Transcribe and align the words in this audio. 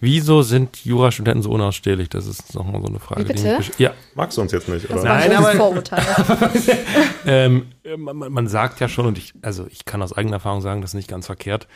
Wieso 0.00 0.40
sind 0.42 0.84
Jurastudenten 0.84 1.42
so 1.42 1.50
unausstehlich? 1.50 2.08
Das 2.08 2.26
ist 2.26 2.54
nochmal 2.54 2.80
so 2.80 2.88
eine 2.88 2.98
Frage. 2.98 3.22
Wie 3.22 3.32
bitte? 3.32 3.58
Die 3.78 3.82
ja. 3.82 3.92
Magst 4.14 4.38
du 4.38 4.42
uns 4.42 4.52
jetzt 4.52 4.68
nicht, 4.68 4.88
oder? 4.88 5.04
Nein, 5.04 5.30
ein 5.30 5.36
aber- 5.36 5.52
Vorurteil. 5.52 6.02
ähm, 7.26 7.66
man, 7.98 8.16
man 8.16 8.48
sagt 8.48 8.80
ja 8.80 8.88
schon, 8.88 9.06
und 9.06 9.18
ich, 9.18 9.34
also 9.42 9.66
ich 9.68 9.84
kann 9.84 10.02
aus 10.02 10.12
eigener 10.12 10.34
Erfahrung 10.34 10.62
sagen, 10.62 10.80
das 10.80 10.90
ist 10.90 10.94
nicht 10.94 11.08
ganz 11.08 11.26
verkehrt. 11.26 11.68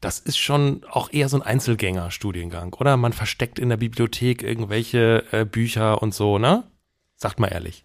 Das 0.00 0.20
ist 0.20 0.38
schon 0.38 0.82
auch 0.90 1.12
eher 1.12 1.28
so 1.28 1.36
ein 1.36 1.42
Einzelgänger-Studiengang, 1.42 2.72
oder? 2.74 2.96
Man 2.96 3.12
versteckt 3.12 3.58
in 3.58 3.68
der 3.68 3.76
Bibliothek 3.76 4.42
irgendwelche 4.42 5.24
äh, 5.32 5.44
Bücher 5.44 6.02
und 6.02 6.14
so, 6.14 6.38
ne? 6.38 6.64
Sagt 7.16 7.40
mal 7.40 7.48
ehrlich. 7.48 7.84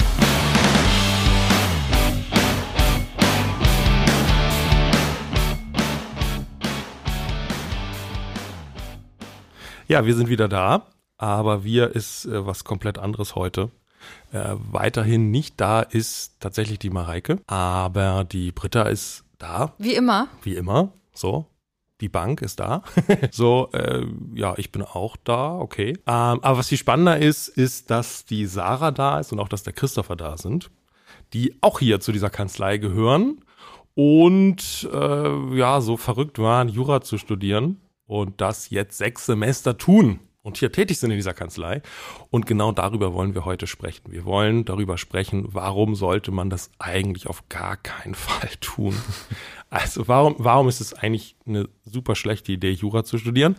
Ja, 9.91 10.05
wir 10.05 10.15
sind 10.15 10.29
wieder 10.29 10.47
da, 10.47 10.87
aber 11.17 11.65
wir 11.65 11.93
ist 11.93 12.23
äh, 12.23 12.45
was 12.45 12.63
komplett 12.63 12.97
anderes 12.97 13.35
heute. 13.35 13.71
Äh, 14.31 14.55
weiterhin 14.55 15.31
nicht 15.31 15.59
da 15.59 15.81
ist 15.81 16.39
tatsächlich 16.39 16.79
die 16.79 16.89
Mareike, 16.89 17.41
aber 17.45 18.23
die 18.23 18.53
Britta 18.53 18.83
ist 18.83 19.25
da, 19.37 19.73
Wie 19.79 19.93
immer. 19.93 20.29
wie 20.43 20.55
immer. 20.55 20.93
So, 21.13 21.45
die 21.99 22.07
Bank 22.07 22.41
ist 22.41 22.61
da. 22.61 22.83
so, 23.31 23.67
äh, 23.73 24.05
ja, 24.33 24.53
ich 24.55 24.71
bin 24.71 24.81
auch 24.81 25.17
da, 25.25 25.57
okay. 25.57 25.89
Ähm, 26.07 26.39
aber 26.41 26.59
was 26.59 26.69
viel 26.69 26.77
spannender 26.77 27.17
ist, 27.17 27.49
ist, 27.49 27.91
dass 27.91 28.23
die 28.23 28.45
Sarah 28.45 28.91
da 28.91 29.19
ist 29.19 29.33
und 29.33 29.41
auch, 29.41 29.49
dass 29.49 29.63
der 29.63 29.73
Christopher 29.73 30.15
da 30.15 30.37
sind, 30.37 30.71
die 31.33 31.57
auch 31.59 31.79
hier 31.79 31.99
zu 31.99 32.13
dieser 32.13 32.29
Kanzlei 32.29 32.77
gehören 32.77 33.43
und 33.95 34.87
äh, 34.89 35.57
ja, 35.57 35.81
so 35.81 35.97
verrückt 35.97 36.39
waren, 36.39 36.69
Jura 36.69 37.01
zu 37.01 37.17
studieren 37.17 37.80
und 38.11 38.41
das 38.41 38.69
jetzt 38.69 38.97
sechs 38.97 39.25
Semester 39.25 39.77
tun 39.77 40.19
und 40.43 40.57
hier 40.57 40.69
tätig 40.73 40.99
sind 40.99 41.11
in 41.11 41.15
dieser 41.15 41.33
Kanzlei. 41.33 41.81
Und 42.29 42.45
genau 42.45 42.73
darüber 42.73 43.13
wollen 43.13 43.35
wir 43.35 43.45
heute 43.45 43.67
sprechen. 43.67 44.11
Wir 44.11 44.25
wollen 44.25 44.65
darüber 44.65 44.97
sprechen, 44.97 45.45
warum 45.47 45.95
sollte 45.95 46.31
man 46.31 46.49
das 46.49 46.71
eigentlich 46.77 47.27
auf 47.27 47.47
gar 47.47 47.77
keinen 47.77 48.15
Fall 48.15 48.51
tun. 48.59 48.95
Also 49.73 50.09
warum, 50.09 50.35
warum 50.37 50.67
ist 50.67 50.81
es 50.81 50.93
eigentlich 50.93 51.37
eine 51.47 51.69
super 51.85 52.13
schlechte 52.15 52.51
Idee, 52.51 52.71
Jura 52.71 53.05
zu 53.05 53.17
studieren? 53.17 53.55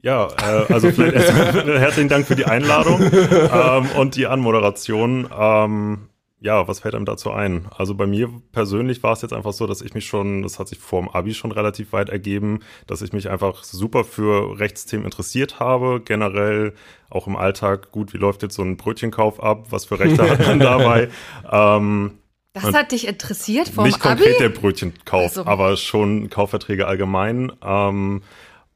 Ja, 0.00 0.28
äh, 0.28 0.72
also 0.72 0.90
vielleicht 0.90 1.14
erstmal 1.14 1.78
herzlichen 1.78 2.08
Dank 2.08 2.26
für 2.26 2.36
die 2.36 2.46
Einladung 2.46 3.02
ähm, 3.12 3.86
und 3.98 4.16
die 4.16 4.26
Anmoderation. 4.26 5.28
Ähm, 5.30 6.08
ja, 6.42 6.66
was 6.66 6.80
fällt 6.80 6.94
einem 6.96 7.04
dazu 7.04 7.30
ein? 7.30 7.66
Also 7.76 7.94
bei 7.94 8.06
mir 8.06 8.28
persönlich 8.50 9.02
war 9.04 9.12
es 9.12 9.22
jetzt 9.22 9.32
einfach 9.32 9.52
so, 9.52 9.66
dass 9.68 9.80
ich 9.80 9.94
mich 9.94 10.06
schon, 10.06 10.42
das 10.42 10.58
hat 10.58 10.66
sich 10.68 10.78
vor 10.78 11.00
dem 11.00 11.08
Abi 11.08 11.34
schon 11.34 11.52
relativ 11.52 11.92
weit 11.92 12.08
ergeben, 12.10 12.60
dass 12.88 13.00
ich 13.00 13.12
mich 13.12 13.30
einfach 13.30 13.62
super 13.62 14.02
für 14.04 14.58
Rechtsthemen 14.58 15.04
interessiert 15.04 15.60
habe. 15.60 16.00
Generell 16.04 16.74
auch 17.10 17.26
im 17.28 17.36
Alltag, 17.36 17.92
gut, 17.92 18.12
wie 18.12 18.18
läuft 18.18 18.42
jetzt 18.42 18.56
so 18.56 18.62
ein 18.62 18.76
Brötchenkauf 18.76 19.42
ab? 19.42 19.66
Was 19.70 19.84
für 19.84 20.00
Rechte 20.00 20.28
hat 20.28 20.44
man 20.46 20.58
dabei? 20.60 21.08
Ähm, 21.50 22.18
Das 22.54 22.72
hat 22.74 22.90
dich 22.92 23.06
interessiert 23.06 23.68
vom 23.68 23.84
nicht 23.84 24.04
Abi? 24.04 24.16
konkret 24.24 24.40
der 24.40 24.48
Brötchenkauf, 24.48 25.22
Also. 25.22 25.46
aber 25.46 25.76
schon 25.76 26.28
Kaufverträge 26.28 26.86
allgemein. 26.88 27.52
Ähm, 27.64 28.22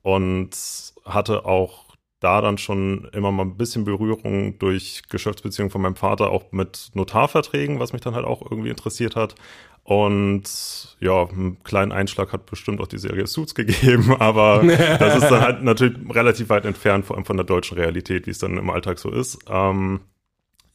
und 0.03 0.51
hatte 1.05 1.45
auch 1.47 1.86
da 2.27 2.41
dann 2.41 2.59
schon 2.59 3.09
immer 3.13 3.31
mal 3.31 3.45
ein 3.45 3.57
bisschen 3.57 3.85
Berührung 3.85 4.59
durch 4.59 5.03
Geschäftsbeziehungen 5.09 5.71
von 5.71 5.81
meinem 5.81 5.95
Vater 5.95 6.31
auch 6.31 6.51
mit 6.51 6.91
Notarverträgen, 6.95 7.79
was 7.79 7.93
mich 7.93 8.03
dann 8.03 8.17
halt 8.17 8.27
auch 8.27 8.43
irgendwie 8.51 8.71
interessiert 8.71 9.15
hat. 9.15 9.37
Und 9.85 10.43
ja, 10.99 11.29
einen 11.29 11.63
kleinen 11.63 11.93
Einschlag 11.93 12.33
hat 12.33 12.47
bestimmt 12.47 12.81
auch 12.81 12.89
die 12.89 12.99
Serie 12.99 13.29
Suits 13.29 13.55
gegeben, 13.55 14.17
aber 14.19 14.65
das 14.99 15.23
ist 15.23 15.31
dann 15.31 15.41
halt 15.41 15.63
natürlich 15.63 15.97
relativ 16.13 16.49
weit 16.49 16.65
entfernt, 16.65 17.07
vor 17.07 17.15
allem 17.15 17.25
von 17.25 17.37
der 17.37 17.47
deutschen 17.47 17.79
Realität, 17.79 18.27
wie 18.27 18.33
es 18.33 18.39
dann 18.39 18.59
im 18.59 18.71
Alltag 18.71 18.99
so 18.99 19.13
ist. 19.13 19.39
Ähm, 19.49 20.01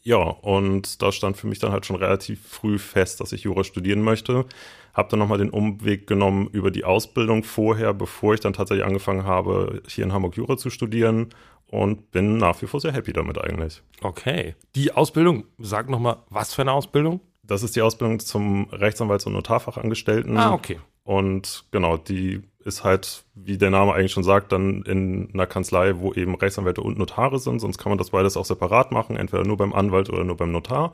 ja, 0.03 0.17
und 0.17 1.01
da 1.01 1.11
stand 1.11 1.37
für 1.37 1.47
mich 1.47 1.59
dann 1.59 1.71
halt 1.71 1.85
schon 1.85 1.95
relativ 1.95 2.45
früh 2.47 2.79
fest, 2.79 3.19
dass 3.19 3.31
ich 3.31 3.43
Jura 3.43 3.63
studieren 3.63 4.01
möchte. 4.01 4.45
Hab 4.93 5.09
dann 5.09 5.19
nochmal 5.19 5.37
den 5.37 5.51
Umweg 5.51 6.07
genommen 6.07 6.49
über 6.51 6.71
die 6.71 6.83
Ausbildung 6.83 7.43
vorher, 7.43 7.93
bevor 7.93 8.33
ich 8.33 8.39
dann 8.39 8.53
tatsächlich 8.53 8.85
angefangen 8.85 9.25
habe, 9.25 9.81
hier 9.87 10.03
in 10.03 10.11
Hamburg 10.11 10.35
Jura 10.35 10.57
zu 10.57 10.69
studieren 10.69 11.29
und 11.67 12.11
bin 12.11 12.37
nach 12.37 12.61
wie 12.61 12.67
vor 12.67 12.81
sehr 12.81 12.91
happy 12.91 13.13
damit 13.13 13.37
eigentlich. 13.39 13.81
Okay. 14.01 14.55
Die 14.75 14.91
Ausbildung, 14.91 15.45
sag 15.59 15.89
nochmal, 15.89 16.17
was 16.29 16.53
für 16.53 16.63
eine 16.63 16.73
Ausbildung? 16.73 17.21
Das 17.43 17.63
ist 17.63 17.75
die 17.75 17.81
Ausbildung 17.81 18.19
zum 18.19 18.69
Rechtsanwalts- 18.69 19.25
und 19.25 19.33
Notarfachangestellten. 19.33 20.37
Ah, 20.37 20.53
okay. 20.53 20.79
Und 21.03 21.65
genau, 21.71 21.97
die 21.97 22.41
ist 22.65 22.83
halt, 22.83 23.23
wie 23.35 23.57
der 23.57 23.69
Name 23.69 23.93
eigentlich 23.93 24.11
schon 24.11 24.23
sagt, 24.23 24.51
dann 24.51 24.83
in 24.83 25.29
einer 25.33 25.47
Kanzlei, 25.47 25.97
wo 25.97 26.13
eben 26.13 26.35
Rechtsanwälte 26.35 26.81
und 26.81 26.97
Notare 26.97 27.39
sind. 27.39 27.59
Sonst 27.59 27.77
kann 27.77 27.91
man 27.91 27.97
das 27.97 28.11
beides 28.11 28.37
auch 28.37 28.45
separat 28.45 28.91
machen, 28.91 29.17
entweder 29.17 29.43
nur 29.43 29.57
beim 29.57 29.73
Anwalt 29.73 30.09
oder 30.09 30.23
nur 30.23 30.37
beim 30.37 30.51
Notar. 30.51 30.93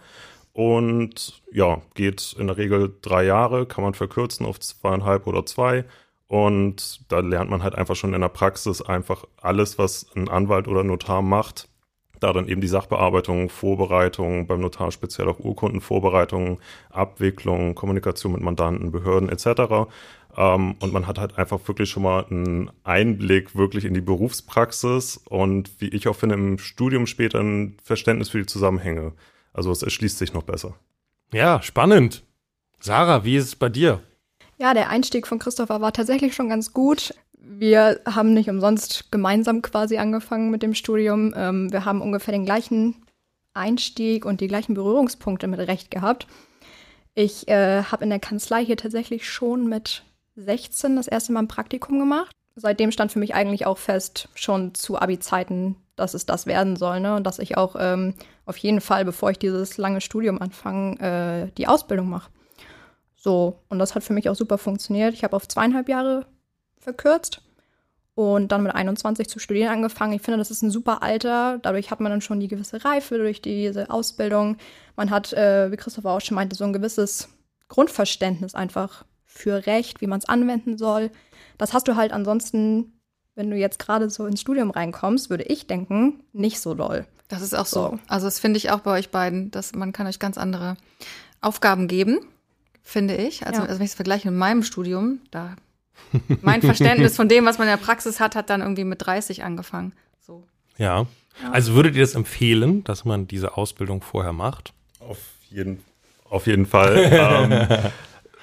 Und 0.53 1.43
ja, 1.51 1.81
geht 1.93 2.35
in 2.39 2.47
der 2.47 2.57
Regel 2.57 2.95
drei 3.01 3.23
Jahre, 3.25 3.67
kann 3.67 3.83
man 3.83 3.93
verkürzen 3.93 4.45
auf 4.45 4.59
zweieinhalb 4.59 5.27
oder 5.27 5.45
zwei. 5.45 5.85
Und 6.27 7.01
da 7.09 7.19
lernt 7.19 7.49
man 7.49 7.63
halt 7.63 7.75
einfach 7.75 7.95
schon 7.95 8.13
in 8.13 8.21
der 8.21 8.29
Praxis 8.29 8.81
einfach 8.81 9.25
alles, 9.41 9.77
was 9.77 10.07
ein 10.15 10.29
Anwalt 10.29 10.67
oder 10.67 10.83
Notar 10.83 11.21
macht. 11.21 11.69
Da 12.19 12.33
dann 12.33 12.47
eben 12.47 12.61
die 12.61 12.67
Sachbearbeitung, 12.67 13.49
Vorbereitung, 13.49 14.47
beim 14.47 14.61
Notar 14.61 14.91
speziell 14.91 15.27
auch 15.27 15.39
Urkundenvorbereitung, 15.39 16.59
Abwicklung, 16.89 17.75
Kommunikation 17.75 18.31
mit 18.31 18.41
Mandanten, 18.41 18.91
Behörden 18.91 19.29
etc. 19.29 19.89
Ähm, 20.35 20.75
und 20.79 20.93
man 20.93 21.07
hat 21.07 21.19
halt 21.19 21.37
einfach 21.37 21.59
wirklich 21.67 21.89
schon 21.89 22.03
mal 22.03 22.25
einen 22.29 22.71
Einblick 22.83 23.55
wirklich 23.55 23.85
in 23.85 23.93
die 23.93 24.01
Berufspraxis 24.01 25.17
und 25.29 25.81
wie 25.81 25.89
ich 25.89 26.07
auch 26.07 26.15
finde, 26.15 26.35
im 26.35 26.57
Studium 26.59 27.07
später 27.07 27.39
ein 27.39 27.77
Verständnis 27.83 28.29
für 28.29 28.39
die 28.39 28.45
Zusammenhänge. 28.45 29.13
Also 29.53 29.71
es 29.71 29.81
erschließt 29.81 30.17
sich 30.17 30.33
noch 30.33 30.43
besser. 30.43 30.75
Ja, 31.33 31.61
spannend. 31.61 32.23
Sarah, 32.79 33.25
wie 33.25 33.35
ist 33.35 33.45
es 33.45 33.55
bei 33.55 33.69
dir? 33.69 34.01
Ja, 34.59 34.73
der 34.73 34.89
Einstieg 34.89 35.27
von 35.27 35.39
Christopher 35.39 35.81
war 35.81 35.93
tatsächlich 35.93 36.33
schon 36.33 36.49
ganz 36.49 36.73
gut. 36.73 37.13
Wir 37.49 38.01
haben 38.05 38.33
nicht 38.33 38.49
umsonst 38.49 39.09
gemeinsam 39.09 39.61
quasi 39.61 39.97
angefangen 39.97 40.51
mit 40.51 40.61
dem 40.63 40.73
Studium. 40.73 41.33
Ähm, 41.35 41.71
wir 41.71 41.85
haben 41.85 42.01
ungefähr 42.01 42.33
den 42.33 42.45
gleichen 42.45 42.95
Einstieg 43.53 44.25
und 44.25 44.41
die 44.41 44.49
gleichen 44.49 44.73
Berührungspunkte 44.73 45.47
mit 45.47 45.59
Recht 45.59 45.89
gehabt. 45.89 46.27
Ich 47.15 47.47
äh, 47.47 47.83
habe 47.83 48.03
in 48.03 48.09
der 48.09 48.19
Kanzlei 48.19 48.65
hier 48.65 48.75
tatsächlich 48.75 49.29
schon 49.29 49.67
mit 49.67 50.03
16 50.35 50.97
das 50.97 51.07
erste 51.07 51.31
Mal 51.31 51.43
ein 51.43 51.47
Praktikum 51.47 51.99
gemacht. 51.99 52.31
Seitdem 52.55 52.91
stand 52.91 53.13
für 53.13 53.19
mich 53.19 53.33
eigentlich 53.33 53.65
auch 53.65 53.77
fest, 53.77 54.27
schon 54.35 54.75
zu 54.75 54.99
Abi-Zeiten, 54.99 55.77
dass 55.95 56.13
es 56.13 56.25
das 56.25 56.47
werden 56.47 56.75
soll. 56.75 56.99
Ne? 56.99 57.15
Und 57.15 57.23
dass 57.23 57.39
ich 57.39 57.57
auch 57.57 57.75
ähm, 57.79 58.13
auf 58.45 58.57
jeden 58.57 58.81
Fall, 58.81 59.05
bevor 59.05 59.31
ich 59.31 59.39
dieses 59.39 59.77
lange 59.77 60.01
Studium 60.01 60.41
anfange, 60.41 60.99
äh, 60.99 61.51
die 61.57 61.67
Ausbildung 61.67 62.09
mache. 62.09 62.29
So, 63.15 63.61
und 63.69 63.79
das 63.79 63.95
hat 63.95 64.03
für 64.03 64.13
mich 64.13 64.29
auch 64.29 64.35
super 64.35 64.57
funktioniert. 64.57 65.13
Ich 65.13 65.23
habe 65.23 65.35
auf 65.35 65.47
zweieinhalb 65.47 65.87
Jahre 65.87 66.25
verkürzt 66.87 67.41
und 68.15 68.51
dann 68.53 68.63
mit 68.63 68.73
21 68.73 69.27
zu 69.27 69.39
studieren 69.39 69.69
angefangen. 69.73 70.13
Ich 70.13 70.21
finde, 70.21 70.37
das 70.37 70.51
ist 70.51 70.61
ein 70.61 70.71
super 70.71 71.03
Alter. 71.03 71.59
Dadurch 71.61 71.91
hat 71.91 71.99
man 71.99 72.11
dann 72.11 72.21
schon 72.21 72.39
die 72.39 72.47
gewisse 72.47 72.83
Reife 72.85 73.17
durch 73.17 73.41
diese 73.41 73.89
Ausbildung. 73.89 74.55
Man 74.95 75.11
hat, 75.11 75.33
äh, 75.33 75.69
wie 75.69 75.75
Christopher 75.75 76.11
auch 76.11 76.21
schon 76.21 76.35
meinte, 76.35 76.55
so 76.55 76.63
ein 76.63 76.71
gewisses 76.71 77.27
Grundverständnis 77.67 78.55
einfach 78.55 79.03
für 79.25 79.65
Recht, 79.67 79.99
wie 79.99 80.07
man 80.07 80.19
es 80.19 80.25
anwenden 80.29 80.77
soll. 80.77 81.11
Das 81.57 81.73
hast 81.73 81.89
du 81.89 81.97
halt 81.97 82.13
ansonsten, 82.13 82.93
wenn 83.35 83.51
du 83.51 83.57
jetzt 83.57 83.79
gerade 83.79 84.09
so 84.09 84.25
ins 84.25 84.39
Studium 84.39 84.71
reinkommst, 84.71 85.29
würde 85.29 85.43
ich 85.43 85.67
denken, 85.67 86.23
nicht 86.31 86.61
so 86.61 86.73
doll. 86.73 87.05
Das 87.27 87.41
ist 87.41 87.53
auch 87.53 87.65
so. 87.65 87.81
So. 87.81 87.99
Also 88.07 88.25
das 88.27 88.39
finde 88.39 88.57
ich 88.57 88.71
auch 88.71 88.79
bei 88.79 88.91
euch 88.97 89.09
beiden, 89.11 89.51
dass 89.51 89.75
man 89.75 89.91
kann 89.91 90.07
euch 90.07 90.19
ganz 90.19 90.37
andere 90.37 90.77
Aufgaben 91.41 91.89
geben, 91.89 92.19
finde 92.81 93.17
ich. 93.17 93.45
Also, 93.45 93.59
Ja. 93.61 93.65
also 93.67 93.79
wenn 93.79 93.85
ich 93.85 93.91
es 93.91 93.95
vergleiche 93.95 94.31
mit 94.31 94.39
meinem 94.39 94.63
Studium, 94.63 95.19
da 95.29 95.55
mein 96.41 96.61
Verständnis 96.61 97.15
von 97.15 97.29
dem, 97.29 97.45
was 97.45 97.57
man 97.57 97.67
in 97.67 97.73
der 97.77 97.83
Praxis 97.83 98.19
hat, 98.19 98.35
hat 98.35 98.49
dann 98.49 98.61
irgendwie 98.61 98.83
mit 98.83 99.05
30 99.05 99.43
angefangen. 99.43 99.93
So. 100.19 100.43
Ja. 100.77 101.05
Also 101.51 101.73
würdet 101.73 101.95
ihr 101.95 102.01
das 102.01 102.15
empfehlen, 102.15 102.83
dass 102.83 103.05
man 103.05 103.27
diese 103.27 103.57
Ausbildung 103.57 104.01
vorher 104.01 104.33
macht? 104.33 104.73
Auf 104.99 105.19
jeden, 105.49 105.83
auf 106.29 106.47
jeden 106.47 106.65
Fall. 106.65 106.97
ähm, 107.11 107.91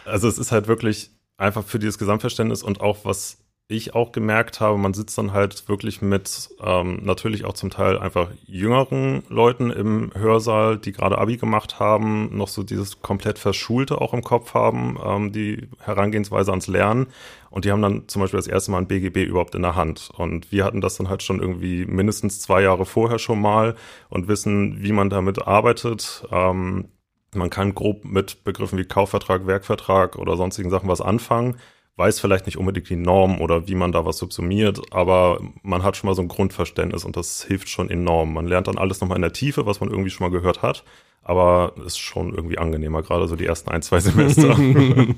also 0.05 0.29
es 0.29 0.39
ist 0.39 0.53
halt 0.53 0.69
wirklich 0.69 1.11
einfach 1.37 1.65
für 1.65 1.79
dieses 1.79 1.99
Gesamtverständnis 1.99 2.62
und 2.62 2.81
auch 2.81 3.05
was 3.05 3.39
ich 3.66 3.94
auch 3.94 4.12
gemerkt 4.12 4.61
habe, 4.61 4.76
man 4.76 4.93
sitzt 4.93 5.16
dann 5.16 5.32
halt 5.32 5.69
wirklich 5.69 6.02
mit 6.02 6.50
ähm, 6.62 7.00
natürlich 7.02 7.46
auch 7.46 7.55
zum 7.55 7.70
Teil 7.70 7.99
einfach 7.99 8.28
jüngeren 8.44 9.22
Leuten 9.31 9.70
im 9.70 10.11
Hörsaal, 10.14 10.76
die 10.76 10.93
gerade 10.93 11.16
Abi 11.16 11.38
gemacht 11.38 11.81
haben, 11.81 12.37
noch 12.37 12.49
so 12.49 12.62
dieses 12.62 13.00
komplett 13.00 13.38
Verschulte 13.38 14.02
auch 14.02 14.12
im 14.12 14.22
Kopf 14.22 14.52
haben, 14.52 14.99
ähm, 15.02 15.32
die 15.32 15.69
Herangehensweise 15.78 16.50
ans 16.50 16.66
Lernen. 16.66 17.06
Und 17.49 17.64
die 17.64 17.72
haben 17.72 17.81
dann 17.81 18.06
zum 18.06 18.20
Beispiel 18.20 18.38
das 18.38 18.49
erste 18.49 18.70
Mal 18.70 18.78
ein 18.78 18.88
BGB 18.88 19.25
überhaupt 19.25 19.55
in 19.55 19.62
der 19.62 19.76
Hand. 19.76 20.10
Und 20.14 20.52
wir 20.52 20.64
hatten 20.64 20.82
das 20.82 20.96
dann 20.96 21.08
halt 21.08 21.22
schon 21.22 21.40
irgendwie 21.40 21.87
mindestens 21.87 22.40
zwei 22.40 22.60
Jahre 22.60 22.84
vorher 22.84 23.19
schon 23.19 23.40
mal 23.40 23.76
und 24.10 24.28
wissen, 24.28 24.82
wie 24.82 24.93
man 24.93 25.08
damit 25.08 25.46
arbeitet. 25.46 26.26
Ähm, 26.31 26.88
man 27.34 27.50
kann 27.50 27.75
grob 27.75 28.05
mit 28.05 28.44
Begriffen 28.44 28.78
wie 28.78 28.84
Kaufvertrag, 28.84 29.46
Werkvertrag 29.46 30.17
oder 30.17 30.37
sonstigen 30.37 30.69
Sachen 30.69 30.88
was 30.88 31.00
anfangen 31.00 31.56
weiß 31.96 32.19
vielleicht 32.19 32.46
nicht 32.46 32.58
unbedingt 32.58 32.88
die 32.88 32.96
Norm 32.96 33.41
oder 33.41 33.69
wie 33.69 33.75
man 33.75 33.93
da 33.93 34.05
was 34.05 34.19
subsumiert, 34.19 34.81
aber 34.93 35.41
man 35.62 35.82
hat 35.82 35.96
schon 35.96 36.08
mal 36.08 36.14
so 36.14 36.23
ein 36.23 36.29
Grundverständnis 36.29 37.05
und 37.05 37.17
das 37.17 37.44
hilft 37.44 37.69
schon 37.69 37.88
enorm. 37.88 38.32
Man 38.32 38.46
lernt 38.46 38.67
dann 38.67 38.79
alles 38.79 39.00
nochmal 39.00 39.17
in 39.17 39.23
der 39.23 39.32
Tiefe, 39.32 39.67
was 39.67 39.81
man 39.81 39.91
irgendwie 39.91 40.11
schon 40.11 40.26
mal 40.26 40.37
gehört 40.37 40.62
hat, 40.62 40.85
aber 41.23 41.75
ist 41.87 41.99
schon 41.99 42.35
irgendwie 42.35 42.58
angenehmer, 42.58 43.02
gerade 43.02 43.29
so 43.29 43.37
die 43.37 43.46
ersten 43.46 43.70
ein, 43.70 43.82
zwei 43.82 44.00
Semester. 44.00 44.58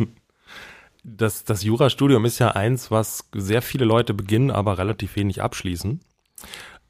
das, 1.04 1.44
das 1.44 1.62
Jurastudium 1.62 2.24
ist 2.26 2.38
ja 2.38 2.50
eins, 2.50 2.90
was 2.90 3.28
sehr 3.34 3.62
viele 3.62 3.86
Leute 3.86 4.12
beginnen, 4.12 4.50
aber 4.50 4.76
relativ 4.76 5.16
wenig 5.16 5.40
abschließen. 5.42 6.00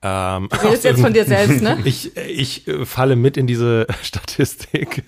Ähm, 0.03 0.49
du 0.51 0.57
redest 0.67 0.85
jetzt 0.85 1.01
von 1.01 1.13
dir 1.13 1.25
selbst, 1.27 1.63
ne? 1.63 1.79
Ich, 1.85 2.17
ich 2.17 2.67
äh, 2.67 2.85
falle 2.85 3.17
mit 3.17 3.37
in 3.37 3.47
diese 3.47 3.87
Statistik. 4.03 5.05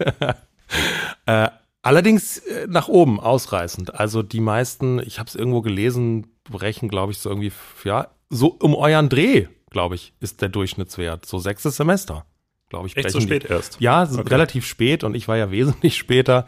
äh, 1.26 1.48
Allerdings 1.82 2.38
äh, 2.38 2.66
nach 2.69 2.88
oben 2.88 3.20
ausreißend. 3.20 3.94
Also 3.94 4.22
die 4.22 4.40
meisten, 4.40 4.98
ich 5.00 5.19
habe 5.19 5.28
es 5.28 5.34
irgendwo 5.34 5.62
gelesen, 5.62 6.26
brechen, 6.44 6.88
glaube 6.88 7.12
ich, 7.12 7.19
so 7.19 7.28
irgendwie, 7.28 7.52
ja, 7.84 8.08
so 8.30 8.48
um 8.48 8.75
euren 8.75 9.08
Dreh, 9.08 9.46
glaube 9.70 9.94
ich, 9.94 10.12
ist 10.20 10.42
der 10.42 10.48
Durchschnittswert. 10.48 11.25
So 11.26 11.38
sechstes 11.38 11.76
Semester, 11.76 12.26
glaube 12.69 12.88
ich. 12.88 12.96
Echt 12.96 13.10
so 13.10 13.20
spät 13.20 13.44
die. 13.44 13.48
erst? 13.48 13.80
Ja, 13.80 14.02
okay. 14.02 14.20
relativ 14.28 14.66
spät 14.66 15.04
und 15.04 15.14
ich 15.14 15.28
war 15.28 15.36
ja 15.36 15.50
wesentlich 15.50 15.96
später. 15.98 16.46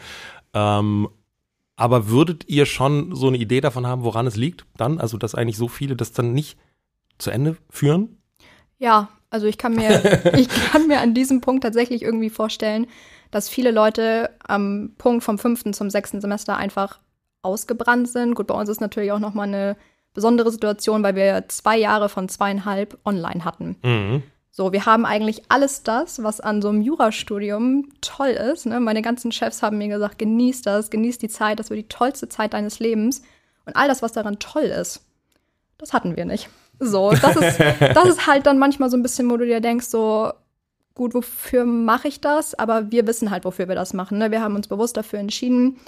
Ähm, 0.52 1.08
aber 1.76 2.08
würdet 2.08 2.48
ihr 2.48 2.66
schon 2.66 3.14
so 3.14 3.28
eine 3.28 3.38
Idee 3.38 3.62
davon 3.62 3.86
haben, 3.86 4.04
woran 4.04 4.26
es 4.26 4.36
liegt 4.36 4.66
dann? 4.76 4.98
Also, 4.98 5.16
dass 5.16 5.34
eigentlich 5.34 5.56
so 5.56 5.68
viele 5.68 5.96
das 5.96 6.12
dann 6.12 6.34
nicht 6.34 6.58
zu 7.16 7.30
Ende 7.30 7.56
führen? 7.70 8.18
Ja, 8.78 9.08
also 9.30 9.46
ich 9.46 9.56
kann 9.56 9.74
mir, 9.74 10.34
ich 10.36 10.48
kann 10.48 10.88
mir 10.88 11.00
an 11.00 11.14
diesem 11.14 11.40
Punkt 11.40 11.62
tatsächlich 11.62 12.02
irgendwie 12.02 12.30
vorstellen, 12.30 12.86
dass 13.30 13.48
viele 13.48 13.70
Leute 13.70 14.30
am 14.46 14.94
Punkt 14.98 15.24
vom 15.24 15.38
fünften 15.38 15.72
zum 15.72 15.90
sechsten 15.90 16.20
Semester 16.20 16.56
einfach 16.56 16.98
ausgebrannt 17.42 18.08
sind. 18.08 18.34
Gut, 18.34 18.46
bei 18.46 18.54
uns 18.54 18.68
ist 18.68 18.80
natürlich 18.80 19.12
auch 19.12 19.18
nochmal 19.18 19.48
eine 19.48 19.76
besondere 20.14 20.50
Situation, 20.50 21.02
weil 21.02 21.14
wir 21.14 21.44
zwei 21.48 21.78
Jahre 21.78 22.08
von 22.08 22.28
zweieinhalb 22.28 22.98
online 23.04 23.44
hatten. 23.44 23.76
Mhm. 23.82 24.22
So, 24.52 24.72
wir 24.72 24.84
haben 24.84 25.06
eigentlich 25.06 25.44
alles 25.48 25.84
das, 25.84 26.22
was 26.22 26.40
an 26.40 26.60
so 26.60 26.68
einem 26.68 26.82
Jurastudium 26.82 27.88
toll 28.00 28.30
ist. 28.30 28.66
Ne? 28.66 28.80
Meine 28.80 29.00
ganzen 29.00 29.30
Chefs 29.30 29.62
haben 29.62 29.78
mir 29.78 29.88
gesagt, 29.88 30.18
genieß 30.18 30.62
das, 30.62 30.90
genieß 30.90 31.18
die 31.18 31.28
Zeit, 31.28 31.60
das 31.60 31.70
wird 31.70 31.78
die 31.78 31.88
tollste 31.88 32.28
Zeit 32.28 32.52
deines 32.52 32.80
Lebens. 32.80 33.22
Und 33.64 33.76
all 33.76 33.86
das, 33.86 34.02
was 34.02 34.12
daran 34.12 34.40
toll 34.40 34.64
ist, 34.64 35.02
das 35.78 35.92
hatten 35.92 36.16
wir 36.16 36.24
nicht. 36.24 36.50
So, 36.80 37.12
das 37.12 37.36
ist, 37.36 37.60
das 37.80 38.08
ist 38.08 38.26
halt 38.26 38.46
dann 38.46 38.58
manchmal 38.58 38.90
so 38.90 38.96
ein 38.96 39.02
bisschen, 39.02 39.30
wo 39.30 39.36
du 39.36 39.46
dir 39.46 39.60
denkst, 39.60 39.86
so, 39.86 40.32
gut, 41.00 41.14
wofür 41.14 41.64
mache 41.64 42.08
ich 42.08 42.20
das? 42.20 42.54
Aber 42.54 42.92
wir 42.92 43.06
wissen 43.06 43.30
halt, 43.30 43.46
wofür 43.46 43.68
wir 43.68 43.74
das 43.74 43.94
machen. 43.94 44.18
Ne? 44.18 44.30
Wir 44.30 44.42
haben 44.42 44.54
uns 44.54 44.68
bewusst 44.68 44.98
dafür 44.98 45.18
entschieden, 45.18 45.78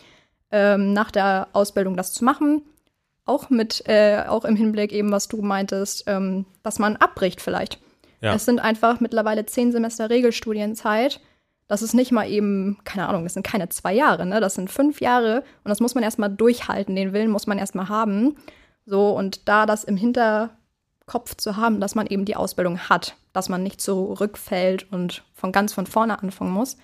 ähm, 0.50 0.94
nach 0.94 1.10
der 1.10 1.48
Ausbildung 1.52 1.98
das 1.98 2.14
zu 2.14 2.24
machen. 2.24 2.62
Auch 3.26 3.50
mit, 3.50 3.86
äh, 3.86 4.24
auch 4.26 4.46
im 4.46 4.56
Hinblick 4.56 4.90
eben, 4.90 5.12
was 5.12 5.28
du 5.28 5.42
meintest, 5.42 6.04
ähm, 6.06 6.46
dass 6.62 6.78
man 6.78 6.96
abbricht 6.96 7.42
vielleicht. 7.42 7.78
Ja. 8.22 8.34
Es 8.34 8.46
sind 8.46 8.58
einfach 8.58 9.00
mittlerweile 9.00 9.44
zehn 9.44 9.70
Semester 9.70 10.08
Regelstudienzeit. 10.08 11.20
Das 11.68 11.82
ist 11.82 11.92
nicht 11.92 12.10
mal 12.10 12.26
eben, 12.26 12.78
keine 12.84 13.06
Ahnung, 13.06 13.24
das 13.24 13.34
sind 13.34 13.46
keine 13.46 13.68
zwei 13.68 13.92
Jahre, 13.92 14.24
ne? 14.24 14.40
Das 14.40 14.54
sind 14.54 14.70
fünf 14.70 15.02
Jahre 15.02 15.44
und 15.62 15.68
das 15.68 15.80
muss 15.80 15.94
man 15.94 16.04
erstmal 16.04 16.30
durchhalten. 16.30 16.96
Den 16.96 17.12
Willen 17.12 17.30
muss 17.30 17.46
man 17.46 17.58
erstmal 17.58 17.90
haben. 17.90 18.36
So, 18.86 19.10
und 19.10 19.46
da 19.46 19.66
das 19.66 19.84
im 19.84 19.98
Hinterkopf 19.98 21.36
zu 21.36 21.58
haben, 21.58 21.80
dass 21.80 21.94
man 21.94 22.06
eben 22.06 22.24
die 22.24 22.36
Ausbildung 22.36 22.78
hat, 22.78 23.16
dass 23.32 23.48
man 23.48 23.62
nicht 23.62 23.80
zurückfällt 23.80 24.90
und 24.92 25.22
von 25.34 25.52
ganz 25.52 25.72
von 25.72 25.86
vorne 25.86 26.22
anfangen 26.22 26.52
muss. 26.52 26.76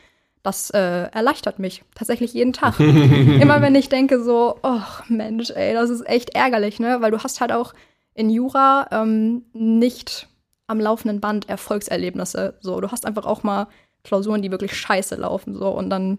Das 0.42 0.70
äh, 0.70 1.10
erleichtert 1.10 1.58
mich 1.58 1.82
tatsächlich 1.94 2.32
jeden 2.32 2.52
Tag. 2.52 2.78
Immer 2.80 3.60
wenn 3.60 3.74
ich 3.74 3.88
denke 3.88 4.22
so, 4.22 4.56
oh 4.62 4.80
Mensch, 5.08 5.50
ey, 5.50 5.74
das 5.74 5.90
ist 5.90 6.06
echt 6.06 6.30
ärgerlich, 6.30 6.80
ne? 6.80 7.00
Weil 7.00 7.10
du 7.10 7.18
hast 7.18 7.40
halt 7.40 7.52
auch 7.52 7.74
in 8.14 8.30
Jura 8.30 8.88
ähm, 8.90 9.42
nicht 9.52 10.28
am 10.66 10.80
laufenden 10.80 11.20
Band 11.20 11.48
Erfolgserlebnisse. 11.48 12.54
So, 12.60 12.80
du 12.80 12.90
hast 12.90 13.06
einfach 13.06 13.26
auch 13.26 13.42
mal 13.42 13.68
Klausuren, 14.04 14.42
die 14.42 14.50
wirklich 14.50 14.74
scheiße 14.74 15.16
laufen, 15.16 15.54
so 15.54 15.68
und 15.68 15.90
dann 15.90 16.18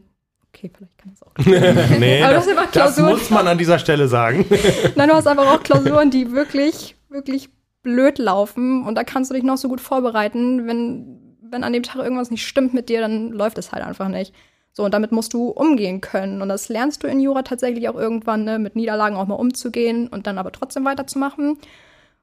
Okay, 0.53 0.71
vielleicht 0.75 0.97
kann 0.97 1.13
es 1.13 1.21
auch. 1.21 1.31
nee, 1.99 2.23
Aber 2.23 2.33
das, 2.33 2.47
das 2.71 2.97
muss 2.97 3.29
man 3.29 3.47
an 3.47 3.57
dieser 3.57 3.77
Stelle 3.77 4.07
sagen. 4.07 4.45
Nein, 4.95 5.09
du 5.09 5.15
hast 5.15 5.27
einfach 5.27 5.47
auch 5.47 5.61
Klausuren, 5.63 6.09
die 6.09 6.31
wirklich, 6.31 6.95
wirklich 7.09 7.49
blöd 7.81 8.17
laufen 8.17 8.85
und 8.85 8.95
da 8.95 9.03
kannst 9.03 9.31
du 9.31 9.35
dich 9.35 9.43
noch 9.43 9.57
so 9.57 9.69
gut 9.69 9.81
vorbereiten, 9.81 10.67
wenn, 10.67 11.37
wenn 11.41 11.63
an 11.63 11.73
dem 11.73 11.83
Tag 11.83 12.03
irgendwas 12.03 12.31
nicht 12.31 12.45
stimmt 12.45 12.73
mit 12.73 12.89
dir, 12.89 13.01
dann 13.01 13.31
läuft 13.31 13.57
es 13.57 13.71
halt 13.71 13.83
einfach 13.83 14.09
nicht. 14.09 14.33
So, 14.71 14.85
und 14.85 14.93
damit 14.93 15.11
musst 15.11 15.33
du 15.33 15.49
umgehen 15.49 15.99
können. 15.99 16.41
Und 16.41 16.49
das 16.49 16.69
lernst 16.69 17.03
du 17.03 17.07
in 17.07 17.19
Jura 17.19 17.41
tatsächlich 17.41 17.89
auch 17.89 17.95
irgendwann, 17.95 18.43
ne, 18.43 18.59
mit 18.59 18.75
Niederlagen 18.75 19.15
auch 19.15 19.27
mal 19.27 19.35
umzugehen 19.35 20.07
und 20.07 20.27
dann 20.27 20.37
aber 20.37 20.51
trotzdem 20.51 20.85
weiterzumachen. 20.85 21.57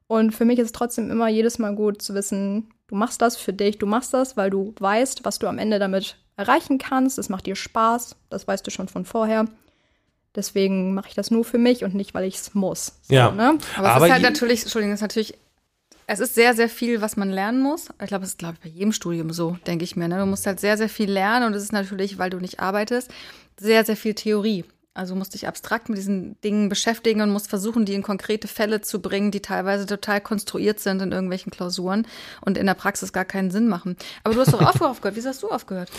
Und 0.06 0.32
für 0.32 0.44
mich 0.44 0.58
ist 0.58 0.66
es 0.66 0.72
trotzdem 0.72 1.10
immer 1.10 1.28
jedes 1.28 1.58
Mal 1.58 1.74
gut 1.74 2.00
zu 2.00 2.14
wissen, 2.14 2.70
du 2.86 2.94
machst 2.94 3.20
das 3.20 3.36
für 3.36 3.52
dich, 3.52 3.78
du 3.78 3.86
machst 3.86 4.14
das, 4.14 4.36
weil 4.36 4.50
du 4.50 4.74
weißt, 4.78 5.24
was 5.24 5.38
du 5.38 5.48
am 5.48 5.58
Ende 5.58 5.78
damit 5.78 6.16
erreichen 6.36 6.78
kannst. 6.78 7.18
Es 7.18 7.28
macht 7.28 7.46
dir 7.46 7.56
Spaß, 7.56 8.16
das 8.30 8.46
weißt 8.46 8.66
du 8.66 8.70
schon 8.70 8.88
von 8.88 9.04
vorher. 9.04 9.46
Deswegen 10.36 10.94
mache 10.94 11.08
ich 11.08 11.14
das 11.14 11.30
nur 11.30 11.44
für 11.44 11.58
mich 11.58 11.82
und 11.82 11.94
nicht, 11.94 12.14
weil 12.14 12.24
ich 12.24 12.36
es 12.36 12.54
muss. 12.54 13.00
So, 13.02 13.14
ja. 13.14 13.30
Ne? 13.32 13.58
Aber, 13.76 13.88
aber 13.88 14.04
es 14.04 14.08
ist 14.08 14.12
halt 14.12 14.22
natürlich, 14.22 14.62
Entschuldigung, 14.62 14.92
es 14.92 14.98
ist 14.98 15.02
natürlich 15.02 15.34
es 16.06 16.20
ist 16.20 16.34
sehr, 16.34 16.54
sehr 16.54 16.68
viel, 16.68 17.00
was 17.00 17.16
man 17.16 17.30
lernen 17.30 17.60
muss. 17.60 17.88
Ich 18.00 18.06
glaube, 18.06 18.24
es 18.24 18.30
ist, 18.30 18.38
glaube 18.38 18.54
ich, 18.54 18.60
bei 18.60 18.76
jedem 18.76 18.92
Studium 18.92 19.32
so, 19.32 19.58
denke 19.66 19.84
ich 19.84 19.96
mir. 19.96 20.08
Ne? 20.08 20.18
Du 20.18 20.26
musst 20.26 20.46
halt 20.46 20.60
sehr, 20.60 20.76
sehr 20.76 20.88
viel 20.88 21.10
lernen 21.10 21.46
und 21.46 21.54
es 21.54 21.64
ist 21.64 21.72
natürlich, 21.72 22.18
weil 22.18 22.30
du 22.30 22.38
nicht 22.38 22.60
arbeitest, 22.60 23.10
sehr, 23.58 23.84
sehr 23.84 23.96
viel 23.96 24.14
Theorie. 24.14 24.64
Also 24.94 25.14
musst 25.14 25.34
dich 25.34 25.46
abstrakt 25.46 25.90
mit 25.90 25.98
diesen 25.98 26.40
Dingen 26.40 26.70
beschäftigen 26.70 27.20
und 27.20 27.30
musst 27.30 27.50
versuchen, 27.50 27.84
die 27.84 27.92
in 27.92 28.02
konkrete 28.02 28.48
Fälle 28.48 28.80
zu 28.80 29.02
bringen, 29.02 29.30
die 29.30 29.40
teilweise 29.40 29.84
total 29.84 30.22
konstruiert 30.22 30.80
sind 30.80 31.02
in 31.02 31.12
irgendwelchen 31.12 31.52
Klausuren 31.52 32.06
und 32.40 32.56
in 32.56 32.64
der 32.64 32.74
Praxis 32.74 33.12
gar 33.12 33.26
keinen 33.26 33.50
Sinn 33.50 33.68
machen. 33.68 33.96
Aber 34.24 34.34
du 34.34 34.40
hast 34.40 34.54
doch 34.54 34.62
aufgehört. 34.62 35.16
Wieso 35.16 35.28
hast 35.28 35.42
du 35.42 35.50
aufgehört? 35.50 35.90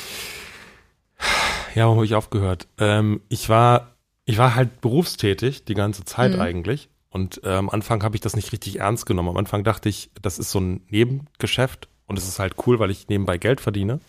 Ja, 1.76 1.84
warum 1.84 1.98
habe 1.98 2.06
ich 2.06 2.16
aufgehört? 2.16 2.68
Ähm, 2.80 3.22
ich 3.30 3.50
war, 3.50 3.98
ich 4.26 4.40
war 4.40 4.56
halt 4.56 4.82
berufstätig 4.82 5.66
die 5.66 5.76
ganze 5.76 6.06
Zeit 6.06 6.34
mhm. 6.34 6.42
eigentlich 6.42 6.90
und 7.10 7.44
äh, 7.44 7.50
am 7.50 7.70
Anfang 7.70 8.04
habe 8.04 8.16
ich 8.16 8.22
das 8.22 8.36
nicht 8.36 8.52
richtig 8.52 8.80
ernst 8.80 9.06
genommen. 9.06 9.30
Am 9.30 9.38
Anfang 9.38 9.64
dachte 9.64 9.90
ich, 9.90 10.12
das 10.22 10.40
ist 10.40 10.52
so 10.52 10.60
ein 10.60 10.82
Nebengeschäft 10.90 11.88
und 12.06 12.18
es 12.18 12.28
ist 12.28 12.40
halt 12.40 12.56
cool, 12.66 12.80
weil 12.80 12.92
ich 12.92 13.08
nebenbei 13.08 13.38
Geld 13.38 13.62
verdiene. 13.62 14.00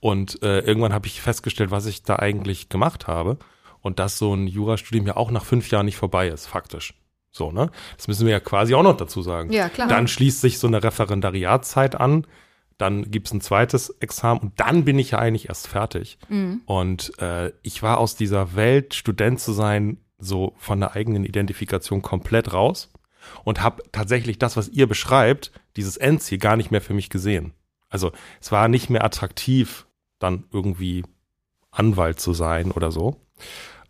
Und 0.00 0.42
äh, 0.42 0.60
irgendwann 0.60 0.92
habe 0.92 1.06
ich 1.06 1.22
festgestellt, 1.22 1.70
was 1.70 1.86
ich 1.86 2.02
da 2.02 2.16
eigentlich 2.16 2.68
gemacht 2.68 3.06
habe. 3.06 3.38
Und 3.80 3.98
dass 3.98 4.18
so 4.18 4.34
ein 4.34 4.46
Jurastudium 4.46 5.06
ja 5.06 5.16
auch 5.16 5.30
nach 5.30 5.44
fünf 5.44 5.70
Jahren 5.70 5.86
nicht 5.86 5.96
vorbei 5.96 6.28
ist, 6.28 6.46
faktisch. 6.46 6.94
So, 7.30 7.50
ne? 7.50 7.70
Das 7.96 8.08
müssen 8.08 8.26
wir 8.26 8.32
ja 8.32 8.40
quasi 8.40 8.74
auch 8.74 8.82
noch 8.82 8.96
dazu 8.96 9.20
sagen. 9.20 9.52
Ja, 9.52 9.68
klar. 9.68 9.88
Dann 9.88 10.08
schließt 10.08 10.40
sich 10.40 10.58
so 10.58 10.66
eine 10.66 10.82
Referendariatzeit 10.82 11.94
an, 11.94 12.26
dann 12.78 13.10
gibt's 13.10 13.32
ein 13.32 13.40
zweites 13.40 13.90
Examen 14.00 14.40
und 14.40 14.60
dann 14.60 14.84
bin 14.84 14.98
ich 14.98 15.12
ja 15.12 15.18
eigentlich 15.18 15.48
erst 15.48 15.68
fertig. 15.68 16.18
Mhm. 16.28 16.62
Und 16.64 17.18
äh, 17.20 17.52
ich 17.62 17.82
war 17.82 17.98
aus 17.98 18.14
dieser 18.14 18.56
Welt, 18.56 18.94
Student 18.94 19.40
zu 19.40 19.52
sein, 19.52 19.98
so 20.24 20.54
von 20.56 20.80
der 20.80 20.94
eigenen 20.94 21.24
Identifikation 21.24 22.02
komplett 22.02 22.52
raus 22.52 22.92
und 23.44 23.62
habe 23.62 23.82
tatsächlich 23.92 24.38
das, 24.38 24.56
was 24.56 24.68
ihr 24.68 24.86
beschreibt, 24.86 25.52
dieses 25.76 25.96
Endziel 25.96 26.38
gar 26.38 26.56
nicht 26.56 26.70
mehr 26.70 26.80
für 26.80 26.94
mich 26.94 27.10
gesehen. 27.10 27.52
Also 27.88 28.12
es 28.40 28.52
war 28.52 28.68
nicht 28.68 28.90
mehr 28.90 29.04
attraktiv, 29.04 29.86
dann 30.18 30.44
irgendwie 30.52 31.04
Anwalt 31.70 32.20
zu 32.20 32.32
sein 32.32 32.70
oder 32.70 32.90
so. 32.90 33.20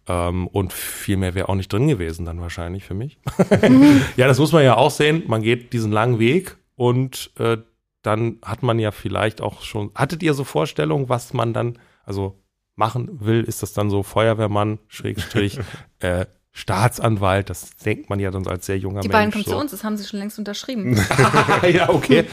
Ähm, 0.07 0.47
und 0.49 0.73
viel 0.73 1.17
mehr 1.17 1.35
wäre 1.35 1.49
auch 1.49 1.55
nicht 1.55 1.73
drin 1.73 1.89
gewesen 1.89 2.27
dann 2.27 2.41
wahrscheinlich 2.41 2.85
für 2.85 2.95
mich. 2.95 3.19
ja, 4.17 4.27
das 4.27 4.39
muss 4.39 4.53
man 4.53 4.65
ja 4.65 4.77
auch 4.77 4.91
sehen. 4.91 5.25
Man 5.27 5.43
geht 5.43 5.73
diesen 5.73 5.93
langen 5.93 6.19
Weg 6.19 6.57
und 6.77 7.31
äh, 7.39 7.59
dann 8.03 8.39
hat 8.45 8.63
man 8.63 8.79
ja 8.79 8.91
vielleicht 8.91 9.41
auch 9.41 9.63
schon. 9.63 9.91
Hattet 9.95 10.23
ihr 10.23 10.35
so 10.35 10.45
Vorstellungen, 10.45 11.09
was 11.09 11.33
man 11.33 11.55
dann, 11.55 11.79
also 12.05 12.39
machen 12.77 13.21
will, 13.21 13.43
ist 13.43 13.63
das 13.63 13.73
dann 13.73 13.91
so 13.91 14.03
Feuerwehrmann, 14.03 14.79
Schrägstrich, 14.89 15.59
äh, 16.01 16.27
Staatsanwalt, 16.53 17.51
das 17.51 17.77
denkt 17.77 18.09
man 18.11 18.21
ja 18.21 18.31
dann 18.31 18.45
so 18.45 18.51
als 18.51 18.67
sehr 18.67 18.79
junger 18.79 19.01
Die 19.01 19.09
Mensch. 19.09 19.13
Die 19.13 19.13
beiden 19.13 19.33
kommen 19.33 19.45
so. 19.45 19.51
zu 19.53 19.57
uns, 19.57 19.71
das 19.73 19.83
haben 19.83 19.97
sie 19.97 20.07
schon 20.07 20.21
längst 20.21 20.39
unterschrieben. 20.39 20.97
ja, 21.73 21.89
okay. 21.89 22.27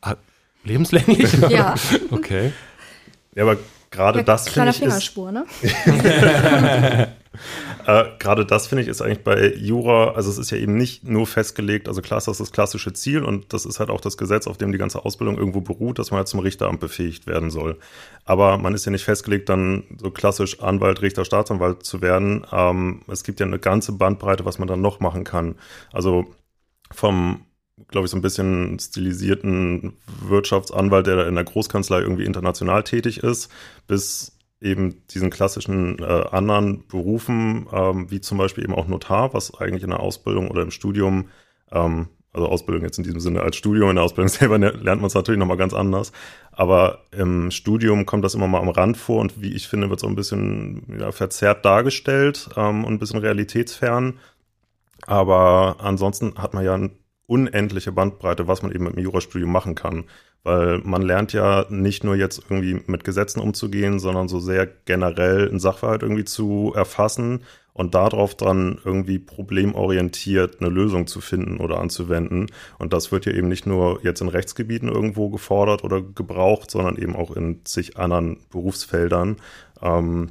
Ah, 0.00 0.16
lebenslänglich? 0.64 1.32
ja. 1.48 1.76
Okay. 2.10 2.52
Ja, 3.36 3.44
aber 3.44 3.56
gerade 3.90 4.18
ja, 4.18 4.24
das 4.24 4.48
finde 4.48 4.70
ich. 4.70 4.78
Fingerspur, 4.78 5.30
ist, 5.62 5.86
ne? 5.86 7.14
Äh, 7.88 8.04
gerade 8.18 8.44
das 8.44 8.66
finde 8.66 8.82
ich 8.82 8.88
ist 8.88 9.00
eigentlich 9.00 9.24
bei 9.24 9.54
Jura, 9.54 10.10
also 10.10 10.28
es 10.28 10.36
ist 10.36 10.50
ja 10.50 10.58
eben 10.58 10.76
nicht 10.76 11.04
nur 11.08 11.26
festgelegt, 11.26 11.88
also 11.88 12.02
klar 12.02 12.18
ist 12.18 12.28
das 12.28 12.36
das 12.36 12.52
klassische 12.52 12.92
Ziel 12.92 13.24
und 13.24 13.54
das 13.54 13.64
ist 13.64 13.80
halt 13.80 13.88
auch 13.88 14.02
das 14.02 14.18
Gesetz, 14.18 14.46
auf 14.46 14.58
dem 14.58 14.72
die 14.72 14.78
ganze 14.78 15.06
Ausbildung 15.06 15.38
irgendwo 15.38 15.62
beruht, 15.62 15.98
dass 15.98 16.10
man 16.10 16.18
halt 16.18 16.28
zum 16.28 16.40
Richteramt 16.40 16.80
befähigt 16.80 17.26
werden 17.26 17.48
soll. 17.50 17.78
Aber 18.26 18.58
man 18.58 18.74
ist 18.74 18.84
ja 18.84 18.92
nicht 18.92 19.04
festgelegt, 19.04 19.48
dann 19.48 19.84
so 19.96 20.10
klassisch 20.10 20.60
Anwalt, 20.60 21.00
Richter, 21.00 21.24
Staatsanwalt 21.24 21.82
zu 21.82 22.02
werden. 22.02 22.46
Ähm, 22.52 23.00
es 23.08 23.24
gibt 23.24 23.40
ja 23.40 23.46
eine 23.46 23.58
ganze 23.58 23.92
Bandbreite, 23.92 24.44
was 24.44 24.58
man 24.58 24.68
dann 24.68 24.82
noch 24.82 25.00
machen 25.00 25.24
kann. 25.24 25.54
Also 25.90 26.26
vom 26.90 27.46
glaube 27.86 28.06
ich, 28.06 28.10
so 28.10 28.18
ein 28.18 28.22
bisschen 28.22 28.78
stilisierten 28.80 29.94
Wirtschaftsanwalt, 30.26 31.06
der 31.06 31.26
in 31.28 31.36
der 31.36 31.44
Großkanzlei 31.44 32.00
irgendwie 32.00 32.24
international 32.24 32.82
tätig 32.82 33.22
ist, 33.22 33.50
bis 33.86 34.37
eben 34.60 35.06
diesen 35.08 35.30
klassischen 35.30 35.98
äh, 36.00 36.24
anderen 36.30 36.86
Berufen, 36.88 37.66
ähm, 37.72 38.10
wie 38.10 38.20
zum 38.20 38.38
Beispiel 38.38 38.64
eben 38.64 38.74
auch 38.74 38.88
Notar, 38.88 39.32
was 39.34 39.54
eigentlich 39.54 39.84
in 39.84 39.90
der 39.90 40.00
Ausbildung 40.00 40.50
oder 40.50 40.62
im 40.62 40.70
Studium, 40.70 41.28
ähm, 41.70 42.08
also 42.32 42.48
Ausbildung 42.48 42.82
jetzt 42.84 42.98
in 42.98 43.04
diesem 43.04 43.20
Sinne 43.20 43.42
als 43.42 43.56
Studium, 43.56 43.90
in 43.90 43.96
der 43.96 44.04
Ausbildung 44.04 44.28
selber 44.28 44.58
lernt 44.58 45.00
man 45.00 45.06
es 45.06 45.14
natürlich 45.14 45.38
nochmal 45.38 45.56
ganz 45.56 45.74
anders, 45.74 46.12
aber 46.50 47.04
im 47.12 47.50
Studium 47.50 48.04
kommt 48.04 48.24
das 48.24 48.34
immer 48.34 48.48
mal 48.48 48.60
am 48.60 48.68
Rand 48.68 48.96
vor 48.96 49.20
und 49.20 49.40
wie 49.40 49.54
ich 49.54 49.68
finde, 49.68 49.90
wird 49.90 50.02
auch 50.02 50.08
ein 50.08 50.16
bisschen 50.16 50.82
ja, 50.98 51.12
verzerrt 51.12 51.64
dargestellt 51.64 52.50
ähm, 52.56 52.84
und 52.84 52.94
ein 52.94 52.98
bisschen 52.98 53.20
realitätsfern. 53.20 54.18
Aber 55.06 55.76
ansonsten 55.78 56.34
hat 56.36 56.54
man 56.54 56.64
ja 56.64 56.76
unendliche 57.28 57.92
Bandbreite, 57.92 58.48
was 58.48 58.62
man 58.62 58.72
eben 58.72 58.84
mit 58.84 58.96
dem 58.96 59.02
Jurastudium 59.02 59.52
machen 59.52 59.74
kann. 59.74 60.04
Weil 60.42 60.78
man 60.78 61.02
lernt 61.02 61.32
ja 61.32 61.66
nicht 61.68 62.02
nur 62.04 62.16
jetzt 62.16 62.42
irgendwie 62.48 62.80
mit 62.86 63.04
Gesetzen 63.04 63.40
umzugehen, 63.40 63.98
sondern 63.98 64.28
so 64.28 64.40
sehr 64.40 64.66
generell 64.66 65.48
einen 65.48 65.60
Sachverhalt 65.60 66.02
irgendwie 66.02 66.24
zu 66.24 66.72
erfassen 66.74 67.44
und 67.74 67.94
darauf 67.94 68.34
dann 68.34 68.78
irgendwie 68.84 69.18
problemorientiert 69.18 70.60
eine 70.60 70.70
Lösung 70.70 71.06
zu 71.06 71.20
finden 71.20 71.58
oder 71.58 71.80
anzuwenden. 71.80 72.46
Und 72.78 72.92
das 72.92 73.12
wird 73.12 73.26
ja 73.26 73.32
eben 73.32 73.48
nicht 73.48 73.66
nur 73.66 74.00
jetzt 74.02 74.22
in 74.22 74.28
Rechtsgebieten 74.28 74.88
irgendwo 74.88 75.28
gefordert 75.28 75.84
oder 75.84 76.00
gebraucht, 76.00 76.70
sondern 76.70 76.96
eben 76.96 77.14
auch 77.14 77.30
in 77.30 77.64
zig 77.64 77.98
anderen 77.98 78.38
Berufsfeldern. 78.50 79.36
Ähm, 79.82 80.30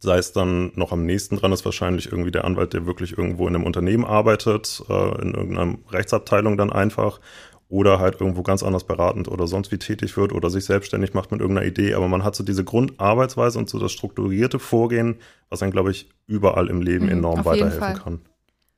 sei 0.00 0.18
es 0.18 0.32
dann 0.32 0.72
noch 0.74 0.92
am 0.92 1.04
nächsten 1.04 1.36
dran 1.36 1.52
ist 1.52 1.64
wahrscheinlich 1.64 2.10
irgendwie 2.10 2.30
der 2.30 2.44
Anwalt, 2.44 2.72
der 2.72 2.86
wirklich 2.86 3.16
irgendwo 3.16 3.46
in 3.46 3.54
einem 3.54 3.64
Unternehmen 3.64 4.04
arbeitet, 4.04 4.82
äh, 4.88 5.22
in 5.22 5.34
irgendeiner 5.34 5.76
Rechtsabteilung 5.90 6.56
dann 6.56 6.72
einfach 6.72 7.20
oder 7.68 8.00
halt 8.00 8.20
irgendwo 8.20 8.42
ganz 8.42 8.64
anders 8.64 8.84
beratend 8.84 9.28
oder 9.28 9.46
sonst 9.46 9.70
wie 9.70 9.78
tätig 9.78 10.16
wird 10.16 10.32
oder 10.32 10.50
sich 10.50 10.64
selbstständig 10.64 11.14
macht 11.14 11.30
mit 11.30 11.40
irgendeiner 11.40 11.66
Idee. 11.66 11.94
Aber 11.94 12.08
man 12.08 12.24
hat 12.24 12.34
so 12.34 12.42
diese 12.42 12.64
Grundarbeitsweise 12.64 13.58
und 13.58 13.68
so 13.68 13.78
das 13.78 13.92
strukturierte 13.92 14.58
Vorgehen, 14.58 15.16
was 15.50 15.60
dann, 15.60 15.70
glaube 15.70 15.92
ich, 15.92 16.08
überall 16.26 16.68
im 16.68 16.80
Leben 16.80 17.04
mhm, 17.04 17.12
enorm 17.12 17.44
weiterhelfen 17.44 18.02
kann. 18.02 18.20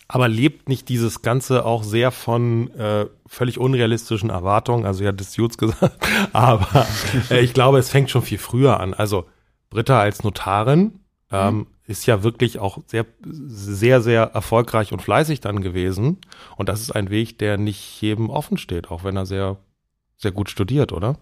Aber 0.08 0.28
lebt 0.28 0.68
nicht 0.68 0.90
dieses 0.90 1.22
Ganze 1.22 1.64
auch 1.64 1.84
sehr 1.84 2.10
von 2.10 2.70
äh, 2.74 3.06
völlig 3.26 3.58
unrealistischen 3.58 4.28
Erwartungen? 4.28 4.84
Also 4.84 5.04
ja, 5.04 5.12
das 5.12 5.36
Jutz 5.36 5.56
gesagt, 5.56 5.96
aber 6.34 6.86
äh, 7.30 7.40
ich 7.40 7.54
glaube, 7.54 7.78
es 7.78 7.88
fängt 7.88 8.10
schon 8.10 8.20
viel 8.20 8.36
früher 8.38 8.78
an. 8.78 8.92
Also 8.92 9.24
Britta 9.70 10.00
als 10.00 10.22
Notarin 10.22 10.98
ähm, 11.32 11.56
mhm. 11.56 11.66
ist 11.86 12.06
ja 12.06 12.22
wirklich 12.22 12.58
auch 12.58 12.78
sehr, 12.86 13.06
sehr, 13.24 14.02
sehr 14.02 14.22
erfolgreich 14.22 14.92
und 14.92 15.02
fleißig 15.02 15.40
dann 15.40 15.62
gewesen. 15.62 16.18
Und 16.56 16.68
das 16.68 16.80
ist 16.80 16.92
ein 16.92 17.10
Weg, 17.10 17.38
der 17.38 17.58
nicht 17.58 18.00
jedem 18.00 18.30
offen 18.30 18.58
steht, 18.58 18.90
auch 18.90 19.02
wenn 19.02 19.16
er 19.16 19.26
sehr, 19.26 19.56
sehr 20.16 20.32
gut 20.32 20.50
studiert, 20.50 20.92
oder? 20.92 21.18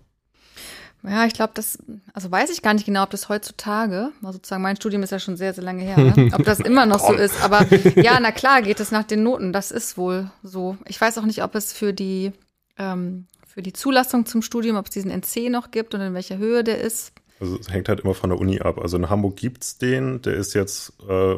Ja, 1.03 1.25
ich 1.25 1.33
glaube, 1.33 1.53
das, 1.55 1.79
also 2.13 2.31
weiß 2.31 2.51
ich 2.51 2.61
gar 2.61 2.75
nicht 2.75 2.85
genau, 2.85 3.03
ob 3.03 3.11
das 3.11 3.31
heutzutage, 3.31 4.13
also 4.21 4.33
sozusagen 4.33 4.63
mein 4.63 4.77
Studium 4.77 5.03
ist 5.03 5.13
ja 5.13 5.19
schon 5.19 5.37
sehr, 5.37 5.55
sehr 5.55 5.65
lange 5.65 5.83
her, 5.83 5.97
ne? 5.97 6.31
ob 6.35 6.45
das 6.45 6.61
immer 6.61 6.85
noch 6.85 7.01
so 7.01 7.15
ist. 7.15 7.43
Aber 7.43 7.67
ja, 7.97 8.21
na 8.21 8.33
klar, 8.33 8.61
geht 8.61 8.81
es 8.81 8.91
nach 8.91 9.05
den 9.05 9.23
Noten, 9.23 9.53
das 9.53 9.71
ist 9.71 9.97
wohl 9.97 10.31
so. 10.43 10.77
Ich 10.87 11.01
weiß 11.01 11.17
auch 11.17 11.25
nicht, 11.25 11.43
ob 11.43 11.55
es 11.55 11.73
für 11.73 11.95
die, 11.95 12.33
ähm, 12.77 13.27
für 13.47 13.63
die 13.63 13.73
Zulassung 13.73 14.27
zum 14.27 14.43
Studium, 14.43 14.77
ob 14.77 14.87
es 14.87 14.93
diesen 14.93 15.11
NC 15.11 15.49
noch 15.49 15.71
gibt 15.71 15.95
und 15.95 16.03
in 16.03 16.13
welcher 16.13 16.37
Höhe 16.37 16.63
der 16.65 16.81
ist. 16.81 17.13
Also 17.41 17.59
es 17.59 17.73
hängt 17.73 17.89
halt 17.89 18.01
immer 18.01 18.15
von 18.15 18.31
der 18.31 18.39
Uni 18.39 18.61
ab. 18.61 18.79
Also 18.79 18.97
in 18.97 19.09
Hamburg 19.09 19.37
gibt's 19.37 19.79
den, 19.79 20.21
der 20.23 20.35
ist 20.35 20.55
jetzt 20.55 20.93
äh, 21.09 21.37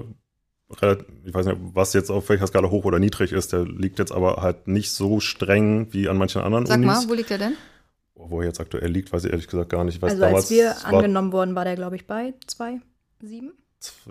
relativ, 0.75 1.07
ich 1.25 1.33
weiß 1.33 1.47
nicht, 1.47 1.59
was 1.75 1.93
jetzt 1.93 2.11
auf 2.11 2.29
welcher 2.29 2.47
Skala 2.47 2.71
hoch 2.71 2.85
oder 2.85 2.99
niedrig 2.99 3.33
ist, 3.33 3.53
der 3.53 3.65
liegt 3.65 3.99
jetzt 3.99 4.13
aber 4.13 4.43
halt 4.43 4.69
nicht 4.69 4.91
so 4.93 5.21
streng 5.21 5.93
wie 5.93 6.09
an 6.09 6.17
manchen 6.17 6.43
anderen 6.43 6.67
Sag 6.67 6.79
Unis. 6.79 6.95
Sag 6.95 7.03
mal, 7.05 7.11
wo 7.11 7.15
liegt 7.15 7.31
der 7.31 7.39
denn? 7.39 7.57
Wo 8.15 8.41
er 8.41 8.47
jetzt 8.47 8.61
aktuell 8.61 8.91
liegt, 8.91 9.13
weiß 9.13 9.25
ich 9.25 9.31
ehrlich 9.31 9.49
gesagt 9.49 9.71
gar 9.71 9.85
nicht. 9.85 9.97
Ich 9.97 10.03
weiß, 10.03 10.13
also 10.13 10.25
als 10.25 10.51
wir 10.51 10.87
angenommen 10.87 11.33
wurden, 11.33 11.55
war 11.55 11.65
der, 11.65 11.77
glaube 11.77 11.97
ich, 11.97 12.07
bei 12.07 12.35
2,7? 12.49 13.51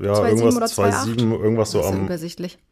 Ja, 0.01 0.15
2, 0.15 0.29
irgendwas 0.31 0.77
2,7, 0.77 1.31
irgendwas 1.31 1.71
so 1.71 1.81
am 1.81 2.09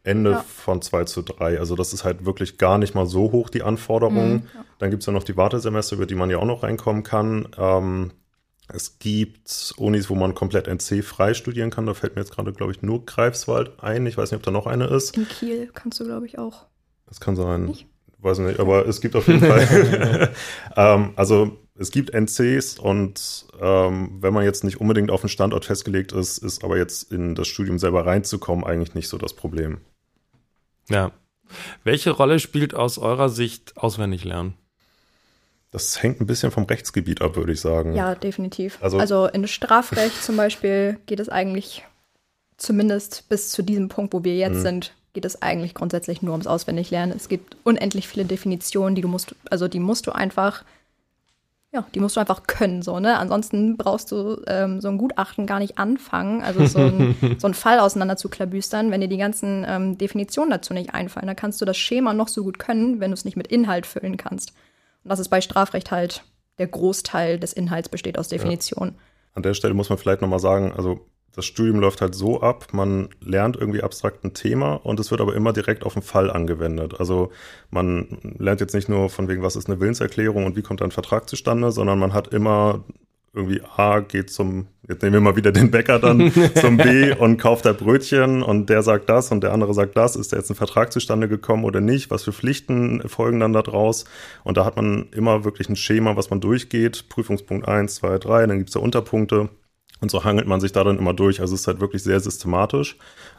Ende 0.02 0.30
ja. 0.30 0.44
von 0.46 0.82
2 0.82 1.04
zu 1.04 1.22
3. 1.22 1.58
Also 1.58 1.74
das 1.74 1.94
ist 1.94 2.04
halt 2.04 2.26
wirklich 2.26 2.58
gar 2.58 2.76
nicht 2.76 2.94
mal 2.94 3.06
so 3.06 3.32
hoch, 3.32 3.48
die 3.48 3.62
Anforderungen. 3.62 4.32
Mhm, 4.32 4.42
ja. 4.54 4.64
Dann 4.78 4.90
gibt's 4.90 5.06
ja 5.06 5.12
noch 5.12 5.24
die 5.24 5.36
Wartesemester, 5.36 5.96
über 5.96 6.06
die 6.06 6.14
man 6.14 6.28
ja 6.28 6.38
auch 6.38 6.44
noch 6.44 6.62
reinkommen 6.62 7.02
kann. 7.02 7.48
Ähm, 7.56 8.10
es 8.74 8.98
gibt 8.98 9.74
Unis, 9.76 10.10
wo 10.10 10.14
man 10.14 10.34
komplett 10.34 10.66
NC 10.66 11.04
frei 11.04 11.34
studieren 11.34 11.70
kann. 11.70 11.86
Da 11.86 11.94
fällt 11.94 12.16
mir 12.16 12.22
jetzt 12.22 12.32
gerade, 12.32 12.52
glaube 12.52 12.72
ich, 12.72 12.82
nur 12.82 13.04
Greifswald 13.04 13.82
ein. 13.82 14.06
Ich 14.06 14.16
weiß 14.16 14.30
nicht, 14.30 14.38
ob 14.38 14.42
da 14.42 14.50
noch 14.50 14.66
eine 14.66 14.86
ist. 14.86 15.16
In 15.16 15.28
Kiel 15.28 15.70
kannst 15.72 16.00
du, 16.00 16.04
glaube 16.04 16.26
ich, 16.26 16.38
auch. 16.38 16.66
Das 17.06 17.20
kann 17.20 17.36
sein. 17.36 17.64
Nicht? 17.64 17.86
Weiß 18.18 18.38
nicht, 18.38 18.60
aber 18.60 18.86
es 18.86 19.00
gibt 19.00 19.16
auf 19.16 19.26
jeden 19.28 19.40
Fall. 19.40 20.30
ähm, 20.76 21.12
also 21.16 21.58
es 21.74 21.90
gibt 21.90 22.12
NCs 22.12 22.78
und 22.78 23.46
ähm, 23.58 24.18
wenn 24.20 24.34
man 24.34 24.44
jetzt 24.44 24.64
nicht 24.64 24.80
unbedingt 24.80 25.10
auf 25.10 25.22
den 25.22 25.30
Standort 25.30 25.64
festgelegt 25.64 26.12
ist, 26.12 26.38
ist 26.38 26.62
aber 26.62 26.76
jetzt 26.76 27.10
in 27.10 27.34
das 27.34 27.48
Studium 27.48 27.78
selber 27.78 28.04
reinzukommen 28.04 28.64
eigentlich 28.64 28.94
nicht 28.94 29.08
so 29.08 29.16
das 29.16 29.34
Problem. 29.34 29.78
Ja. 30.90 31.12
Welche 31.82 32.10
Rolle 32.10 32.38
spielt 32.38 32.74
aus 32.74 32.98
eurer 32.98 33.30
Sicht 33.30 33.78
auswendig 33.78 34.24
lernen? 34.24 34.54
Das 35.72 36.02
hängt 36.02 36.20
ein 36.20 36.26
bisschen 36.26 36.50
vom 36.50 36.64
Rechtsgebiet 36.64 37.22
ab, 37.22 37.36
würde 37.36 37.52
ich 37.52 37.60
sagen. 37.60 37.94
Ja, 37.94 38.14
definitiv. 38.14 38.78
Also, 38.82 38.98
also 38.98 39.26
in 39.26 39.46
Strafrecht 39.46 40.22
zum 40.22 40.36
Beispiel 40.36 40.98
geht 41.06 41.20
es 41.20 41.28
eigentlich 41.28 41.84
zumindest 42.56 43.28
bis 43.28 43.50
zu 43.50 43.62
diesem 43.62 43.88
Punkt, 43.88 44.12
wo 44.12 44.24
wir 44.24 44.36
jetzt 44.36 44.58
mhm. 44.58 44.62
sind, 44.62 44.92
geht 45.12 45.24
es 45.24 45.42
eigentlich 45.42 45.74
grundsätzlich 45.74 46.22
nur 46.22 46.32
ums 46.32 46.46
Auswendiglernen. 46.46 47.16
Es 47.16 47.28
gibt 47.28 47.56
unendlich 47.64 48.08
viele 48.08 48.24
Definitionen, 48.24 48.94
die 48.94 49.02
du 49.02 49.08
musst, 49.08 49.34
also 49.50 49.66
die 49.68 49.80
musst 49.80 50.06
du 50.06 50.12
einfach, 50.12 50.64
ja, 51.72 51.84
die 51.94 52.00
musst 52.00 52.16
du 52.16 52.20
einfach 52.20 52.44
können, 52.48 52.82
so, 52.82 52.98
ne? 53.00 53.16
Ansonsten 53.18 53.76
brauchst 53.76 54.10
du 54.10 54.42
ähm, 54.46 54.80
so 54.80 54.88
ein 54.88 54.98
Gutachten 54.98 55.46
gar 55.46 55.60
nicht 55.60 55.78
anfangen, 55.78 56.42
also 56.42 56.66
so 56.66 56.78
ein, 56.78 57.16
so 57.38 57.46
ein 57.46 57.54
Fall 57.54 57.80
auseinander 57.80 58.16
zu 58.16 58.28
klabüstern, 58.28 58.90
wenn 58.90 59.00
dir 59.00 59.08
die 59.08 59.16
ganzen 59.16 59.64
ähm, 59.68 59.98
Definitionen 59.98 60.50
dazu 60.50 60.74
nicht 60.74 60.94
einfallen. 60.94 61.26
Dann 61.26 61.36
kannst 61.36 61.60
du 61.60 61.64
das 61.64 61.78
Schema 61.78 62.12
noch 62.12 62.28
so 62.28 62.42
gut 62.44 62.58
können, 62.58 63.00
wenn 63.00 63.10
du 63.10 63.14
es 63.14 63.24
nicht 63.24 63.36
mit 63.36 63.48
Inhalt 63.48 63.86
füllen 63.86 64.16
kannst. 64.16 64.52
Und 65.04 65.10
das 65.10 65.18
ist 65.18 65.28
bei 65.28 65.40
Strafrecht 65.40 65.90
halt 65.90 66.24
der 66.58 66.68
Großteil 66.68 67.38
des 67.38 67.52
Inhalts 67.52 67.88
besteht 67.88 68.18
aus 68.18 68.28
Definition. 68.28 68.88
Ja. 68.88 68.94
An 69.34 69.42
der 69.42 69.54
Stelle 69.54 69.74
muss 69.74 69.88
man 69.88 69.98
vielleicht 69.98 70.20
nochmal 70.20 70.40
sagen, 70.40 70.72
also 70.72 71.06
das 71.34 71.46
Studium 71.46 71.78
läuft 71.78 72.00
halt 72.00 72.14
so 72.14 72.40
ab, 72.40 72.68
man 72.72 73.08
lernt 73.20 73.56
irgendwie 73.56 73.82
abstrakt 73.82 74.24
ein 74.24 74.34
Thema 74.34 74.74
und 74.74 74.98
es 74.98 75.10
wird 75.10 75.20
aber 75.20 75.34
immer 75.34 75.52
direkt 75.52 75.84
auf 75.84 75.94
den 75.94 76.02
Fall 76.02 76.30
angewendet. 76.30 76.98
Also 76.98 77.30
man 77.70 78.18
lernt 78.38 78.60
jetzt 78.60 78.74
nicht 78.74 78.88
nur 78.88 79.08
von 79.08 79.28
wegen, 79.28 79.42
was 79.42 79.56
ist 79.56 79.68
eine 79.68 79.80
Willenserklärung 79.80 80.44
und 80.44 80.56
wie 80.56 80.62
kommt 80.62 80.82
ein 80.82 80.90
Vertrag 80.90 81.28
zustande, 81.28 81.70
sondern 81.70 81.98
man 81.98 82.12
hat 82.12 82.28
immer 82.28 82.84
irgendwie 83.32 83.62
A 83.76 84.00
geht 84.00 84.30
zum, 84.30 84.66
jetzt 84.90 85.02
nehmen 85.02 85.14
wir 85.14 85.20
mal 85.20 85.36
wieder 85.36 85.52
den 85.52 85.70
Bäcker 85.70 85.98
dann, 85.98 86.32
zum 86.54 86.76
B 86.76 87.14
und 87.14 87.38
kauft 87.38 87.64
da 87.64 87.72
Brötchen 87.72 88.42
und 88.42 88.68
der 88.68 88.82
sagt 88.82 89.08
das 89.08 89.30
und 89.30 89.42
der 89.42 89.52
andere 89.52 89.72
sagt 89.72 89.96
das. 89.96 90.16
Ist 90.16 90.32
da 90.32 90.36
jetzt 90.36 90.50
ein 90.50 90.56
Vertrag 90.56 90.92
zustande 90.92 91.28
gekommen 91.28 91.64
oder 91.64 91.80
nicht? 91.80 92.10
Was 92.10 92.24
für 92.24 92.32
Pflichten 92.32 93.08
folgen 93.08 93.40
dann 93.40 93.52
da 93.52 93.62
draus? 93.62 94.04
Und 94.44 94.56
da 94.56 94.64
hat 94.64 94.76
man 94.76 95.08
immer 95.12 95.44
wirklich 95.44 95.68
ein 95.68 95.76
Schema, 95.76 96.16
was 96.16 96.30
man 96.30 96.40
durchgeht. 96.40 97.08
Prüfungspunkt 97.08 97.66
eins, 97.68 97.94
zwei, 97.96 98.18
drei, 98.18 98.46
dann 98.46 98.58
gibt's 98.58 98.72
da 98.74 98.80
Unterpunkte. 98.80 99.48
Und 100.00 100.10
so 100.10 100.24
hangelt 100.24 100.46
man 100.46 100.60
sich 100.60 100.72
da 100.72 100.82
dann 100.82 100.98
immer 100.98 101.14
durch. 101.14 101.40
Also 101.40 101.54
es 101.54 101.62
ist 101.62 101.66
halt 101.66 101.80
wirklich 101.80 102.02
sehr 102.02 102.20
systematisch. 102.20 102.96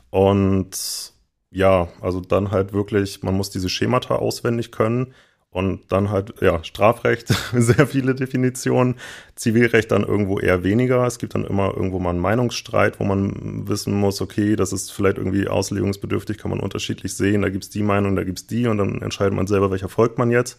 Und 0.09 1.13
ja, 1.51 1.89
also 1.99 2.21
dann 2.21 2.51
halt 2.51 2.71
wirklich, 2.73 3.23
man 3.23 3.35
muss 3.35 3.49
diese 3.49 3.69
Schemata 3.69 4.15
auswendig 4.15 4.71
können. 4.71 5.13
Und 5.53 5.91
dann 5.91 6.09
halt, 6.09 6.35
ja, 6.41 6.63
Strafrecht, 6.63 7.27
sehr 7.53 7.85
viele 7.85 8.15
Definitionen, 8.15 8.95
Zivilrecht 9.35 9.91
dann 9.91 10.03
irgendwo 10.03 10.39
eher 10.39 10.63
weniger. 10.63 11.05
Es 11.05 11.19
gibt 11.19 11.35
dann 11.35 11.43
immer 11.43 11.75
irgendwo 11.75 11.99
mal 11.99 12.11
einen 12.11 12.19
Meinungsstreit, 12.19 13.01
wo 13.01 13.03
man 13.03 13.67
wissen 13.67 13.93
muss, 13.93 14.21
okay, 14.21 14.55
das 14.55 14.71
ist 14.71 14.91
vielleicht 14.91 15.17
irgendwie 15.17 15.49
auslegungsbedürftig, 15.49 16.37
kann 16.37 16.51
man 16.51 16.61
unterschiedlich 16.61 17.15
sehen. 17.15 17.41
Da 17.41 17.49
gibt's 17.49 17.69
die 17.69 17.83
Meinung, 17.83 18.15
da 18.15 18.23
gibt's 18.23 18.47
die 18.47 18.65
und 18.67 18.77
dann 18.77 19.01
entscheidet 19.01 19.33
man 19.33 19.45
selber, 19.45 19.71
welcher 19.71 19.89
folgt 19.89 20.17
man 20.17 20.31
jetzt. 20.31 20.57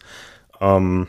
Ähm, 0.61 1.07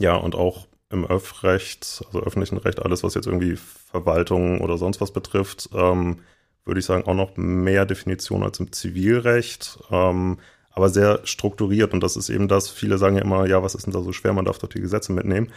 ja, 0.00 0.16
und 0.16 0.34
auch 0.34 0.66
im 0.88 1.06
Öffrecht, 1.06 2.02
also 2.06 2.22
öffentlichen 2.22 2.58
Recht, 2.58 2.80
alles, 2.80 3.02
was 3.02 3.14
jetzt 3.14 3.26
irgendwie 3.26 3.56
Verwaltung 3.56 4.62
oder 4.62 4.78
sonst 4.78 5.02
was 5.02 5.12
betrifft, 5.12 5.68
ähm, 5.74 6.20
würde 6.64 6.80
ich 6.80 6.86
sagen, 6.86 7.04
auch 7.06 7.14
noch 7.14 7.36
mehr 7.36 7.84
Definition 7.84 8.42
als 8.42 8.58
im 8.58 8.72
Zivilrecht. 8.72 9.78
Ähm, 9.90 10.38
aber 10.74 10.88
sehr 10.88 11.20
strukturiert. 11.24 11.92
Und 11.92 12.02
das 12.02 12.16
ist 12.16 12.28
eben 12.30 12.48
das, 12.48 12.68
viele 12.68 12.98
sagen 12.98 13.16
ja 13.16 13.22
immer, 13.22 13.46
ja, 13.46 13.62
was 13.62 13.74
ist 13.74 13.86
denn 13.86 13.92
da 13.92 14.00
so 14.00 14.12
schwer, 14.12 14.32
man 14.32 14.44
darf 14.44 14.58
doch 14.58 14.68
die 14.68 14.80
Gesetze 14.80 15.12
mitnehmen. 15.12 15.48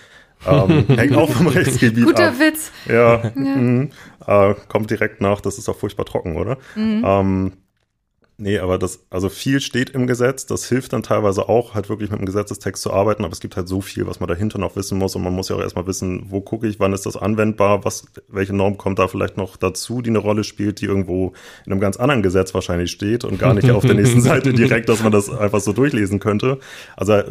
Ähm, 0.45 0.85
hängt 0.95 1.15
auch 1.15 1.29
vom 1.31 1.47
Rechtsgebiet 1.47 2.05
Guter 2.05 2.29
ab. 2.29 2.39
Witz. 2.39 2.71
Ja, 2.87 3.31
mhm. 3.33 3.91
äh, 4.25 4.53
kommt 4.67 4.91
direkt 4.91 5.21
nach, 5.21 5.41
das 5.41 5.57
ist 5.57 5.69
auch 5.69 5.77
furchtbar 5.77 6.05
trocken, 6.05 6.35
oder? 6.35 6.57
Ähm, 6.75 7.53
nee, 8.37 8.59
aber 8.59 8.77
das, 8.77 9.05
also 9.09 9.29
viel 9.29 9.61
steht 9.61 9.89
im 9.91 10.07
Gesetz, 10.07 10.45
das 10.45 10.67
hilft 10.67 10.93
dann 10.93 11.03
teilweise 11.03 11.47
auch, 11.49 11.73
halt 11.73 11.89
wirklich 11.89 12.09
mit 12.09 12.19
dem 12.19 12.25
Gesetzestext 12.25 12.81
zu 12.81 12.91
arbeiten, 12.91 13.23
aber 13.23 13.33
es 13.33 13.39
gibt 13.39 13.55
halt 13.55 13.67
so 13.67 13.81
viel, 13.81 14.07
was 14.07 14.19
man 14.19 14.27
dahinter 14.27 14.57
noch 14.57 14.75
wissen 14.75 14.97
muss. 14.97 15.15
Und 15.15 15.23
man 15.23 15.33
muss 15.33 15.49
ja 15.49 15.55
auch 15.55 15.61
erstmal 15.61 15.87
wissen, 15.87 16.25
wo 16.29 16.41
gucke 16.41 16.67
ich, 16.67 16.79
wann 16.79 16.93
ist 16.93 17.05
das 17.05 17.17
anwendbar, 17.17 17.85
was, 17.85 18.05
welche 18.27 18.53
Norm 18.53 18.77
kommt 18.77 18.99
da 18.99 19.07
vielleicht 19.07 19.37
noch 19.37 19.57
dazu, 19.57 20.01
die 20.01 20.09
eine 20.09 20.19
Rolle 20.19 20.43
spielt, 20.43 20.81
die 20.81 20.85
irgendwo 20.85 21.33
in 21.65 21.71
einem 21.71 21.81
ganz 21.81 21.97
anderen 21.97 22.23
Gesetz 22.23 22.53
wahrscheinlich 22.53 22.91
steht 22.91 23.23
und 23.23 23.39
gar 23.39 23.53
nicht 23.53 23.69
auf 23.71 23.85
der 23.85 23.95
nächsten 23.95 24.21
Seite 24.21 24.53
direkt, 24.53 24.89
dass 24.89 25.03
man 25.03 25.11
das 25.11 25.29
einfach 25.29 25.61
so 25.61 25.73
durchlesen 25.73 26.19
könnte. 26.19 26.59
Also 26.95 27.23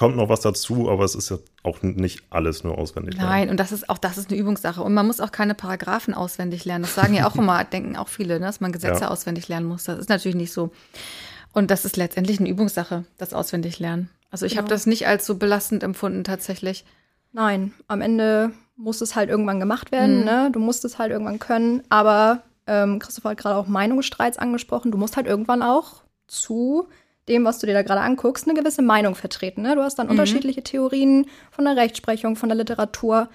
kommt 0.00 0.16
noch 0.16 0.28
was 0.28 0.40
dazu, 0.40 0.90
aber 0.90 1.04
es 1.04 1.14
ist 1.14 1.28
ja 1.30 1.36
auch 1.62 1.82
nicht 1.82 2.22
alles 2.30 2.64
nur 2.64 2.76
auswendig. 2.78 3.14
lernen. 3.16 3.28
Nein, 3.30 3.50
und 3.50 3.58
das 3.60 3.70
ist 3.70 3.88
auch 3.90 3.98
das 3.98 4.16
ist 4.18 4.30
eine 4.30 4.38
Übungssache. 4.40 4.82
Und 4.82 4.94
man 4.94 5.06
muss 5.06 5.20
auch 5.20 5.30
keine 5.30 5.54
Paragraphen 5.54 6.14
auswendig 6.14 6.64
lernen. 6.64 6.82
Das 6.84 6.94
sagen 6.94 7.14
ja 7.14 7.28
auch 7.28 7.36
immer, 7.42 7.62
denken 7.64 7.96
auch 7.96 8.08
viele, 8.08 8.40
ne, 8.40 8.46
dass 8.46 8.60
man 8.60 8.72
Gesetze 8.72 9.02
Ja. 9.02 9.08
auswendig 9.10 9.46
lernen 9.48 9.66
muss. 9.66 9.84
Das 9.84 9.98
ist 9.98 10.08
natürlich 10.08 10.36
nicht 10.36 10.52
so. 10.52 10.70
Und 11.52 11.70
das 11.70 11.84
ist 11.84 11.96
letztendlich 11.96 12.40
eine 12.40 12.48
Übungssache, 12.48 13.04
das 13.18 13.34
auswendig 13.34 13.78
lernen. 13.78 14.08
Also 14.30 14.46
ich 14.46 14.52
habe 14.56 14.64
Genau. 14.68 14.74
das 14.74 14.86
nicht 14.86 15.06
als 15.06 15.26
so 15.26 15.34
belastend 15.36 15.82
empfunden 15.82 16.24
tatsächlich. 16.24 16.84
Nein, 17.32 17.72
am 17.86 18.00
Ende 18.00 18.52
muss 18.76 19.00
es 19.02 19.14
halt 19.14 19.28
irgendwann 19.28 19.60
gemacht 19.60 19.92
werden, 19.92 20.20
Mhm. 20.20 20.24
ne? 20.24 20.50
Du 20.52 20.60
musst 20.60 20.84
es 20.86 20.98
halt 20.98 21.12
irgendwann 21.12 21.38
können. 21.38 21.82
Aber 21.90 22.42
ähm, 22.66 22.98
Christopher 23.00 23.30
hat 23.30 23.38
gerade 23.38 23.56
auch 23.56 23.66
Meinungsstreits 23.66 24.38
angesprochen. 24.38 24.92
Du 24.92 24.96
musst 24.98 25.16
halt 25.18 25.26
irgendwann 25.26 25.62
auch 25.62 26.02
zu 26.26 26.88
dem, 27.28 27.44
was 27.44 27.58
du 27.58 27.66
dir 27.66 27.74
da 27.74 27.82
gerade 27.82 28.00
anguckst, 28.00 28.46
eine 28.48 28.58
gewisse 28.58 28.82
Meinung 28.82 29.14
vertreten. 29.14 29.62
Ne? 29.62 29.74
Du 29.76 29.82
hast 29.82 29.96
dann 29.98 30.06
Mhm. 30.06 30.12
unterschiedliche 30.12 30.62
Theorien 30.62 31.26
von 31.50 31.64
der 31.64 31.76
Rechtsprechung, 31.76 32.36
von 32.36 32.48
der 32.48 32.56
Literatur. 32.58 33.28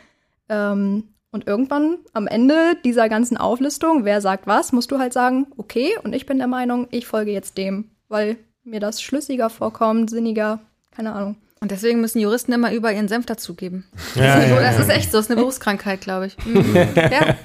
Ähm, 0.50 1.06
und 1.32 1.48
irgendwann 1.48 1.98
am 2.14 2.28
Ende 2.28 2.78
dieser 2.86 3.10
ganzen 3.10 3.36
Auflistung, 3.38 4.06
wer 4.06 4.22
sagt 4.22 4.48
was, 4.48 4.72
musst 4.72 4.92
du 4.92 5.00
halt 5.00 5.12
sagen, 5.14 5.48
okay, 5.58 5.92
und 6.04 6.14
ich 6.14 6.26
bin 6.26 6.38
der 6.38 6.48
Meinung, 6.48 6.88
ich 6.92 7.08
folge 7.08 7.32
jetzt 7.32 7.58
dem, 7.58 7.92
weil 8.08 8.38
mir 8.64 8.80
das 8.80 9.02
schlüssiger 9.02 9.50
vorkommt, 9.50 10.10
sinniger, 10.10 10.60
keine 10.92 11.14
Ahnung. 11.14 11.36
Und 11.60 11.72
deswegen 11.72 12.00
müssen 12.00 12.20
Juristen 12.20 12.54
immer 12.54 12.72
über 12.74 12.92
ihren 12.94 13.08
Senf 13.08 13.26
dazugeben. 13.26 13.86
Ja, 14.16 14.36
das, 14.40 14.46
ist, 14.46 14.50
ja, 14.50 14.62
das 14.62 14.76
ja. 14.78 14.82
ist 14.84 14.90
echt 14.90 15.12
so, 15.12 15.18
das 15.18 15.26
ist 15.26 15.32
eine 15.32 15.40
Berufskrankheit, 15.42 16.02
glaube 16.02 16.28
ich. 16.28 16.38
Mhm. 16.46 16.76
ja. 16.96 17.36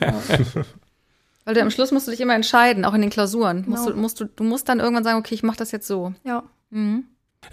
Weil 1.45 1.55
du 1.55 1.63
am 1.63 1.71
Schluss 1.71 1.91
musst 1.91 2.07
du 2.07 2.11
dich 2.11 2.21
immer 2.21 2.35
entscheiden, 2.35 2.85
auch 2.85 2.95
in 2.95 3.01
den 3.01 3.11
Klausuren. 3.11 3.65
Musst 3.67 3.85
du, 3.87 3.91
Genau. 3.91 4.03
musst 4.03 4.21
du, 4.21 4.25
du 4.27 4.45
musst 4.45 4.69
dann 4.69 4.79
irgendwann 4.81 5.05
sagen, 5.05 5.19
okay, 5.19 5.35
ich 5.35 5.43
mache 5.43 5.57
das 5.57 5.73
jetzt 5.73 5.87
so. 5.87 6.13
Ja. 6.25 6.43
Mhm. 6.71 7.05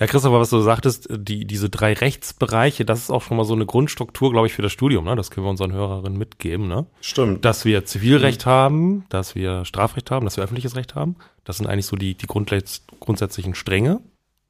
Ja, 0.01 0.05
Christopher, 0.05 0.37
was 0.41 0.49
du 0.49 0.59
sagtest, 0.59 1.07
die, 1.09 1.45
diese 1.45 1.69
drei 1.69 1.93
Rechtsbereiche, 1.93 2.83
das 2.83 2.99
ist 3.03 3.09
auch 3.09 3.21
schon 3.21 3.37
mal 3.37 3.45
so 3.45 3.53
eine 3.53 3.65
Grundstruktur, 3.65 4.31
glaube 4.31 4.47
ich, 4.47 4.53
für 4.53 4.61
das 4.61 4.73
Studium. 4.73 5.05
Ne? 5.05 5.15
Das 5.15 5.31
können 5.31 5.45
wir 5.45 5.49
unseren 5.49 5.71
Hörerinnen 5.71 6.17
mitgeben. 6.17 6.67
Ne? 6.67 6.85
Stimmt. 6.99 7.45
Dass 7.45 7.63
wir 7.63 7.85
Zivilrecht 7.85 8.45
haben, 8.45 9.05
dass 9.07 9.33
wir 9.33 9.63
Strafrecht 9.63 10.11
haben, 10.11 10.25
dass 10.25 10.35
wir 10.35 10.43
öffentliches 10.43 10.75
Recht 10.75 10.93
haben. 10.93 11.15
Das 11.45 11.55
sind 11.57 11.67
eigentlich 11.67 11.85
so 11.85 11.95
die, 11.95 12.15
die 12.15 12.27
grundsätzlichen 12.27 13.55
Stränge, 13.55 14.01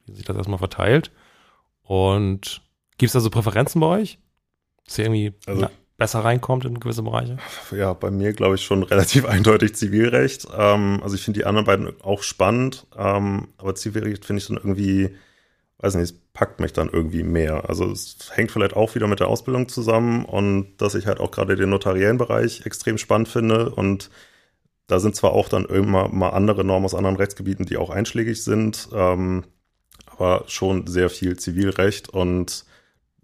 wie 0.06 0.14
sich 0.16 0.24
das 0.24 0.36
erstmal 0.36 0.58
verteilt. 0.58 1.12
Und 1.82 2.60
gibt 2.98 3.08
es 3.08 3.12
da 3.12 3.20
so 3.20 3.30
Präferenzen 3.30 3.80
bei 3.80 3.86
euch? 3.86 4.18
Dass 4.86 4.98
ihr 4.98 5.04
irgendwie 5.04 5.32
Also- 5.46 5.60
na, 5.62 5.70
besser 5.98 6.20
reinkommt 6.20 6.64
in 6.64 6.80
gewisse 6.80 7.02
Bereiche? 7.02 7.36
Ja, 7.70 7.92
bei 7.92 8.10
mir 8.10 8.32
glaube 8.32 8.54
ich 8.54 8.64
schon 8.64 8.82
relativ 8.82 9.24
eindeutig 9.26 9.74
Zivilrecht. 9.74 10.46
Ähm, 10.56 11.00
also 11.02 11.14
ich 11.16 11.22
finde 11.22 11.40
die 11.40 11.46
anderen 11.46 11.66
beiden 11.66 12.00
auch 12.00 12.22
spannend, 12.22 12.86
ähm, 12.96 13.48
aber 13.58 13.74
Zivilrecht 13.74 14.24
finde 14.24 14.40
ich 14.40 14.48
dann 14.48 14.56
irgendwie, 14.56 15.10
weiß 15.78 15.96
nicht, 15.96 16.04
es 16.04 16.14
packt 16.32 16.60
mich 16.60 16.72
dann 16.72 16.88
irgendwie 16.88 17.24
mehr. 17.24 17.68
Also 17.68 17.90
es 17.90 18.30
hängt 18.32 18.52
vielleicht 18.52 18.76
auch 18.76 18.94
wieder 18.94 19.08
mit 19.08 19.20
der 19.20 19.28
Ausbildung 19.28 19.68
zusammen 19.68 20.24
und 20.24 20.76
dass 20.78 20.94
ich 20.94 21.06
halt 21.06 21.20
auch 21.20 21.32
gerade 21.32 21.56
den 21.56 21.70
notariellen 21.70 22.16
Bereich 22.16 22.64
extrem 22.64 22.96
spannend 22.96 23.28
finde 23.28 23.70
und 23.70 24.08
da 24.86 25.00
sind 25.00 25.16
zwar 25.16 25.32
auch 25.32 25.48
dann 25.50 25.66
immer 25.66 26.08
mal 26.08 26.30
andere 26.30 26.64
Normen 26.64 26.86
aus 26.86 26.94
anderen 26.94 27.16
Rechtsgebieten, 27.16 27.66
die 27.66 27.76
auch 27.76 27.90
einschlägig 27.90 28.42
sind, 28.42 28.88
ähm, 28.92 29.44
aber 30.06 30.44
schon 30.46 30.86
sehr 30.86 31.10
viel 31.10 31.38
Zivilrecht 31.38 32.08
und 32.08 32.64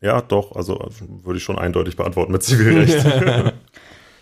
ja, 0.05 0.21
doch, 0.21 0.55
also 0.55 0.87
würde 1.01 1.39
ich 1.39 1.43
schon 1.43 1.59
eindeutig 1.59 1.97
beantworten 1.97 2.33
mit 2.33 2.43
Zivilrecht. 2.43 3.05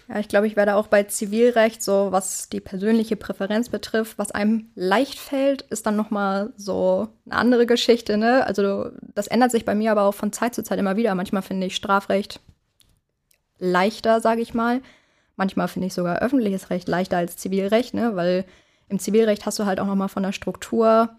Ja, 0.08 0.18
ich 0.18 0.28
glaube, 0.28 0.46
ich 0.46 0.56
werde 0.56 0.74
auch 0.74 0.88
bei 0.88 1.04
Zivilrecht, 1.04 1.82
so 1.82 2.08
was 2.10 2.50
die 2.50 2.60
persönliche 2.60 3.16
Präferenz 3.16 3.70
betrifft, 3.70 4.18
was 4.18 4.30
einem 4.30 4.70
leicht 4.74 5.18
fällt, 5.18 5.62
ist 5.62 5.86
dann 5.86 5.96
nochmal 5.96 6.52
so 6.56 7.08
eine 7.24 7.36
andere 7.36 7.64
Geschichte, 7.64 8.18
ne? 8.18 8.46
Also 8.46 8.90
das 9.14 9.28
ändert 9.28 9.52
sich 9.52 9.64
bei 9.64 9.74
mir 9.74 9.90
aber 9.90 10.02
auch 10.02 10.12
von 10.12 10.32
Zeit 10.32 10.54
zu 10.54 10.62
Zeit 10.62 10.78
immer 10.78 10.96
wieder. 10.96 11.14
Manchmal 11.14 11.40
finde 11.40 11.66
ich 11.66 11.76
Strafrecht 11.76 12.40
leichter, 13.58 14.20
sage 14.20 14.42
ich 14.42 14.52
mal. 14.52 14.82
Manchmal 15.36 15.68
finde 15.68 15.86
ich 15.86 15.94
sogar 15.94 16.20
öffentliches 16.20 16.68
Recht 16.68 16.88
leichter 16.88 17.16
als 17.16 17.38
Zivilrecht, 17.38 17.94
ne? 17.94 18.14
Weil 18.14 18.44
im 18.88 18.98
Zivilrecht 18.98 19.46
hast 19.46 19.60
du 19.60 19.64
halt 19.64 19.80
auch 19.80 19.86
nochmal 19.86 20.10
von 20.10 20.24
der 20.24 20.32
Struktur 20.32 21.10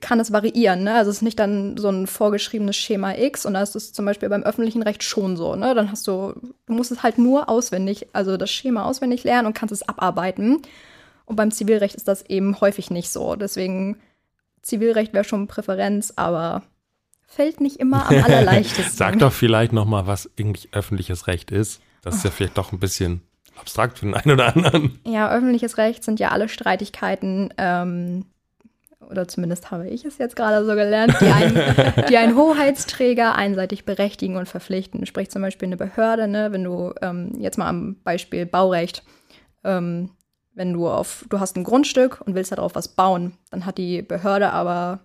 kann 0.00 0.20
es 0.20 0.32
variieren, 0.32 0.84
ne? 0.84 0.94
Also 0.94 1.10
es 1.10 1.18
ist 1.18 1.22
nicht 1.22 1.38
dann 1.38 1.76
so 1.76 1.88
ein 1.90 2.06
vorgeschriebenes 2.06 2.76
Schema 2.76 3.14
X 3.14 3.44
und 3.44 3.54
da 3.54 3.62
ist 3.62 3.76
es 3.76 3.92
zum 3.92 4.06
Beispiel 4.06 4.28
beim 4.28 4.42
öffentlichen 4.42 4.82
Recht 4.82 5.02
schon 5.02 5.36
so, 5.36 5.54
ne? 5.54 5.74
Dann 5.74 5.90
hast 5.90 6.06
du, 6.06 6.32
du 6.66 6.72
musst 6.72 6.90
es 6.92 7.02
halt 7.02 7.18
nur 7.18 7.48
auswendig, 7.48 8.06
also 8.14 8.36
das 8.38 8.50
Schema 8.50 8.84
auswendig 8.84 9.24
lernen 9.24 9.46
und 9.46 9.54
kannst 9.54 9.72
es 9.72 9.86
abarbeiten. 9.86 10.62
Und 11.26 11.36
beim 11.36 11.50
Zivilrecht 11.50 11.94
ist 11.94 12.08
das 12.08 12.22
eben 12.22 12.60
häufig 12.60 12.90
nicht 12.90 13.10
so. 13.10 13.36
Deswegen 13.36 13.98
Zivilrecht 14.62 15.12
wäre 15.12 15.24
schon 15.24 15.46
Präferenz, 15.46 16.14
aber 16.16 16.62
fällt 17.26 17.60
nicht 17.60 17.76
immer 17.76 18.08
am 18.08 18.16
allerleichtesten. 18.24 18.96
Sag 18.96 19.18
doch 19.18 19.32
vielleicht 19.32 19.72
noch 19.72 19.84
mal, 19.84 20.06
was 20.06 20.30
eigentlich 20.38 20.70
öffentliches 20.72 21.26
Recht 21.26 21.50
ist. 21.50 21.82
Das 22.02 22.16
ist 22.16 22.24
ja 22.24 22.30
vielleicht 22.30 22.56
doch 22.56 22.72
ein 22.72 22.78
bisschen 22.78 23.20
abstrakt 23.58 23.98
für 23.98 24.06
den 24.06 24.14
einen 24.14 24.32
oder 24.32 24.54
anderen. 24.54 25.00
Ja, 25.04 25.30
öffentliches 25.30 25.76
Recht 25.76 26.04
sind 26.04 26.20
ja 26.20 26.28
alle 26.28 26.48
Streitigkeiten, 26.48 27.52
ähm, 27.58 28.24
oder 29.10 29.28
zumindest 29.28 29.70
habe 29.70 29.88
ich 29.88 30.04
es 30.04 30.18
jetzt 30.18 30.36
gerade 30.36 30.64
so 30.64 30.74
gelernt, 30.74 31.14
die 31.20 31.26
einen, 31.26 31.58
die 32.08 32.16
einen 32.16 32.36
Hoheitsträger 32.36 33.34
einseitig 33.34 33.84
berechtigen 33.84 34.36
und 34.36 34.48
verpflichten. 34.48 35.06
Sprich 35.06 35.30
zum 35.30 35.42
Beispiel 35.42 35.66
eine 35.66 35.76
Behörde, 35.76 36.28
ne, 36.28 36.52
wenn 36.52 36.64
du 36.64 36.92
ähm, 37.02 37.32
jetzt 37.38 37.58
mal 37.58 37.68
am 37.68 37.96
Beispiel 38.04 38.46
Baurecht, 38.46 39.02
ähm, 39.64 40.10
wenn 40.54 40.72
du 40.72 40.88
auf, 40.88 41.26
du 41.28 41.38
hast 41.38 41.56
ein 41.56 41.64
Grundstück 41.64 42.22
und 42.24 42.34
willst 42.34 42.52
darauf 42.52 42.74
was 42.74 42.88
bauen, 42.88 43.34
dann 43.50 43.66
hat 43.66 43.78
die 43.78 44.02
Behörde 44.02 44.50
aber 44.52 45.00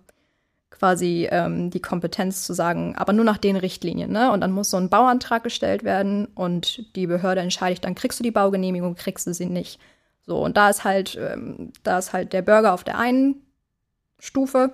quasi 0.70 1.28
ähm, 1.30 1.70
die 1.70 1.80
Kompetenz 1.80 2.44
zu 2.44 2.54
sagen, 2.54 2.96
aber 2.96 3.12
nur 3.12 3.24
nach 3.24 3.38
den 3.38 3.56
Richtlinien, 3.56 4.10
ne? 4.10 4.32
Und 4.32 4.40
dann 4.40 4.50
muss 4.50 4.70
so 4.70 4.78
ein 4.78 4.88
Bauantrag 4.88 5.44
gestellt 5.44 5.84
werden 5.84 6.26
und 6.34 6.96
die 6.96 7.06
Behörde 7.06 7.42
entscheidet, 7.42 7.84
dann 7.84 7.94
kriegst 7.94 8.18
du 8.18 8.24
die 8.24 8.30
Baugenehmigung, 8.30 8.94
kriegst 8.94 9.26
du 9.26 9.34
sie 9.34 9.46
nicht. 9.46 9.78
So, 10.26 10.42
und 10.42 10.56
da 10.56 10.70
ist 10.70 10.84
halt, 10.84 11.18
ähm, 11.20 11.72
da 11.82 11.98
ist 11.98 12.12
halt 12.12 12.32
der 12.32 12.42
Bürger 12.42 12.72
auf 12.72 12.84
der 12.84 12.98
einen 12.98 13.41
Stufe 14.22 14.72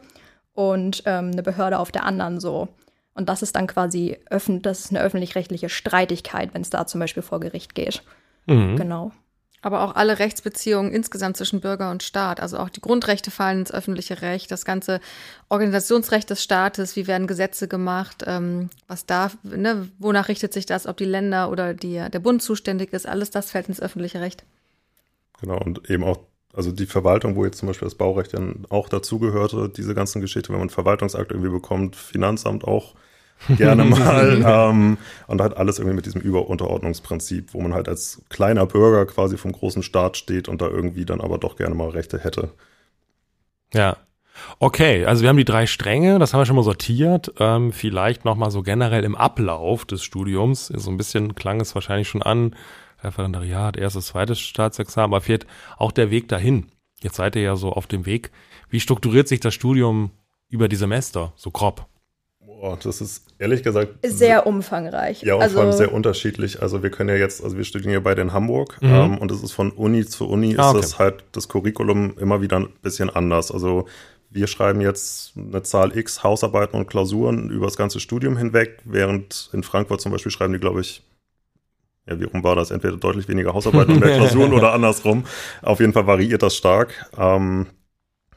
und 0.52 1.02
ähm, 1.06 1.30
eine 1.32 1.42
Behörde 1.42 1.78
auf 1.78 1.90
der 1.90 2.04
anderen 2.04 2.38
so. 2.38 2.68
Und 3.14 3.28
das 3.28 3.42
ist 3.42 3.56
dann 3.56 3.66
quasi 3.66 4.18
öffn 4.30 4.61
das 4.62 4.80
ist 4.80 4.90
eine 4.90 5.00
öffentlich-rechtliche 5.00 5.70
Streitigkeit, 5.70 6.52
wenn 6.52 6.62
es 6.62 6.70
da 6.70 6.87
zum 6.87 7.00
Beispiel 7.00 7.22
vor 7.22 7.40
Gericht 7.40 7.74
geht. 7.74 8.02
Mhm. 8.46 8.76
Genau. 8.76 9.11
Aber 9.61 9.82
auch 9.82 9.96
alle 9.96 10.20
Rechtsbeziehungen 10.20 10.92
insgesamt 10.92 11.37
zwischen 11.37 11.61
Bürger 11.61 11.90
und 11.90 12.04
Staat. 12.04 12.40
Also 12.40 12.58
auch 12.58 12.68
die 12.68 12.80
Grundrechte 12.80 13.30
fallen 13.30 13.61
ins 13.61 13.72
öffentliche 13.72 14.22
Recht, 14.22 14.50
das 14.52 14.64
ganze 14.64 15.00
Organisationsrecht 15.48 16.30
des 16.30 16.44
Staates, 16.44 16.94
wie 16.94 17.08
werden 17.08 17.26
Gesetze 17.26 17.66
gemacht, 17.66 18.22
ähm, 18.26 18.70
was 18.87 19.06
da, 19.06 19.32
ne, 19.42 19.88
wonach 19.98 20.28
richtet 20.28 20.52
sich 20.52 20.66
das, 20.66 20.87
ob 20.87 20.98
die 20.98 21.04
Länder 21.06 21.50
oder 21.50 21.74
die, 21.74 21.94
der 21.94 22.20
Bund 22.20 22.42
zuständig 22.42 22.92
ist, 22.92 23.08
alles 23.08 23.30
das 23.30 23.50
fällt 23.50 23.68
ins 23.68 23.80
öffentliche 23.80 24.20
Recht. 24.20 24.44
Genau, 25.40 25.58
und 25.58 25.90
eben 25.90 26.04
auch, 26.04 26.18
also 26.58 26.72
die 26.72 26.86
Verwaltung, 26.86 27.36
wo 27.36 27.44
jetzt 27.44 27.58
zum 27.58 27.68
Beispiel 27.68 27.86
das 27.86 27.94
Baurecht 27.94 28.34
dann 28.34 28.66
auch 28.68 28.88
dazugehörte, 28.88 29.68
diese 29.68 29.94
ganzen 29.94 30.20
Geschichten, 30.20 30.52
wenn 30.52 30.58
man 30.58 30.70
Verwaltungsakt 30.70 31.30
irgendwie 31.30 31.50
bekommt, 31.50 31.94
Finanzamt 31.94 32.64
auch 32.64 32.96
gerne 33.56 33.84
mal. 33.86 34.42
ähm, 34.44 34.98
und 35.28 35.40
halt 35.40 35.56
alles 35.56 35.78
irgendwie 35.78 35.94
mit 35.94 36.06
diesem 36.06 36.20
Überunterordnungsprinzip, 36.20 37.54
wo 37.54 37.60
man 37.60 37.74
halt 37.74 37.88
als 37.88 38.22
kleiner 38.28 38.66
Bürger 38.66 39.06
quasi 39.06 39.38
vom 39.38 39.52
großen 39.52 39.84
Staat 39.84 40.16
steht 40.16 40.48
und 40.48 40.60
da 40.60 40.66
irgendwie 40.66 41.04
dann 41.04 41.20
aber 41.20 41.38
doch 41.38 41.54
gerne 41.54 41.76
mal 41.76 41.90
Rechte 41.90 42.18
hätte. 42.18 42.50
Ja. 43.72 43.96
Okay, 44.58 45.04
also 45.04 45.22
wir 45.22 45.28
haben 45.28 45.36
die 45.36 45.44
drei 45.44 45.66
Stränge, 45.66 46.18
das 46.18 46.32
haben 46.32 46.40
wir 46.40 46.46
schon 46.46 46.56
mal 46.56 46.64
sortiert. 46.64 47.32
Ähm, 47.38 47.72
vielleicht 47.72 48.24
nochmal 48.24 48.50
so 48.50 48.62
generell 48.62 49.04
im 49.04 49.14
Ablauf 49.14 49.84
des 49.84 50.02
Studiums. 50.02 50.66
So 50.66 50.90
ein 50.90 50.96
bisschen 50.96 51.36
klang 51.36 51.60
es 51.60 51.76
wahrscheinlich 51.76 52.08
schon 52.08 52.22
an. 52.22 52.56
Referendariat, 53.02 53.76
erstes, 53.76 54.06
zweites 54.06 54.38
Staatsexamen, 54.40 55.12
aber 55.12 55.20
fehlt 55.20 55.46
auch 55.76 55.92
der 55.92 56.11
Weg 56.11 56.28
dahin. 56.28 56.66
Jetzt 57.00 57.16
seid 57.16 57.37
ihr 57.37 57.42
ja 57.42 57.56
so 57.56 57.72
auf 57.72 57.87
dem 57.87 58.06
Weg. 58.06 58.30
Wie 58.70 58.80
strukturiert 58.80 59.28
sich 59.28 59.40
das 59.40 59.54
Studium 59.54 60.11
über 60.48 60.68
die 60.68 60.76
Semester? 60.76 61.32
So 61.37 61.50
grob. 61.50 61.87
Boah, 62.40 62.76
das 62.82 63.00
ist 63.00 63.26
ehrlich 63.38 63.62
gesagt 63.62 63.94
Sehr 64.04 64.46
umfangreich. 64.46 65.22
Ja, 65.22 65.37
und 65.37 65.42
also, 65.42 65.54
vor 65.56 65.62
allem 65.64 65.72
sehr 65.72 65.92
unterschiedlich. 65.92 66.61
Also 66.61 66.82
wir 66.82 66.90
können 66.90 67.08
ja 67.11 67.14
jetzt, 67.14 67.44
also 67.44 67.56
wir 67.56 67.64
studieren 67.64 67.92
ja 67.92 68.00
beide 68.00 68.20
in 68.22 68.32
Hamburg 68.32 68.78
Mhm. 68.82 68.88
ähm, 68.88 69.18
und 69.18 69.30
es 69.30 69.42
ist 69.44 69.52
von 69.52 69.70
Uni 69.70 70.04
zu 70.06 70.28
Uni 70.28 70.56
Ah, 70.58 70.62
ist 70.62 70.68
okay. 70.70 70.80
das 70.80 70.98
halt 70.98 71.24
das 71.32 71.48
Curriculum 71.48 72.18
immer 72.18 72.40
wieder 72.42 72.56
ein 72.58 72.68
bisschen 72.82 73.11
anders. 73.11 73.52
Also 73.52 73.87
wir 74.30 74.46
schreiben 74.48 74.80
jetzt 74.80 75.34
eine 75.37 75.62
Zahl 75.62 75.96
X 75.96 76.24
Hausarbeiten 76.24 76.76
und 76.78 76.87
Klausuren 76.88 77.48
über 77.50 77.66
das 77.66 77.76
ganze 77.76 78.00
Studium 78.00 78.37
hinweg, 78.37 78.78
während 78.84 79.50
in 79.52 79.62
Frankfurt 79.62 80.00
zum 80.00 80.11
Beispiel 80.12 80.32
schreiben 80.32 80.52
die, 80.52 80.58
glaube 80.58 80.80
ich, 80.80 81.02
ja, 82.08 82.18
wie 82.20 82.24
rum 82.24 82.42
war 82.44 82.56
das? 82.56 82.70
Entweder 82.70 82.96
deutlich 82.96 83.28
weniger 83.28 83.54
Hausarbeiten 83.54 83.94
und 83.94 84.00
mehr 84.00 84.10
Klausuren 84.16 84.52
oder 84.52 84.72
andersrum. 84.72 85.24
Auf 85.62 85.80
jeden 85.80 85.92
Fall 85.92 86.06
variiert 86.06 86.42
das 86.42 86.56
stark. 86.56 87.10
Ähm, 87.16 87.66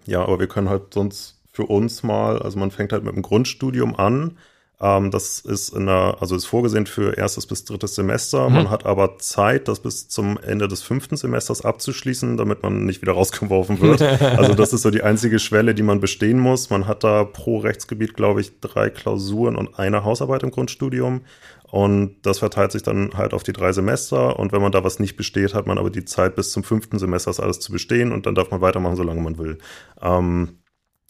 ja, 0.06 0.24
aber 0.24 0.40
wir 0.40 0.48
können 0.48 0.70
halt 0.70 0.94
sonst 0.94 1.42
für 1.54 1.64
uns 1.64 2.04
mal, 2.04 2.42
also 2.42 2.60
man 2.60 2.72
fängt 2.72 2.94
halt 2.94 3.04
mit 3.04 3.16
dem 3.16 3.22
Grundstudium 3.22 3.96
an 3.96 4.38
ähm, 4.82 5.12
das 5.12 5.40
ist 5.40 5.70
in 5.76 5.86
der, 5.86 6.18
also 6.20 6.36
ist 6.36 6.46
vorgesehen 6.46 6.88
für 6.88 7.16
erstes 7.16 7.46
bis 7.46 7.66
drittes 7.66 7.94
Semester. 7.94 8.50
Mhm. 8.50 8.56
Man 8.56 8.70
hat 8.72 8.86
aber 8.88 9.20
Zeit, 9.20 9.68
das 9.68 9.80
bis 9.80 10.08
zum 10.08 10.40
Ende 10.40 10.68
des 10.68 10.82
fünften 10.82 11.18
Semesters 11.18 11.64
abzuschließen, 11.64 12.36
damit 12.36 12.64
man 12.64 12.86
nicht 12.86 13.02
wieder 13.04 13.12
rausgeworfen 13.14 13.80
wird. 13.80 14.02
also 14.02 14.56
das 14.56 14.74
ist 14.74 14.82
so 14.82 14.90
die 14.90 15.04
einzige 15.04 15.38
Schwelle, 15.38 15.76
die 15.76 15.84
man 15.84 16.00
bestehen 16.00 16.40
muss. 16.40 16.72
Man 16.72 16.88
hat 16.88 17.04
da 17.04 17.24
pro 17.26 17.60
Rechtsgebiet, 17.60 18.16
glaube 18.16 18.42
ich, 18.42 18.60
drei 18.60 18.90
Klausuren 18.90 19.56
und 19.56 19.78
eine 19.78 20.04
Hausarbeit 20.04 20.42
im 20.42 20.50
Grundstudium. 20.50 21.22
Und 21.70 22.18
das 22.24 22.40
verteilt 22.40 22.74
sich 22.74 22.84
dann 22.84 23.12
halt 23.16 23.34
auf 23.34 23.44
die 23.44 23.54
drei 23.54 23.72
Semester. 23.72 24.38
Und 24.40 24.52
wenn 24.52 24.62
man 24.62 24.74
da 24.74 24.84
was 24.84 25.00
nicht 25.00 25.16
besteht, 25.16 25.54
hat 25.54 25.68
man 25.68 25.78
aber 25.78 25.90
die 25.90 26.04
Zeit 26.04 26.36
bis 26.36 26.52
zum 26.52 26.64
fünften 26.64 27.00
Semester 27.00 27.30
das 27.30 27.40
alles 27.40 27.60
zu 27.60 27.72
bestehen 27.72 28.12
und 28.12 28.26
dann 28.26 28.36
darf 28.36 28.52
man 28.52 28.60
weitermachen, 28.60 28.98
solange 28.98 29.22
man 29.22 29.38
will. 29.38 29.58
Ähm, 30.02 30.58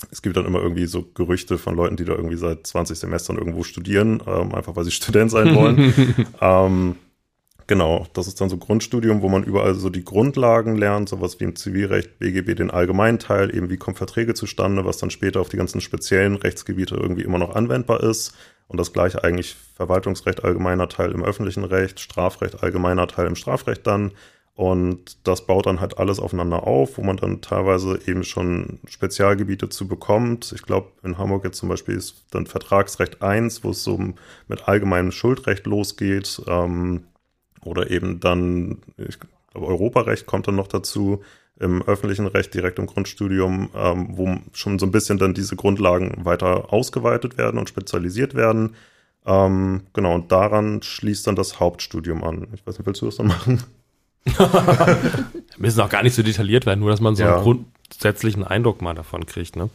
es 0.09 0.21
gibt 0.21 0.37
dann 0.37 0.45
immer 0.45 0.61
irgendwie 0.61 0.85
so 0.85 1.03
Gerüchte 1.13 1.57
von 1.57 1.75
Leuten, 1.75 1.97
die 1.97 2.05
da 2.05 2.13
irgendwie 2.13 2.37
seit 2.37 2.65
20 2.65 2.97
Semestern 2.97 3.37
irgendwo 3.37 3.63
studieren, 3.63 4.21
ähm, 4.25 4.55
einfach 4.55 4.75
weil 4.75 4.83
sie 4.83 4.91
Student 5.01 5.31
sein 5.31 5.55
wollen. 5.55 5.93
ähm, 6.41 6.95
genau, 7.67 8.07
das 8.13 8.27
ist 8.27 8.41
dann 8.41 8.49
so 8.49 8.57
Grundstudium, 8.57 9.21
wo 9.21 9.29
man 9.29 9.43
überall 9.43 9.75
so 9.75 9.89
die 9.89 10.03
Grundlagen 10.03 10.75
lernt, 10.75 11.09
sowas 11.09 11.39
wie 11.39 11.43
im 11.43 11.55
Zivilrecht, 11.55 12.19
BGB, 12.19 12.55
den 12.55 12.71
allgemeinen 12.71 13.19
Teil, 13.19 13.55
eben 13.55 13.69
wie 13.69 13.77
kommen 13.77 13.97
Verträge 13.97 14.33
zustande, 14.33 14.85
was 14.85 14.97
dann 14.97 15.11
später 15.11 15.41
auf 15.41 15.49
die 15.49 15.57
ganzen 15.57 15.81
speziellen 15.81 16.35
Rechtsgebiete 16.35 16.95
irgendwie 16.95 17.23
immer 17.23 17.37
noch 17.37 17.55
anwendbar 17.55 18.01
ist. 18.01 18.33
Und 18.67 18.79
das 18.79 18.93
gleiche 18.93 19.23
eigentlich 19.23 19.57
Verwaltungsrecht 19.75 20.45
allgemeiner 20.45 20.87
Teil 20.87 21.11
im 21.11 21.25
öffentlichen 21.25 21.65
Recht, 21.65 21.99
Strafrecht 21.99 22.63
allgemeiner 22.63 23.05
Teil 23.05 23.27
im 23.27 23.35
Strafrecht 23.35 23.85
dann. 23.85 24.11
Und 24.55 25.25
das 25.27 25.45
baut 25.47 25.65
dann 25.65 25.79
halt 25.79 25.97
alles 25.97 26.19
aufeinander 26.19 26.67
auf, 26.67 26.97
wo 26.97 27.03
man 27.03 27.17
dann 27.17 27.41
teilweise 27.41 27.99
eben 28.05 28.23
schon 28.23 28.79
Spezialgebiete 28.85 29.69
zu 29.69 29.87
bekommt. 29.87 30.51
Ich 30.53 30.63
glaube, 30.63 30.91
in 31.03 31.17
Hamburg 31.17 31.45
jetzt 31.45 31.57
zum 31.57 31.69
Beispiel 31.69 31.95
ist 31.95 32.25
dann 32.31 32.45
Vertragsrecht 32.45 33.21
1, 33.21 33.63
wo 33.63 33.71
es 33.71 33.83
so 33.83 33.97
mit 34.47 34.67
allgemeinem 34.67 35.11
Schuldrecht 35.11 35.65
losgeht. 35.65 36.41
Ähm, 36.47 37.05
oder 37.63 37.89
eben 37.91 38.19
dann, 38.19 38.81
ich 38.97 39.19
glaube, 39.19 39.67
Europarecht 39.67 40.25
kommt 40.25 40.47
dann 40.47 40.55
noch 40.55 40.67
dazu 40.67 41.21
im 41.59 41.81
öffentlichen 41.83 42.27
Recht 42.27 42.53
direkt 42.53 42.79
im 42.79 42.87
Grundstudium, 42.87 43.69
ähm, 43.75 44.17
wo 44.17 44.37
schon 44.53 44.79
so 44.79 44.85
ein 44.85 44.91
bisschen 44.91 45.17
dann 45.17 45.33
diese 45.33 45.55
Grundlagen 45.55 46.25
weiter 46.25 46.73
ausgeweitet 46.73 47.37
werden 47.37 47.59
und 47.59 47.69
spezialisiert 47.69 48.33
werden. 48.35 48.75
Ähm, 49.25 49.83
genau, 49.93 50.15
und 50.15 50.31
daran 50.31 50.81
schließt 50.81 51.27
dann 51.27 51.35
das 51.35 51.59
Hauptstudium 51.59 52.23
an. 52.23 52.47
Ich 52.53 52.65
weiß 52.65 52.77
nicht, 52.79 52.87
willst 52.87 53.01
du 53.01 53.05
das 53.05 53.17
dann 53.17 53.27
machen? 53.27 53.63
Müssen 55.57 55.81
auch 55.81 55.89
gar 55.89 56.03
nicht 56.03 56.15
so 56.15 56.23
detailliert 56.23 56.65
werden, 56.65 56.79
nur 56.79 56.89
dass 56.89 57.01
man 57.01 57.15
so 57.15 57.23
ja. 57.23 57.35
einen 57.35 57.43
grundsätzlichen 57.43 58.43
Eindruck 58.43 58.81
mal 58.81 58.93
davon 58.93 59.25
kriegt, 59.25 59.55
ne? 59.55 59.69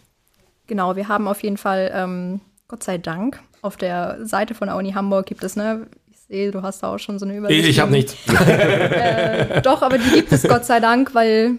Genau, 0.66 0.96
wir 0.96 1.08
haben 1.08 1.28
auf 1.28 1.42
jeden 1.42 1.56
Fall, 1.56 1.90
ähm, 1.94 2.40
Gott 2.68 2.82
sei 2.82 2.98
Dank, 2.98 3.40
auf 3.62 3.76
der 3.76 4.18
Seite 4.24 4.54
von 4.54 4.68
der 4.68 4.76
Uni 4.76 4.92
Hamburg 4.92 5.26
gibt 5.26 5.44
es, 5.44 5.56
ne, 5.56 5.86
ich 6.10 6.18
sehe, 6.28 6.50
du 6.50 6.62
hast 6.62 6.82
da 6.82 6.92
auch 6.92 6.98
schon 6.98 7.18
so 7.18 7.24
eine 7.24 7.36
Übersicht. 7.36 7.68
Ich 7.68 7.80
habe 7.80 7.92
nichts. 7.92 8.16
äh, 8.40 9.62
doch, 9.62 9.82
aber 9.82 9.98
die 9.98 10.10
gibt 10.10 10.32
es 10.32 10.42
Gott 10.42 10.64
sei 10.64 10.80
Dank, 10.80 11.14
weil 11.14 11.58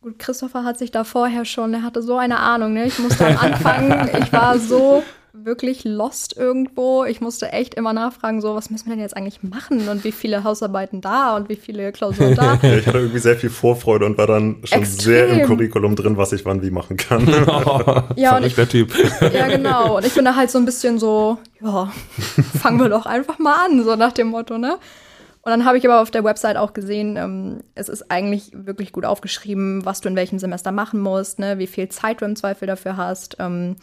gut, 0.00 0.18
Christopher 0.18 0.64
hat 0.64 0.78
sich 0.78 0.90
da 0.90 1.04
vorher 1.04 1.44
schon, 1.44 1.74
er 1.74 1.82
hatte 1.82 2.02
so 2.02 2.16
eine 2.16 2.38
Ahnung, 2.38 2.72
ne? 2.72 2.86
Ich 2.86 2.98
musste 2.98 3.26
am 3.26 3.36
Anfang, 3.36 4.08
ich 4.22 4.32
war 4.32 4.58
so 4.58 5.02
wirklich 5.44 5.84
lost 5.84 6.36
irgendwo. 6.36 7.04
Ich 7.04 7.20
musste 7.20 7.52
echt 7.52 7.74
immer 7.74 7.92
nachfragen, 7.92 8.40
so, 8.40 8.54
was 8.54 8.70
müssen 8.70 8.86
wir 8.86 8.94
denn 8.94 9.02
jetzt 9.02 9.16
eigentlich 9.16 9.42
machen 9.42 9.88
und 9.88 10.04
wie 10.04 10.12
viele 10.12 10.44
Hausarbeiten 10.44 11.00
da 11.00 11.36
und 11.36 11.48
wie 11.48 11.56
viele 11.56 11.92
Klausuren 11.92 12.34
da. 12.34 12.54
ja, 12.62 12.76
ich 12.76 12.86
hatte 12.86 12.98
irgendwie 12.98 13.18
sehr 13.18 13.36
viel 13.36 13.50
Vorfreude 13.50 14.06
und 14.06 14.18
war 14.18 14.26
dann 14.26 14.56
schon 14.64 14.80
Extrem. 14.80 15.04
sehr 15.04 15.28
im 15.28 15.46
Curriculum 15.46 15.96
drin, 15.96 16.16
was 16.16 16.32
ich 16.32 16.44
wann 16.44 16.62
wie 16.62 16.70
machen 16.70 16.96
kann. 16.96 17.26
ja, 18.16 18.36
und 18.36 18.44
ich, 18.44 18.54
der 18.54 18.68
Typ. 18.68 18.92
ja, 19.20 19.48
genau. 19.48 19.96
Und 19.96 20.06
ich 20.06 20.14
bin 20.14 20.24
da 20.24 20.34
halt 20.34 20.50
so 20.50 20.58
ein 20.58 20.64
bisschen 20.64 20.98
so, 20.98 21.38
ja, 21.60 21.92
fangen 22.60 22.80
wir 22.80 22.88
doch 22.88 23.06
einfach 23.06 23.38
mal 23.38 23.66
an, 23.66 23.84
so 23.84 23.96
nach 23.96 24.12
dem 24.12 24.28
Motto, 24.28 24.58
ne? 24.58 24.78
Und 25.42 25.50
dann 25.50 25.64
habe 25.64 25.78
ich 25.78 25.88
aber 25.88 26.00
auf 26.00 26.10
der 26.10 26.24
Website 26.24 26.56
auch 26.56 26.72
gesehen, 26.72 27.16
ähm, 27.16 27.60
es 27.76 27.88
ist 27.88 28.10
eigentlich 28.10 28.50
wirklich 28.52 28.90
gut 28.90 29.04
aufgeschrieben, 29.04 29.84
was 29.84 30.00
du 30.00 30.08
in 30.08 30.16
welchem 30.16 30.40
Semester 30.40 30.72
machen 30.72 30.98
musst, 30.98 31.38
ne, 31.38 31.58
wie 31.58 31.68
viel 31.68 31.88
Zeit 31.88 32.20
du 32.20 32.24
im 32.24 32.34
Zweifel 32.34 32.66
dafür 32.66 32.96
hast. 32.96 33.36
Ähm, 33.38 33.76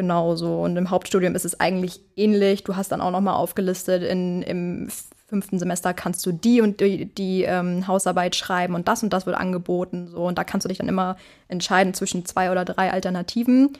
genauso. 0.00 0.62
Und 0.62 0.76
im 0.76 0.90
Hauptstudium 0.90 1.34
ist 1.34 1.44
es 1.44 1.60
eigentlich 1.60 2.00
ähnlich. 2.16 2.64
Du 2.64 2.74
hast 2.74 2.90
dann 2.90 3.02
auch 3.02 3.10
nochmal 3.10 3.34
aufgelistet, 3.34 4.02
in, 4.02 4.42
im 4.42 4.88
fünften 5.28 5.58
Semester 5.58 5.92
kannst 5.92 6.24
du 6.24 6.32
die 6.32 6.60
und 6.62 6.80
die, 6.80 7.04
die 7.04 7.42
ähm, 7.44 7.86
Hausarbeit 7.86 8.34
schreiben 8.34 8.74
und 8.74 8.88
das 8.88 9.02
und 9.02 9.12
das 9.12 9.26
wird 9.26 9.36
angeboten. 9.36 10.08
So. 10.08 10.24
Und 10.24 10.38
da 10.38 10.44
kannst 10.44 10.64
du 10.64 10.68
dich 10.68 10.78
dann 10.78 10.88
immer 10.88 11.16
entscheiden 11.48 11.92
zwischen 11.94 12.24
zwei 12.24 12.50
oder 12.50 12.64
drei 12.64 12.90
Alternativen, 12.90 13.74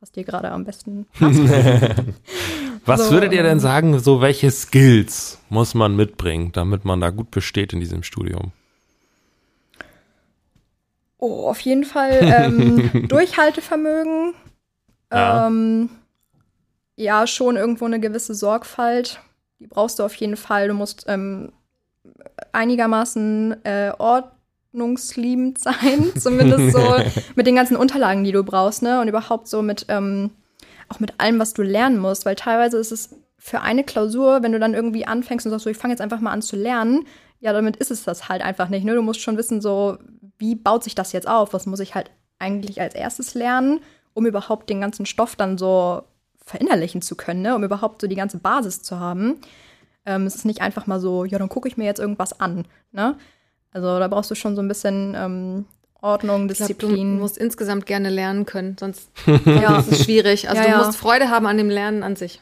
was 0.00 0.12
dir 0.12 0.24
gerade 0.24 0.50
am 0.50 0.64
besten 0.64 1.06
passt. 1.18 1.38
was 2.86 3.06
so, 3.06 3.12
würdet 3.12 3.32
ihr 3.34 3.42
denn 3.42 3.52
ähm, 3.52 3.60
sagen, 3.60 3.98
so 3.98 4.22
welche 4.22 4.50
Skills 4.50 5.38
muss 5.50 5.74
man 5.74 5.94
mitbringen, 5.94 6.52
damit 6.52 6.84
man 6.86 7.00
da 7.00 7.10
gut 7.10 7.30
besteht 7.30 7.74
in 7.74 7.80
diesem 7.80 8.02
Studium? 8.02 8.52
Oh, 11.18 11.48
auf 11.48 11.60
jeden 11.60 11.84
Fall 11.84 12.18
ähm, 12.22 13.08
Durchhaltevermögen, 13.08 14.34
ja. 15.12 15.46
Ähm, 15.46 15.90
ja, 16.96 17.26
schon 17.26 17.56
irgendwo 17.56 17.84
eine 17.84 18.00
gewisse 18.00 18.34
Sorgfalt. 18.34 19.20
Die 19.60 19.66
brauchst 19.66 19.98
du 19.98 20.02
auf 20.02 20.14
jeden 20.14 20.36
Fall. 20.36 20.68
Du 20.68 20.74
musst 20.74 21.04
ähm, 21.08 21.52
einigermaßen 22.52 23.64
äh, 23.64 23.92
ordnungsliebend 23.98 25.58
sein, 25.62 26.12
zumindest 26.18 26.76
so 26.76 26.96
mit 27.34 27.46
den 27.46 27.54
ganzen 27.54 27.76
Unterlagen, 27.76 28.24
die 28.24 28.32
du 28.32 28.42
brauchst, 28.42 28.82
ne? 28.82 29.00
Und 29.00 29.08
überhaupt 29.08 29.48
so 29.48 29.62
mit, 29.62 29.86
ähm, 29.88 30.30
auch 30.88 31.00
mit 31.00 31.14
allem, 31.18 31.38
was 31.38 31.54
du 31.54 31.62
lernen 31.62 31.98
musst, 31.98 32.24
weil 32.26 32.34
teilweise 32.34 32.78
ist 32.78 32.92
es 32.92 33.14
für 33.38 33.60
eine 33.60 33.84
Klausur, 33.84 34.42
wenn 34.42 34.52
du 34.52 34.58
dann 34.58 34.74
irgendwie 34.74 35.06
anfängst 35.06 35.46
und 35.46 35.50
sagst, 35.50 35.64
so, 35.64 35.70
ich 35.70 35.76
fange 35.76 35.92
jetzt 35.92 36.00
einfach 36.00 36.20
mal 36.20 36.32
an 36.32 36.42
zu 36.42 36.56
lernen, 36.56 37.06
ja, 37.38 37.52
damit 37.52 37.76
ist 37.76 37.90
es 37.90 38.02
das 38.02 38.28
halt 38.28 38.42
einfach 38.42 38.70
nicht, 38.70 38.84
ne? 38.84 38.94
Du 38.94 39.02
musst 39.02 39.20
schon 39.20 39.36
wissen, 39.36 39.60
so, 39.60 39.98
wie 40.38 40.54
baut 40.54 40.82
sich 40.82 40.94
das 40.94 41.12
jetzt 41.12 41.28
auf? 41.28 41.52
Was 41.52 41.66
muss 41.66 41.80
ich 41.80 41.94
halt 41.94 42.10
eigentlich 42.38 42.80
als 42.80 42.94
erstes 42.94 43.34
lernen? 43.34 43.80
Um 44.16 44.24
überhaupt 44.24 44.70
den 44.70 44.80
ganzen 44.80 45.04
Stoff 45.04 45.36
dann 45.36 45.58
so 45.58 46.02
verinnerlichen 46.42 47.02
zu 47.02 47.16
können, 47.16 47.42
ne? 47.42 47.54
um 47.54 47.62
überhaupt 47.62 48.00
so 48.00 48.06
die 48.06 48.16
ganze 48.16 48.38
Basis 48.38 48.82
zu 48.82 48.98
haben. 48.98 49.40
Ähm, 50.06 50.26
es 50.26 50.34
ist 50.34 50.46
nicht 50.46 50.62
einfach 50.62 50.86
mal 50.86 51.00
so, 51.00 51.24
ja, 51.24 51.38
dann 51.38 51.50
gucke 51.50 51.68
ich 51.68 51.76
mir 51.76 51.84
jetzt 51.84 52.00
irgendwas 52.00 52.40
an. 52.40 52.64
Ne? 52.92 53.16
Also 53.72 53.98
da 53.98 54.08
brauchst 54.08 54.30
du 54.30 54.34
schon 54.34 54.56
so 54.56 54.62
ein 54.62 54.68
bisschen 54.68 55.14
ähm, 55.14 55.66
Ordnung, 56.00 56.48
Disziplin. 56.48 56.90
Ich 56.90 56.96
glaub, 56.96 57.04
du 57.04 57.20
musst 57.20 57.36
insgesamt 57.36 57.84
gerne 57.84 58.08
lernen 58.08 58.46
können, 58.46 58.76
sonst 58.80 59.10
ja, 59.44 59.80
ist 59.80 59.92
es 59.92 60.04
schwierig. 60.04 60.48
Also 60.48 60.62
ja, 60.62 60.78
du 60.78 60.84
musst 60.86 60.98
Freude 60.98 61.28
haben 61.28 61.46
an 61.46 61.58
dem 61.58 61.68
Lernen 61.68 62.02
an 62.02 62.16
sich. 62.16 62.40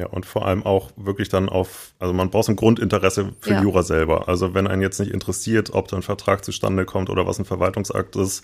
Ja, 0.00 0.06
und 0.06 0.24
vor 0.24 0.46
allem 0.46 0.62
auch 0.62 0.92
wirklich 0.96 1.28
dann 1.28 1.50
auf, 1.50 1.92
also 1.98 2.14
man 2.14 2.30
braucht 2.30 2.48
ein 2.48 2.56
Grundinteresse 2.56 3.34
für 3.38 3.50
ja. 3.50 3.62
Jura 3.62 3.82
selber. 3.82 4.28
Also 4.28 4.54
wenn 4.54 4.66
einen 4.66 4.80
jetzt 4.80 4.98
nicht 4.98 5.12
interessiert, 5.12 5.74
ob 5.74 5.88
da 5.88 5.96
ein 5.96 6.02
Vertrag 6.02 6.42
zustande 6.42 6.86
kommt 6.86 7.10
oder 7.10 7.26
was 7.26 7.38
ein 7.38 7.44
Verwaltungsakt 7.44 8.16
ist, 8.16 8.42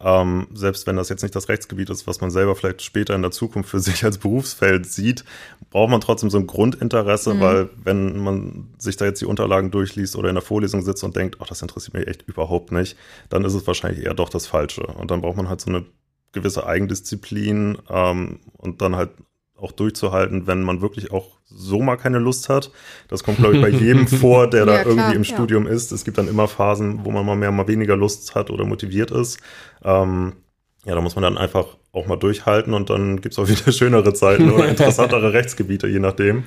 ähm, 0.00 0.48
selbst 0.52 0.88
wenn 0.88 0.96
das 0.96 1.08
jetzt 1.08 1.22
nicht 1.22 1.36
das 1.36 1.48
Rechtsgebiet 1.48 1.90
ist, 1.90 2.08
was 2.08 2.20
man 2.20 2.32
selber 2.32 2.56
vielleicht 2.56 2.82
später 2.82 3.14
in 3.14 3.22
der 3.22 3.30
Zukunft 3.30 3.70
für 3.70 3.78
sich 3.80 4.04
als 4.04 4.18
Berufsfeld 4.18 4.86
sieht, 4.86 5.24
braucht 5.70 5.90
man 5.90 6.00
trotzdem 6.00 6.28
so 6.28 6.38
ein 6.38 6.48
Grundinteresse, 6.48 7.34
mhm. 7.34 7.40
weil 7.40 7.68
wenn 7.84 8.18
man 8.18 8.74
sich 8.78 8.96
da 8.96 9.04
jetzt 9.04 9.20
die 9.20 9.26
Unterlagen 9.26 9.70
durchliest 9.70 10.16
oder 10.16 10.28
in 10.28 10.34
der 10.34 10.42
Vorlesung 10.42 10.82
sitzt 10.82 11.04
und 11.04 11.14
denkt, 11.14 11.36
ach, 11.40 11.46
das 11.46 11.62
interessiert 11.62 11.94
mich 11.94 12.08
echt 12.08 12.22
überhaupt 12.22 12.72
nicht, 12.72 12.96
dann 13.28 13.44
ist 13.44 13.54
es 13.54 13.64
wahrscheinlich 13.64 14.04
eher 14.04 14.14
doch 14.14 14.28
das 14.28 14.48
Falsche. 14.48 14.82
Und 14.82 15.12
dann 15.12 15.20
braucht 15.20 15.36
man 15.36 15.48
halt 15.48 15.60
so 15.60 15.70
eine 15.70 15.84
gewisse 16.32 16.66
Eigendisziplin 16.66 17.78
ähm, 17.88 18.40
und 18.56 18.82
dann 18.82 18.96
halt 18.96 19.10
auch 19.56 19.72
durchzuhalten, 19.72 20.46
wenn 20.46 20.62
man 20.62 20.80
wirklich 20.80 21.12
auch 21.12 21.38
so 21.44 21.80
mal 21.80 21.96
keine 21.96 22.18
Lust 22.18 22.48
hat. 22.48 22.70
Das 23.08 23.24
kommt, 23.24 23.38
glaube 23.38 23.56
ich, 23.56 23.62
bei 23.62 23.68
jedem 23.68 24.06
vor, 24.06 24.48
der 24.48 24.66
da 24.66 24.74
ja, 24.74 24.84
irgendwie 24.84 25.14
im 25.14 25.22
ja. 25.22 25.34
Studium 25.34 25.66
ist. 25.66 25.92
Es 25.92 26.04
gibt 26.04 26.18
dann 26.18 26.28
immer 26.28 26.48
Phasen, 26.48 27.04
wo 27.04 27.10
man 27.10 27.24
mal 27.24 27.36
mehr, 27.36 27.52
mal 27.52 27.68
weniger 27.68 27.96
Lust 27.96 28.34
hat 28.34 28.50
oder 28.50 28.64
motiviert 28.64 29.10
ist. 29.10 29.40
Ähm, 29.84 30.34
ja, 30.84 30.94
da 30.94 31.00
muss 31.00 31.16
man 31.16 31.22
dann 31.22 31.38
einfach 31.38 31.66
auch 31.92 32.06
mal 32.06 32.16
durchhalten 32.16 32.74
und 32.74 32.90
dann 32.90 33.20
gibt 33.20 33.32
es 33.32 33.38
auch 33.38 33.48
wieder 33.48 33.72
schönere 33.72 34.12
Zeiten 34.12 34.50
oder 34.50 34.68
interessantere 34.68 35.32
Rechtsgebiete, 35.32 35.86
je 35.86 36.00
nachdem. 36.00 36.44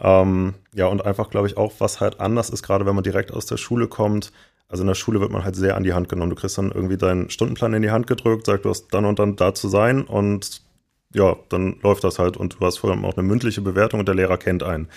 Ähm, 0.00 0.54
ja, 0.74 0.86
und 0.86 1.04
einfach, 1.04 1.30
glaube 1.30 1.46
ich, 1.46 1.56
auch, 1.56 1.72
was 1.78 2.00
halt 2.00 2.20
anders 2.20 2.50
ist, 2.50 2.62
gerade 2.62 2.86
wenn 2.86 2.94
man 2.94 3.04
direkt 3.04 3.32
aus 3.32 3.46
der 3.46 3.56
Schule 3.56 3.88
kommt. 3.88 4.32
Also 4.68 4.82
in 4.82 4.88
der 4.88 4.94
Schule 4.94 5.20
wird 5.20 5.30
man 5.30 5.44
halt 5.44 5.54
sehr 5.54 5.76
an 5.76 5.84
die 5.84 5.92
Hand 5.92 6.08
genommen. 6.08 6.30
Du 6.30 6.36
kriegst 6.36 6.58
dann 6.58 6.72
irgendwie 6.72 6.96
deinen 6.96 7.30
Stundenplan 7.30 7.72
in 7.74 7.82
die 7.82 7.92
Hand 7.92 8.06
gedrückt, 8.06 8.46
sagst, 8.46 8.64
du 8.64 8.70
hast 8.70 8.88
dann 8.88 9.04
und 9.04 9.18
dann 9.18 9.36
da 9.36 9.54
zu 9.54 9.68
sein 9.68 10.02
und 10.02 10.62
ja, 11.14 11.36
dann 11.48 11.76
läuft 11.82 12.04
das 12.04 12.18
halt 12.18 12.36
und 12.36 12.56
du 12.58 12.66
hast 12.66 12.78
vor 12.78 12.90
allem 12.90 13.04
auch 13.04 13.16
eine 13.16 13.26
mündliche 13.26 13.60
Bewertung 13.60 14.00
und 14.00 14.06
der 14.06 14.14
Lehrer 14.14 14.36
kennt 14.36 14.62
einen. 14.62 14.88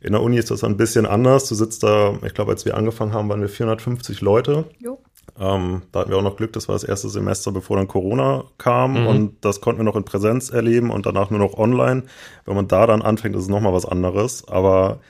In 0.00 0.12
der 0.12 0.22
Uni 0.22 0.36
ist 0.36 0.50
das 0.50 0.64
ein 0.64 0.76
bisschen 0.76 1.06
anders. 1.06 1.48
Du 1.48 1.54
sitzt 1.54 1.82
da, 1.84 2.18
ich 2.26 2.34
glaube, 2.34 2.50
als 2.50 2.64
wir 2.64 2.76
angefangen 2.76 3.12
haben, 3.12 3.28
waren 3.28 3.40
wir 3.40 3.48
450 3.48 4.20
Leute. 4.20 4.64
Jo. 4.80 4.98
Ähm, 5.38 5.82
da 5.92 6.00
hatten 6.00 6.10
wir 6.10 6.18
auch 6.18 6.22
noch 6.22 6.36
Glück, 6.36 6.52
das 6.52 6.68
war 6.68 6.74
das 6.74 6.84
erste 6.84 7.08
Semester, 7.08 7.52
bevor 7.52 7.76
dann 7.76 7.88
Corona 7.88 8.44
kam 8.58 9.00
mhm. 9.00 9.06
und 9.06 9.44
das 9.44 9.60
konnten 9.60 9.80
wir 9.80 9.84
noch 9.84 9.96
in 9.96 10.04
Präsenz 10.04 10.50
erleben 10.50 10.90
und 10.90 11.06
danach 11.06 11.30
nur 11.30 11.38
noch 11.38 11.56
online. 11.56 12.02
Wenn 12.44 12.56
man 12.56 12.68
da 12.68 12.86
dann 12.86 13.00
anfängt, 13.00 13.36
ist 13.36 13.42
es 13.42 13.48
nochmal 13.48 13.72
was 13.72 13.86
anderes. 13.86 14.46
Aber 14.48 15.00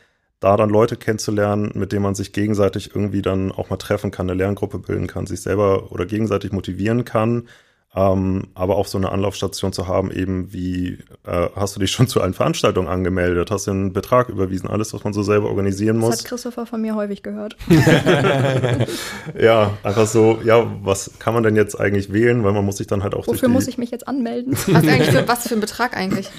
da 0.41 0.57
dann 0.57 0.71
Leute 0.71 0.97
kennenzulernen, 0.97 1.73
mit 1.75 1.93
denen 1.93 2.03
man 2.03 2.15
sich 2.15 2.33
gegenseitig 2.33 2.95
irgendwie 2.95 3.23
dann 3.23 3.51
auch 3.51 3.71
mal 3.71 3.77
treffen 3.77 4.11
kann, 4.11 4.29
eine 4.29 4.37
Lerngruppe 4.37 4.79
bilden 4.79 5.07
kann, 5.07 5.27
sich 5.27 5.41
selber 5.41 5.91
oder 5.91 6.05
gegenseitig 6.05 6.53
motivieren 6.53 7.05
kann 7.05 7.49
ähm, 7.95 8.49
aber 8.55 8.77
auch 8.77 8.87
so 8.87 8.97
eine 8.97 9.13
Anlaufstation 9.13 9.73
zu 9.73 9.87
haben, 9.87 10.11
eben 10.11 10.53
wie, 10.53 10.99
äh, 11.27 11.49
hast 11.55 11.77
du 11.77 11.81
dich 11.81 11.91
schon 11.91 12.09
zu 12.09 12.23
allen 12.23 12.33
Veranstaltungen 12.33 12.89
angemeldet, 12.89 13.51
hast 13.51 13.67
du 13.67 13.73
einen 13.73 13.93
Betrag 13.93 14.31
überwiesen, 14.31 14.71
alles, 14.71 14.95
was 14.95 15.05
man 15.05 15.13
so 15.13 15.23
selber 15.23 15.49
organisieren 15.49 15.99
muss. 15.99 16.11
Das 16.11 16.21
hat 16.21 16.27
Christopher 16.27 16.65
von 16.65 16.81
mir 16.81 16.95
häufig 16.95 17.23
gehört. 17.23 17.57
ja, 19.39 19.73
einfach 19.83 20.07
so, 20.07 20.39
ja, 20.43 20.67
was 20.83 21.11
kann 21.19 21.35
man 21.35 21.43
denn 21.43 21.55
jetzt 21.55 21.79
eigentlich 21.79 22.13
wählen, 22.13 22.45
weil 22.45 22.53
man 22.53 22.65
muss 22.65 22.79
sich 22.79 22.87
dann 22.87 23.03
halt 23.03 23.15
auch 23.15 23.27
Wofür 23.27 23.51
muss 23.51 23.69
ich 23.69 23.77
mich 23.77 23.91
jetzt 23.91 24.09
anmelden? 24.09 24.55
Was, 24.55 24.69
eigentlich 24.89 25.11
für, 25.11 25.29
was 25.29 25.49
für 25.49 25.55
ein 25.55 25.61
Betrag 25.61 25.95
eigentlich? 25.95 26.31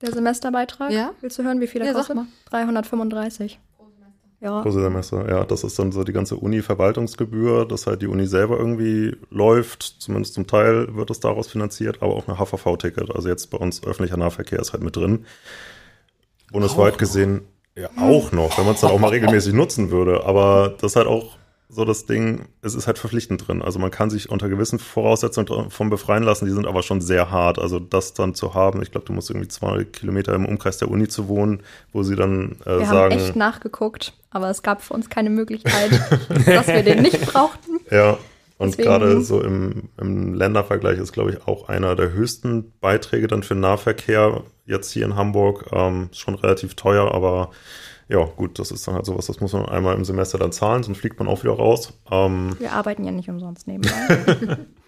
Der 0.00 0.12
Semesterbeitrag? 0.12 0.90
Ja. 0.90 1.12
Willst 1.20 1.38
du 1.38 1.44
hören, 1.44 1.60
wie 1.60 1.68
viel 1.68 1.80
der 1.80 1.92
ja, 1.92 1.94
kostet? 1.94 2.18
335. 2.50 3.60
Ja. 4.42 4.60
Pro 4.60 4.72
Semester, 4.72 5.28
ja. 5.30 5.44
Das 5.44 5.62
ist 5.62 5.78
dann 5.78 5.92
so 5.92 6.02
die 6.02 6.12
ganze 6.12 6.34
Uni-Verwaltungsgebühr, 6.34 7.64
dass 7.64 7.86
halt 7.86 8.02
die 8.02 8.08
Uni 8.08 8.26
selber 8.26 8.58
irgendwie 8.58 9.16
läuft. 9.30 9.82
Zumindest 10.00 10.34
zum 10.34 10.48
Teil 10.48 10.96
wird 10.96 11.10
es 11.10 11.20
daraus 11.20 11.46
finanziert, 11.46 12.02
aber 12.02 12.14
auch 12.14 12.26
ein 12.26 12.38
HVV-Ticket. 12.38 13.14
Also 13.14 13.28
jetzt 13.28 13.50
bei 13.50 13.58
uns 13.58 13.84
öffentlicher 13.84 14.16
Nahverkehr 14.16 14.58
ist 14.58 14.72
halt 14.72 14.82
mit 14.82 14.96
drin. 14.96 15.26
Bundesweit 16.50 16.98
gesehen, 16.98 17.42
ja, 17.76 17.88
auch 17.96 18.32
noch, 18.32 18.58
wenn 18.58 18.66
man 18.66 18.74
es 18.74 18.80
dann 18.80 18.90
auch 18.90 18.98
mal 18.98 19.08
regelmäßig 19.08 19.54
nutzen 19.54 19.92
würde. 19.92 20.24
Aber 20.24 20.74
das 20.80 20.92
ist 20.92 20.96
halt 20.96 21.06
auch 21.06 21.38
so 21.74 21.86
das 21.86 22.04
Ding, 22.04 22.48
es 22.60 22.74
ist 22.74 22.86
halt 22.86 22.98
verpflichtend 22.98 23.48
drin. 23.48 23.62
Also 23.62 23.78
man 23.78 23.90
kann 23.90 24.10
sich 24.10 24.28
unter 24.28 24.50
gewissen 24.50 24.78
Voraussetzungen 24.78 25.70
vom 25.70 25.88
befreien 25.88 26.22
lassen, 26.22 26.44
die 26.44 26.52
sind 26.52 26.66
aber 26.66 26.82
schon 26.82 27.00
sehr 27.00 27.30
hart. 27.30 27.58
Also 27.58 27.78
das 27.78 28.12
dann 28.12 28.34
zu 28.34 28.52
haben, 28.52 28.82
ich 28.82 28.90
glaube, 28.90 29.06
du 29.06 29.14
musst 29.14 29.30
irgendwie 29.30 29.48
zwei 29.48 29.84
Kilometer 29.84 30.34
im 30.34 30.44
Umkreis 30.44 30.76
der 30.76 30.90
Uni 30.90 31.08
zu 31.08 31.28
wohnen, 31.28 31.62
wo 31.92 32.02
sie 32.02 32.14
dann 32.14 32.58
äh, 32.66 32.78
wir 32.78 32.86
sagen. 32.86 32.88
Wir 32.88 33.00
haben 33.00 33.12
echt 33.12 33.36
nachgeguckt, 33.36 34.12
aber 34.30 34.50
es 34.50 34.62
gab 34.62 34.82
für 34.82 34.92
uns 34.92 35.08
keine 35.08 35.30
Möglichkeit, 35.30 35.92
dass 36.46 36.66
wir 36.66 36.82
den 36.82 37.00
nicht 37.00 37.24
brauchten. 37.24 37.80
Ja. 37.90 38.18
Und 38.58 38.76
gerade 38.76 39.22
so 39.22 39.40
im, 39.40 39.88
im 39.98 40.34
Ländervergleich 40.34 40.98
ist, 40.98 41.12
glaube 41.12 41.32
ich, 41.32 41.48
auch 41.48 41.68
einer 41.68 41.96
der 41.96 42.12
höchsten 42.12 42.72
Beiträge 42.80 43.26
dann 43.26 43.42
für 43.42 43.56
Nahverkehr 43.56 44.44
jetzt 44.66 44.92
hier 44.92 45.04
in 45.04 45.16
Hamburg. 45.16 45.70
Ähm, 45.72 46.10
schon 46.12 46.36
relativ 46.36 46.74
teuer, 46.74 47.12
aber 47.12 47.50
ja, 48.12 48.24
gut, 48.36 48.58
das 48.58 48.70
ist 48.70 48.86
dann 48.86 48.94
halt 48.94 49.06
sowas, 49.06 49.26
das 49.26 49.40
muss 49.40 49.54
man 49.54 49.64
einmal 49.64 49.96
im 49.96 50.04
Semester 50.04 50.36
dann 50.36 50.52
zahlen, 50.52 50.82
sonst 50.82 50.98
fliegt 50.98 51.18
man 51.18 51.28
auch 51.28 51.42
wieder 51.42 51.54
raus. 51.54 51.98
Ähm, 52.10 52.54
Wir 52.58 52.72
arbeiten 52.72 53.04
ja 53.04 53.10
nicht 53.10 53.30
umsonst 53.30 53.66
nebenbei. 53.66 53.90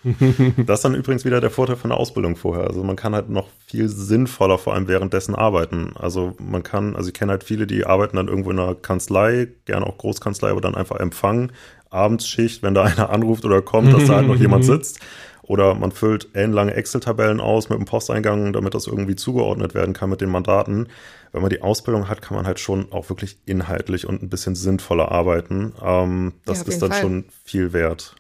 das 0.67 0.81
ist 0.81 0.85
dann 0.85 0.95
übrigens 0.95 1.25
wieder 1.25 1.41
der 1.41 1.49
Vorteil 1.49 1.77
von 1.77 1.89
der 1.89 1.99
Ausbildung 1.99 2.37
vorher. 2.37 2.67
Also 2.67 2.85
man 2.85 2.97
kann 2.97 3.15
halt 3.15 3.31
noch 3.31 3.49
viel 3.67 3.89
sinnvoller 3.89 4.59
vor 4.59 4.75
allem 4.75 4.89
währenddessen 4.89 5.35
arbeiten. 5.35 5.95
Also 5.99 6.35
man 6.39 6.63
kann, 6.63 6.97
also 6.97 7.09
ich 7.09 7.15
kenne 7.15 7.33
halt 7.33 7.45
viele, 7.45 7.67
die 7.67 7.87
arbeiten 7.87 8.17
dann 8.17 8.29
irgendwo 8.29 8.51
in 8.51 8.59
einer 8.59 8.75
Kanzlei, 8.75 9.49
gerne 9.65 9.87
auch 9.87 9.97
Großkanzlei, 9.97 10.51
aber 10.51 10.61
dann 10.61 10.75
einfach 10.75 11.01
empfangen, 11.01 11.53
Abendsschicht, 11.89 12.63
wenn 12.63 12.75
da 12.75 12.83
einer 12.85 13.09
anruft 13.09 13.47
oder 13.47 13.63
kommt, 13.63 13.91
dass 13.91 14.07
da 14.07 14.17
halt 14.17 14.27
noch 14.27 14.37
jemand 14.37 14.65
sitzt. 14.67 15.01
Oder 15.47 15.75
man 15.75 15.93
füllt 15.93 16.29
ellenlange 16.35 16.75
Excel-Tabellen 16.75 17.41
aus 17.41 17.69
mit 17.69 17.79
dem 17.79 17.85
Posteingang, 17.85 18.53
damit 18.53 18.75
das 18.75 18.87
irgendwie 18.87 19.17
zugeordnet 19.17 19.75
werden 19.75 19.93
kann 19.93 20.11
mit 20.11 20.21
den 20.21 20.31
Mandaten. 20.31 20.89
Wenn 21.33 21.43
man 21.43 21.51
die 21.51 21.63
Ausbildung 21.63 22.09
hat, 22.09 22.23
kann 22.23 22.37
man 22.37 22.47
halt 22.47 22.61
schon 22.61 22.91
auch 22.93 23.09
wirklich 23.11 23.37
inhaltlich 23.45 24.09
und 24.09 24.23
ein 24.23 24.31
bisschen 24.31 24.55
sinnvoller 24.55 25.13
arbeiten. 25.13 25.75
Ähm, 25.83 26.33
das 26.45 26.61
ja, 26.61 26.69
ist 26.69 26.81
dann 26.81 26.93
Fall. 26.93 27.01
schon 27.01 27.25
viel 27.45 27.73
wert. 27.73 28.15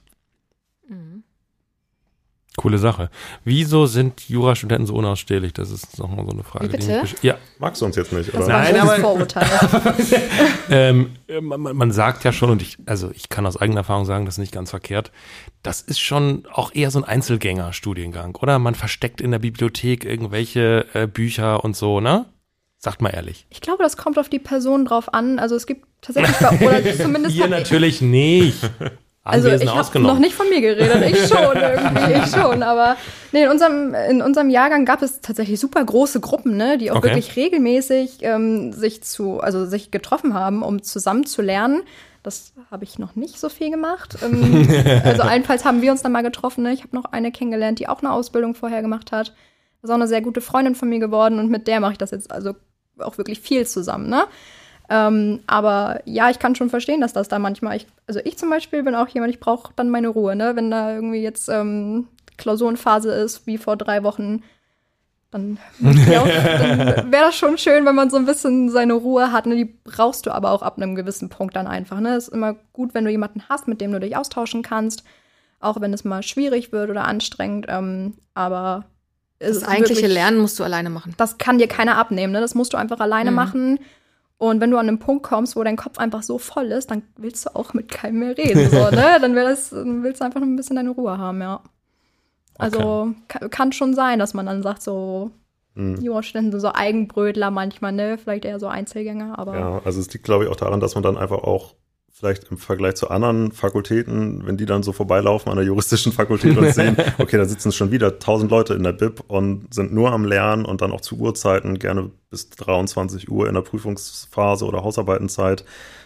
Coole 2.56 2.78
Sache. 2.78 3.10
Wieso 3.44 3.86
sind 3.86 4.28
Jurastudenten 4.28 4.86
so 4.86 4.94
unausstehlich? 4.94 5.52
Das 5.52 5.72
ist 5.72 5.98
nochmal 5.98 6.24
so 6.24 6.30
eine 6.30 6.44
Frage. 6.44 6.66
Wie 6.66 6.76
bitte? 6.76 7.02
ja. 7.22 7.36
Magst 7.58 7.82
du 7.82 7.86
uns 7.86 7.96
jetzt 7.96 8.12
nicht, 8.12 8.32
oder? 8.32 8.46
Nein, 8.46 8.76
aber 8.76 8.94
Vorurteil. 8.96 9.48
ähm, 10.70 11.10
man, 11.40 11.60
man, 11.60 11.90
sagt 11.90 12.22
ja 12.22 12.32
schon, 12.32 12.50
und 12.50 12.62
ich, 12.62 12.78
also 12.86 13.10
ich 13.12 13.28
kann 13.28 13.44
aus 13.44 13.56
eigener 13.56 13.78
Erfahrung 13.78 14.04
sagen, 14.04 14.24
das 14.24 14.34
ist 14.34 14.38
nicht 14.38 14.52
ganz 14.52 14.70
verkehrt. 14.70 15.10
Das 15.64 15.80
ist 15.80 15.98
schon 15.98 16.44
auch 16.52 16.72
eher 16.72 16.92
so 16.92 17.00
ein 17.00 17.04
Einzelgänger-Studiengang, 17.04 18.36
oder? 18.36 18.60
Man 18.60 18.76
versteckt 18.76 19.20
in 19.20 19.32
der 19.32 19.40
Bibliothek 19.40 20.04
irgendwelche 20.04 20.86
äh, 20.94 21.08
Bücher 21.08 21.64
und 21.64 21.74
so, 21.74 22.00
ne? 22.00 22.26
Sagt 22.78 23.02
mal 23.02 23.10
ehrlich. 23.10 23.46
Ich 23.50 23.62
glaube, 23.62 23.82
das 23.82 23.96
kommt 23.96 24.18
auf 24.18 24.28
die 24.28 24.38
Person 24.38 24.84
drauf 24.84 25.12
an. 25.12 25.40
Also 25.40 25.56
es 25.56 25.66
gibt 25.66 25.86
tatsächlich 26.02 26.36
bei, 26.36 26.64
oder 26.64 26.96
zumindest. 26.96 27.34
Hier 27.34 27.48
natürlich 27.48 28.00
nicht. 28.00 28.58
Also 29.26 29.48
ich 29.48 29.66
habe 29.66 30.00
noch 30.00 30.18
nicht 30.18 30.34
von 30.34 30.50
mir 30.50 30.60
geredet, 30.60 31.02
ich 31.08 31.18
schon 31.28 31.56
irgendwie, 31.56 32.12
ich 32.12 32.30
schon. 32.30 32.62
Aber 32.62 32.98
nee, 33.32 33.44
in 33.44 33.50
unserem, 33.50 33.94
in 33.94 34.20
unserem 34.20 34.50
Jahrgang 34.50 34.84
gab 34.84 35.00
es 35.00 35.22
tatsächlich 35.22 35.58
super 35.58 35.82
große 35.82 36.20
Gruppen, 36.20 36.58
ne, 36.58 36.76
die 36.76 36.90
auch 36.90 36.96
okay. 36.96 37.08
wirklich 37.08 37.34
regelmäßig 37.34 38.18
ähm, 38.20 38.72
sich 38.74 39.02
zu, 39.02 39.40
also 39.40 39.64
sich 39.64 39.90
getroffen 39.90 40.34
haben, 40.34 40.62
um 40.62 40.82
zusammen 40.82 41.24
zu 41.24 41.40
lernen. 41.40 41.82
Das 42.22 42.52
habe 42.70 42.84
ich 42.84 42.98
noch 42.98 43.16
nicht 43.16 43.40
so 43.40 43.48
viel 43.48 43.70
gemacht. 43.70 44.18
Ähm, 44.22 44.68
also 45.04 45.22
allenfalls 45.22 45.64
haben 45.64 45.80
wir 45.80 45.90
uns 45.90 46.02
dann 46.02 46.12
mal 46.12 46.22
getroffen. 46.22 46.62
Ne? 46.62 46.74
Ich 46.74 46.82
habe 46.82 46.94
noch 46.94 47.06
eine 47.06 47.32
kennengelernt, 47.32 47.78
die 47.78 47.88
auch 47.88 48.00
eine 48.00 48.12
Ausbildung 48.12 48.54
vorher 48.54 48.82
gemacht 48.82 49.10
hat. 49.10 49.28
Das 49.80 49.88
ist 49.88 49.90
auch 49.90 49.94
eine 49.94 50.08
sehr 50.08 50.20
gute 50.20 50.42
Freundin 50.42 50.74
von 50.74 50.90
mir 50.90 50.98
geworden 50.98 51.38
und 51.38 51.50
mit 51.50 51.66
der 51.66 51.80
mache 51.80 51.92
ich 51.92 51.98
das 51.98 52.10
jetzt 52.10 52.30
also 52.30 52.54
auch 52.98 53.16
wirklich 53.16 53.40
viel 53.40 53.66
zusammen. 53.66 54.10
Ne? 54.10 54.24
Ähm, 54.88 55.40
aber 55.46 56.00
ja, 56.04 56.30
ich 56.30 56.38
kann 56.38 56.54
schon 56.54 56.70
verstehen, 56.70 57.00
dass 57.00 57.12
das 57.12 57.28
da 57.28 57.38
manchmal, 57.38 57.76
ich, 57.76 57.86
also 58.06 58.20
ich 58.24 58.36
zum 58.36 58.50
Beispiel 58.50 58.82
bin 58.82 58.94
auch 58.94 59.08
jemand, 59.08 59.32
ich 59.32 59.40
brauche 59.40 59.72
dann 59.76 59.90
meine 59.90 60.08
Ruhe, 60.08 60.36
ne? 60.36 60.56
Wenn 60.56 60.70
da 60.70 60.94
irgendwie 60.94 61.22
jetzt 61.22 61.48
ähm, 61.48 62.08
Klausurenphase 62.36 63.12
ist, 63.12 63.46
wie 63.46 63.58
vor 63.58 63.76
drei 63.76 64.02
Wochen, 64.02 64.42
dann, 65.34 65.58
dann 65.80 67.10
wäre 67.10 67.26
das 67.26 67.36
schon 67.36 67.58
schön, 67.58 67.84
wenn 67.84 67.94
man 67.94 68.08
so 68.08 68.16
ein 68.16 68.26
bisschen 68.26 68.70
seine 68.70 68.92
Ruhe 68.92 69.32
hat. 69.32 69.46
Ne? 69.46 69.56
Die 69.56 69.64
brauchst 69.64 70.26
du 70.26 70.30
aber 70.30 70.52
auch 70.52 70.62
ab 70.62 70.76
einem 70.76 70.94
gewissen 70.94 71.28
Punkt 71.28 71.56
dann 71.56 71.66
einfach. 71.66 71.98
Ne? 71.98 72.16
Ist 72.16 72.28
immer 72.28 72.54
gut, 72.72 72.94
wenn 72.94 73.04
du 73.04 73.10
jemanden 73.10 73.42
hast, 73.48 73.66
mit 73.66 73.80
dem 73.80 73.90
du 73.90 73.98
dich 73.98 74.16
austauschen 74.16 74.62
kannst, 74.62 75.02
auch 75.58 75.80
wenn 75.80 75.92
es 75.92 76.04
mal 76.04 76.22
schwierig 76.22 76.70
wird 76.70 76.88
oder 76.88 77.04
anstrengend. 77.04 77.66
Ähm, 77.68 78.14
aber 78.34 78.84
das 79.40 79.64
eigentliche 79.64 80.02
wirklich, 80.02 80.14
Lernen 80.14 80.38
musst 80.38 80.58
du 80.60 80.64
alleine 80.64 80.90
machen. 80.90 81.14
Das 81.16 81.38
kann 81.38 81.58
dir 81.58 81.66
keiner 81.66 81.98
abnehmen. 81.98 82.32
Ne? 82.32 82.40
Das 82.40 82.54
musst 82.54 82.72
du 82.72 82.76
einfach 82.76 83.00
alleine 83.00 83.30
mhm. 83.30 83.36
machen. 83.36 83.78
Und 84.50 84.60
wenn 84.60 84.70
du 84.70 84.78
an 84.78 84.88
einen 84.88 84.98
Punkt 84.98 85.22
kommst, 85.22 85.56
wo 85.56 85.64
dein 85.64 85.76
Kopf 85.76 85.98
einfach 85.98 86.22
so 86.22 86.38
voll 86.38 86.66
ist, 86.66 86.90
dann 86.90 87.02
willst 87.16 87.46
du 87.46 87.56
auch 87.56 87.72
mit 87.72 87.88
keinem 87.88 88.18
mehr 88.18 88.36
reden. 88.36 88.70
So, 88.70 88.76
ne? 88.90 89.18
Dann, 89.20 89.34
das, 89.34 89.70
dann 89.70 90.02
willst 90.02 90.20
du 90.20 90.24
einfach 90.24 90.40
noch 90.40 90.46
ein 90.46 90.56
bisschen 90.56 90.76
deine 90.76 90.90
Ruhe 90.90 91.18
haben, 91.18 91.40
ja. 91.40 91.60
Also 92.56 93.14
okay. 93.28 93.48
kann, 93.48 93.72
schon 93.72 93.94
sein, 93.94 94.18
dass 94.18 94.34
man 94.34 94.46
dann 94.46 94.62
sagt, 94.62 94.82
so, 94.82 95.30
mhm. 95.74 95.96
Jurastudenten 96.00 96.52
sind 96.52 96.60
so 96.60 96.72
Eigenbrötler 96.72 97.50
manchmal, 97.50 97.92
ne? 97.92 98.18
Vielleicht 98.18 98.44
eher 98.44 98.60
so 98.60 98.68
Einzelgänger, 98.68 99.38
aber. 99.38 99.58
Ja, 99.58 99.82
also 99.84 100.00
es 100.00 100.12
liegt, 100.12 100.24
glaube 100.24 100.44
ich, 100.44 100.50
auch 100.50 100.56
daran, 100.56 100.80
dass 100.80 100.94
man 100.94 101.02
dann 101.02 101.16
einfach 101.16 101.38
auch 101.38 101.74
vielleicht 102.16 102.44
im 102.52 102.58
Vergleich 102.58 102.94
zu 102.94 103.10
anderen 103.10 103.50
Fakultäten, 103.50 104.46
wenn 104.46 104.56
die 104.56 104.66
dann 104.66 104.84
so 104.84 104.92
vorbeilaufen 104.92 105.50
an 105.50 105.56
der 105.56 105.66
juristischen 105.66 106.12
Fakultät 106.12 106.56
und 106.56 106.72
sehen, 106.72 106.96
okay, 107.18 107.36
da 107.36 107.44
sitzen 107.44 107.72
schon 107.72 107.90
wieder 107.90 108.20
tausend 108.20 108.52
Leute 108.52 108.74
in 108.74 108.84
der 108.84 108.92
Bib 108.92 109.24
und 109.26 109.74
sind 109.74 109.92
nur 109.92 110.12
am 110.12 110.24
Lernen 110.24 110.64
und 110.64 110.80
dann 110.80 110.92
auch 110.92 111.00
zu 111.00 111.18
Uhrzeiten, 111.18 111.76
gerne 111.80 112.12
bis 112.30 112.50
23 112.50 113.28
Uhr 113.28 113.48
in 113.48 113.54
der 113.54 113.62
Prüfungsphase 113.62 114.64
oder 114.64 114.84
Hausarbeitenzeit. 114.84 115.64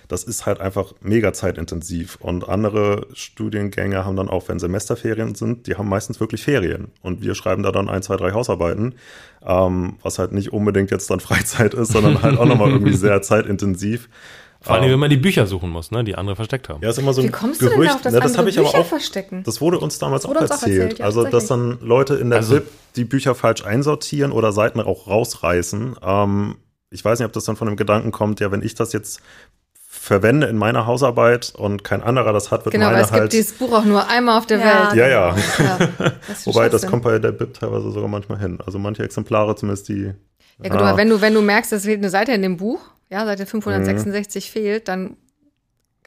Das 0.08 0.24
ist 0.24 0.46
halt 0.46 0.60
einfach 0.60 0.94
mega 1.02 1.34
zeitintensiv. 1.34 2.16
Und 2.20 2.48
andere 2.48 3.06
Studiengänge 3.12 4.06
haben 4.06 4.16
dann 4.16 4.30
auch, 4.30 4.48
wenn 4.48 4.58
Semesterferien 4.58 5.34
sind, 5.34 5.66
die 5.66 5.74
haben 5.74 5.90
meistens 5.90 6.20
wirklich 6.20 6.42
Ferien. 6.42 6.88
Und 7.02 7.20
wir 7.20 7.34
schreiben 7.34 7.62
da 7.62 7.70
dann 7.70 7.90
ein, 7.90 8.02
zwei, 8.02 8.16
drei 8.16 8.32
Hausarbeiten, 8.32 8.94
ähm, 9.46 9.96
was 10.02 10.18
halt 10.18 10.32
nicht 10.32 10.54
unbedingt 10.54 10.90
jetzt 10.90 11.10
dann 11.10 11.20
Freizeit 11.20 11.74
ist, 11.74 11.92
sondern 11.92 12.22
halt 12.22 12.38
auch 12.38 12.46
nochmal 12.46 12.70
irgendwie 12.70 12.94
sehr 12.96 13.20
zeitintensiv. 13.20 14.08
Vor 14.60 14.74
allem, 14.74 14.90
wenn 14.90 14.98
man 14.98 15.10
die 15.10 15.16
Bücher 15.16 15.46
suchen 15.46 15.70
muss, 15.70 15.92
ne, 15.92 16.02
die 16.02 16.16
andere 16.16 16.34
versteckt 16.34 16.68
haben. 16.68 16.82
Ja, 16.82 16.90
ist 16.90 16.98
immer 16.98 17.12
so 17.12 17.20
ein 17.20 17.28
Wie 17.28 17.32
kommst 17.32 17.60
Gerücht. 17.60 17.76
Du 17.76 17.82
denn 17.82 17.90
auf, 17.90 18.02
dass 18.02 18.12
ja, 18.12 18.20
das 18.20 18.38
habe 18.38 18.50
ich 18.50 18.58
aber 18.58 18.74
auch 18.74 18.86
verstecken? 18.86 19.42
Das 19.44 19.60
wurde 19.60 19.78
uns 19.78 19.98
damals 19.98 20.26
auch 20.26 20.34
erzählt. 20.34 20.50
Auch 20.50 20.62
erzählt 20.62 20.98
ja, 20.98 21.04
also, 21.04 21.24
dass 21.24 21.46
dann 21.46 21.78
Leute 21.80 22.16
in 22.16 22.30
der 22.30 22.40
also, 22.40 22.56
VIP 22.56 22.68
die 22.96 23.04
Bücher 23.04 23.34
falsch 23.34 23.64
einsortieren 23.64 24.32
oder 24.32 24.52
Seiten 24.52 24.80
auch 24.80 25.06
rausreißen. 25.06 25.96
Ähm, 26.02 26.56
ich 26.90 27.04
weiß 27.04 27.20
nicht, 27.20 27.26
ob 27.26 27.32
das 27.32 27.44
dann 27.44 27.56
von 27.56 27.68
dem 27.68 27.76
Gedanken 27.76 28.10
kommt, 28.10 28.40
ja, 28.40 28.50
wenn 28.50 28.62
ich 28.62 28.74
das 28.74 28.92
jetzt 28.92 29.20
verwende 29.86 30.46
in 30.46 30.56
meiner 30.56 30.86
Hausarbeit 30.86 31.52
und 31.56 31.84
kein 31.84 32.02
anderer 32.02 32.32
das 32.32 32.50
hat, 32.50 32.64
wird 32.64 32.72
genau, 32.72 32.86
meine 32.86 32.98
halt... 32.98 33.08
Genau, 33.08 33.16
es 33.16 33.30
gibt 33.30 33.32
dieses 33.34 33.52
Buch 33.58 33.72
auch 33.72 33.84
nur 33.84 34.08
einmal 34.08 34.38
auf 34.38 34.46
der 34.46 34.58
ja, 34.58 34.64
Welt. 34.64 34.94
Ja, 34.94 35.08
ja. 35.08 35.36
ja 35.58 36.12
das 36.26 36.46
Wobei, 36.46 36.68
das 36.68 36.86
kommt 36.86 37.04
bei 37.04 37.18
der 37.18 37.32
BIP 37.32 37.54
teilweise 37.54 37.90
sogar 37.90 38.08
manchmal 38.08 38.38
hin. 38.38 38.58
Also 38.64 38.78
manche 38.78 39.02
Exemplare 39.02 39.54
zumindest, 39.54 39.88
die... 39.88 40.12
Ja 40.62 40.70
gut, 40.70 40.80
aber 40.80 40.96
wenn 40.96 41.08
du, 41.08 41.20
wenn 41.20 41.34
du 41.34 41.42
merkst, 41.42 41.72
es 41.72 41.84
fehlt 41.84 41.98
eine 41.98 42.10
Seite 42.10 42.32
in 42.32 42.42
dem 42.42 42.56
Buch, 42.56 42.80
ja, 43.10 43.24
Seite 43.24 43.46
566 43.46 44.48
mhm. 44.48 44.52
fehlt, 44.52 44.88
dann 44.88 45.16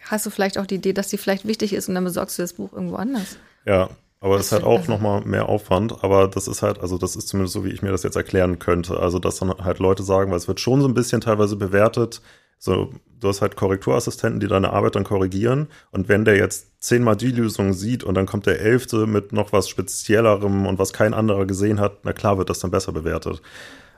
hast 0.03 0.25
du 0.25 0.29
vielleicht 0.29 0.57
auch 0.57 0.65
die 0.65 0.75
Idee, 0.75 0.93
dass 0.93 1.09
die 1.09 1.17
vielleicht 1.17 1.47
wichtig 1.47 1.73
ist 1.73 1.89
und 1.89 1.95
dann 1.95 2.03
besorgst 2.03 2.37
du 2.37 2.43
das 2.43 2.53
Buch 2.53 2.73
irgendwo 2.73 2.95
anders. 2.95 3.37
Ja, 3.65 3.89
aber 4.19 4.37
das 4.37 4.47
ist 4.47 4.51
halt 4.51 4.63
auch 4.63 4.79
also, 4.79 4.91
nochmal 4.91 5.21
mehr 5.21 5.49
Aufwand. 5.49 6.03
Aber 6.03 6.27
das 6.27 6.47
ist 6.47 6.61
halt, 6.61 6.79
also 6.79 6.97
das 6.97 7.15
ist 7.15 7.27
zumindest 7.27 7.53
so, 7.53 7.65
wie 7.65 7.69
ich 7.69 7.81
mir 7.81 7.91
das 7.91 8.03
jetzt 8.03 8.15
erklären 8.15 8.59
könnte. 8.59 8.99
Also, 8.99 9.17
dass 9.17 9.37
dann 9.37 9.51
halt 9.63 9.79
Leute 9.79 10.03
sagen, 10.03 10.29
weil 10.29 10.37
es 10.37 10.47
wird 10.47 10.59
schon 10.59 10.81
so 10.81 10.87
ein 10.87 10.93
bisschen 10.93 11.21
teilweise 11.21 11.55
bewertet, 11.55 12.21
So, 12.59 12.91
du 13.19 13.27
hast 13.27 13.41
halt 13.41 13.55
Korrekturassistenten, 13.55 14.39
die 14.39 14.47
deine 14.47 14.71
Arbeit 14.71 14.95
dann 14.95 15.03
korrigieren. 15.03 15.67
Und 15.89 16.07
wenn 16.09 16.25
der 16.25 16.37
jetzt 16.37 16.67
zehnmal 16.79 17.15
die 17.15 17.31
Lösung 17.31 17.73
sieht 17.73 18.03
und 18.03 18.13
dann 18.13 18.27
kommt 18.27 18.45
der 18.45 18.61
Elfte 18.61 19.07
mit 19.07 19.33
noch 19.33 19.51
was 19.51 19.67
Speziellerem 19.67 20.67
und 20.67 20.77
was 20.77 20.93
kein 20.93 21.15
anderer 21.15 21.47
gesehen 21.47 21.79
hat, 21.79 21.99
na 22.03 22.13
klar 22.13 22.37
wird 22.37 22.51
das 22.51 22.59
dann 22.59 22.69
besser 22.69 22.91
bewertet. 22.91 23.41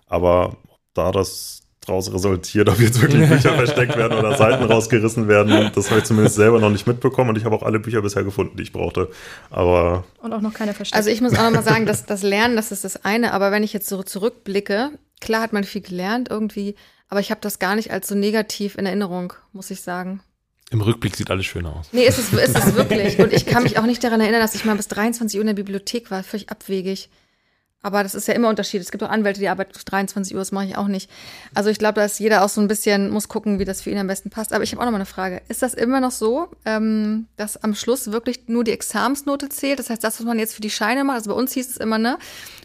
Aber 0.07 0.55
da 0.93 1.11
das 1.11 1.62
draus 1.85 2.11
resultiert, 2.13 2.69
ob 2.69 2.79
jetzt 2.79 3.01
wirklich 3.01 3.29
Bücher 3.29 3.53
versteckt 3.55 3.97
werden 3.97 4.17
oder 4.17 4.35
Seiten 4.37 4.63
rausgerissen 4.63 5.27
werden, 5.27 5.71
das 5.73 5.89
habe 5.89 5.99
ich 5.99 6.05
zumindest 6.05 6.35
selber 6.35 6.59
noch 6.59 6.69
nicht 6.69 6.87
mitbekommen 6.87 7.31
und 7.31 7.37
ich 7.37 7.45
habe 7.45 7.55
auch 7.55 7.63
alle 7.63 7.79
Bücher 7.79 8.01
bisher 8.01 8.23
gefunden, 8.23 8.57
die 8.57 8.63
ich 8.63 8.71
brauchte. 8.71 9.09
Aber 9.49 10.03
Und 10.21 10.33
auch 10.33 10.41
noch 10.41 10.53
keine 10.53 10.73
versteckt. 10.73 10.97
Also 10.97 11.09
ich 11.09 11.21
muss 11.21 11.33
auch 11.33 11.43
nochmal 11.43 11.63
sagen, 11.63 11.85
dass 11.85 12.05
das 12.05 12.23
Lernen, 12.23 12.55
das 12.55 12.71
ist 12.71 12.83
das 12.83 13.03
eine, 13.05 13.33
aber 13.33 13.51
wenn 13.51 13.63
ich 13.63 13.73
jetzt 13.73 13.87
so 13.87 14.03
zurückblicke, 14.03 14.91
klar 15.21 15.41
hat 15.41 15.53
man 15.53 15.63
viel 15.63 15.81
gelernt 15.81 16.29
irgendwie, 16.29 16.75
aber 17.09 17.19
ich 17.19 17.31
habe 17.31 17.41
das 17.41 17.59
gar 17.59 17.75
nicht 17.75 17.91
als 17.91 18.07
so 18.07 18.15
negativ 18.15 18.77
in 18.77 18.85
Erinnerung, 18.85 19.33
muss 19.51 19.71
ich 19.71 19.81
sagen. 19.81 20.21
Im 20.71 20.81
Rückblick 20.81 21.15
sieht 21.15 21.29
alles 21.29 21.45
schön 21.45 21.67
aus. 21.67 21.89
Nee, 21.91 22.05
ist 22.07 22.17
es, 22.17 22.33
ist 22.33 22.57
es 22.57 22.75
wirklich. 22.75 23.19
Und 23.19 23.31
ich 23.31 23.45
kann 23.45 23.61
mich 23.61 23.77
auch 23.77 23.85
nicht 23.85 24.03
daran 24.03 24.21
erinnern, 24.21 24.41
dass 24.41 24.55
ich 24.55 24.65
mal 24.65 24.75
bis 24.75 24.87
23 24.87 25.37
Uhr 25.37 25.41
in 25.41 25.47
der 25.47 25.53
Bibliothek 25.53 26.09
war, 26.09 26.23
völlig 26.23 26.49
abwegig. 26.49 27.09
Aber 27.83 28.01
das 28.01 28.15
ist 28.15 28.27
ja 28.29 28.33
immer 28.33 28.47
Unterschied. 28.47 28.81
Es 28.81 28.91
gibt 28.91 29.03
auch 29.03 29.09
Anwälte, 29.09 29.41
die 29.41 29.49
arbeiten 29.49 29.73
bis 29.73 29.83
23 29.83 30.33
Uhr, 30.33 30.39
das 30.39 30.53
mache 30.53 30.65
ich 30.65 30.77
auch 30.77 30.87
nicht. 30.87 31.09
Also 31.53 31.69
ich 31.69 31.77
glaube, 31.77 31.95
da 31.95 32.05
ist 32.05 32.17
jeder 32.17 32.43
auch 32.43 32.49
so 32.49 32.61
ein 32.61 32.69
bisschen, 32.69 33.09
muss 33.09 33.27
gucken, 33.27 33.59
wie 33.59 33.65
das 33.65 33.81
für 33.81 33.89
ihn 33.89 33.97
am 33.97 34.07
besten 34.07 34.29
passt. 34.29 34.53
Aber 34.53 34.63
ich 34.63 34.71
habe 34.71 34.81
auch 34.81 34.85
noch 34.85 34.91
mal 34.91 34.97
eine 34.97 35.05
Frage. 35.05 35.41
Ist 35.49 35.61
das 35.61 35.73
immer 35.73 35.99
noch 35.99 36.11
so, 36.11 36.47
ähm, 36.65 37.27
dass 37.35 37.61
am 37.61 37.75
Schluss 37.75 38.11
wirklich 38.13 38.47
nur 38.47 38.63
die 38.63 38.71
Examensnote 38.71 39.49
zählt? 39.49 39.79
Das 39.79 39.89
heißt, 39.89 40.03
das, 40.03 40.19
was 40.19 40.25
man 40.25 40.39
jetzt 40.39 40.55
für 40.55 40.61
die 40.61 40.69
Scheine 40.69 41.03
macht, 41.03 41.17
also 41.17 41.31
bei 41.31 41.35
uns 41.35 41.51
hieß 41.51 41.69
es 41.71 41.77
immer, 41.77 41.97
ne, 41.97 42.17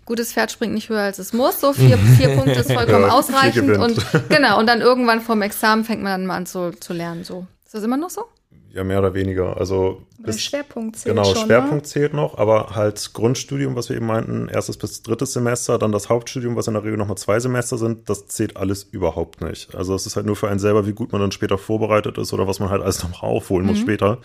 gutes 0.04 0.32
Pferd 0.32 0.52
springt 0.52 0.72
nicht 0.72 0.88
höher 0.88 1.02
als 1.02 1.18
es 1.18 1.32
muss. 1.32 1.60
So 1.60 1.72
vier, 1.72 1.98
vier 2.16 2.36
Punkte 2.36 2.60
ist 2.60 2.72
vollkommen 2.72 3.06
Ja, 3.06 3.12
ausreichend. 3.12 3.76
Und 3.76 4.00
genau, 4.28 4.58
und 4.58 4.66
dann 4.66 4.80
irgendwann 4.80 5.20
vom 5.20 5.42
Examen 5.42 5.84
fängt 5.84 6.02
man 6.02 6.12
dann 6.12 6.26
mal 6.26 6.36
an 6.36 6.46
zu, 6.46 6.70
zu 6.78 6.92
lernen. 6.92 7.24
So. 7.24 7.46
Ist 7.66 7.74
das 7.74 7.82
immer 7.82 7.96
noch 7.96 8.10
so? 8.10 8.24
ja, 8.72 8.84
mehr 8.84 8.98
oder 8.98 9.14
weniger. 9.14 9.56
Also 9.56 10.02
bis- 10.18 10.40
Schwerpunkt 10.42 10.96
zählt 10.96 11.14
Genau, 11.14 11.32
schon, 11.32 11.46
Schwerpunkt 11.46 11.86
zählt 11.86 12.12
noch, 12.14 12.38
aber 12.38 12.74
halt 12.74 13.12
Grundstudium, 13.14 13.76
was 13.76 13.88
wir 13.88 13.96
eben 13.96 14.06
meinten, 14.06 14.48
erstes 14.48 14.76
bis 14.76 15.02
drittes 15.02 15.32
Semester, 15.32 15.78
dann 15.78 15.92
das 15.92 16.08
Hauptstudium, 16.08 16.56
was 16.56 16.66
in 16.66 16.74
der 16.74 16.84
Regel 16.84 16.96
nochmal 16.98 17.16
zwei 17.18 17.38
Semester 17.40 17.78
sind, 17.78 18.08
das 18.10 18.26
zählt 18.26 18.56
alles 18.56 18.82
überhaupt 18.82 19.40
nicht. 19.40 19.74
Also 19.74 19.94
es 19.94 20.06
ist 20.06 20.16
halt 20.16 20.26
nur 20.26 20.36
für 20.36 20.48
einen 20.48 20.58
selber, 20.58 20.86
wie 20.86 20.92
gut 20.92 21.12
man 21.12 21.20
dann 21.20 21.32
später 21.32 21.56
vorbereitet 21.58 22.18
ist 22.18 22.32
oder 22.32 22.46
was 22.46 22.60
man 22.60 22.70
halt 22.70 22.82
alles 22.82 23.02
noch 23.02 23.22
aufholen 23.22 23.66
muss 23.66 23.78
später. 23.78 24.18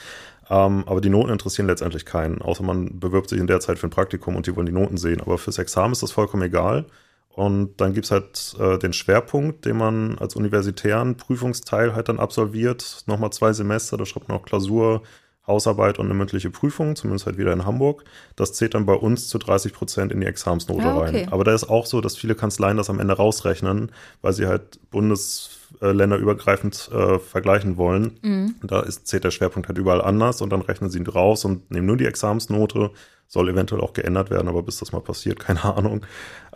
Ähm, 0.49 0.83
aber 0.87 0.99
die 0.99 1.09
Noten 1.09 1.29
interessieren 1.31 1.67
letztendlich 1.67 2.05
keinen, 2.05 2.41
außer 2.41 2.63
man 2.63 2.99
bewirbt 2.99 3.29
sich 3.29 3.39
in 3.39 3.47
der 3.47 3.59
Zeit 3.61 3.79
für 3.79 3.87
ein 3.87 3.91
Praktikum 3.91 4.35
und 4.35 4.45
die 4.47 4.55
wollen 4.55 4.65
die 4.65 4.71
Noten 4.73 4.97
sehen. 4.97 5.21
Aber 5.21 5.37
fürs 5.37 5.57
Examen 5.57 5.93
ist 5.93 6.03
das 6.03 6.11
vollkommen 6.11 6.43
egal. 6.43 6.85
Und 7.29 7.81
dann 7.81 7.93
gibt's 7.93 8.11
halt 8.11 8.53
äh, 8.59 8.77
den 8.77 8.93
Schwerpunkt, 8.93 9.65
den 9.65 9.77
man 9.77 10.17
als 10.19 10.35
universitären 10.35 11.17
Prüfungsteil 11.17 11.95
halt 11.95 12.07
dann 12.09 12.19
absolviert. 12.19 13.03
Nochmal 13.07 13.31
zwei 13.31 13.53
Semester, 13.53 13.97
da 13.97 14.05
schreibt 14.05 14.27
man 14.27 14.37
auch 14.37 14.45
Klausur, 14.45 15.01
Hausarbeit 15.45 15.99
und 15.99 16.05
eine 16.05 16.13
mündliche 16.13 16.49
Prüfung, 16.49 16.95
zumindest 16.95 17.25
halt 17.25 17.37
wieder 17.37 17.51
in 17.51 17.65
Hamburg. 17.65 18.05
Das 18.37 18.53
zählt 18.53 18.75
dann 18.75 18.85
bei 18.85 18.93
uns 18.93 19.27
zu 19.27 19.37
30 19.37 19.73
Prozent 19.73 20.11
in 20.13 20.21
die 20.21 20.27
Examensnote 20.27 20.83
Ah, 20.85 20.97
okay. 20.97 21.23
rein. 21.23 21.33
Aber 21.33 21.43
da 21.43 21.53
ist 21.53 21.65
auch 21.69 21.85
so, 21.85 21.99
dass 21.99 22.15
viele 22.15 22.33
Kanzleien 22.35 22.77
das 22.77 22.89
am 22.89 22.99
Ende 22.99 23.13
rausrechnen, 23.15 23.91
weil 24.21 24.31
sie 24.33 24.47
halt 24.47 24.79
bundesländerübergreifend 24.91 26.89
äh, 26.93 27.19
vergleichen 27.19 27.77
wollen. 27.77 28.17
Mhm. 28.21 28.55
Da 28.63 28.81
ist, 28.81 29.07
zählt 29.07 29.23
der 29.23 29.31
Schwerpunkt 29.31 29.67
halt 29.67 29.77
überall 29.77 30.01
anders 30.01 30.41
und 30.41 30.49
dann 30.51 30.61
rechnen 30.61 30.89
sie 30.89 30.99
ihn 30.99 31.07
raus 31.07 31.45
und 31.45 31.69
nehmen 31.71 31.87
nur 31.87 31.97
die 31.97 32.05
Examensnote. 32.05 32.91
Soll 33.27 33.49
eventuell 33.49 33.81
auch 33.81 33.93
geändert 33.93 34.29
werden, 34.29 34.47
aber 34.47 34.63
bis 34.63 34.77
das 34.77 34.91
mal 34.91 35.01
passiert, 35.01 35.39
keine 35.45 35.63
Ahnung. 35.65 36.05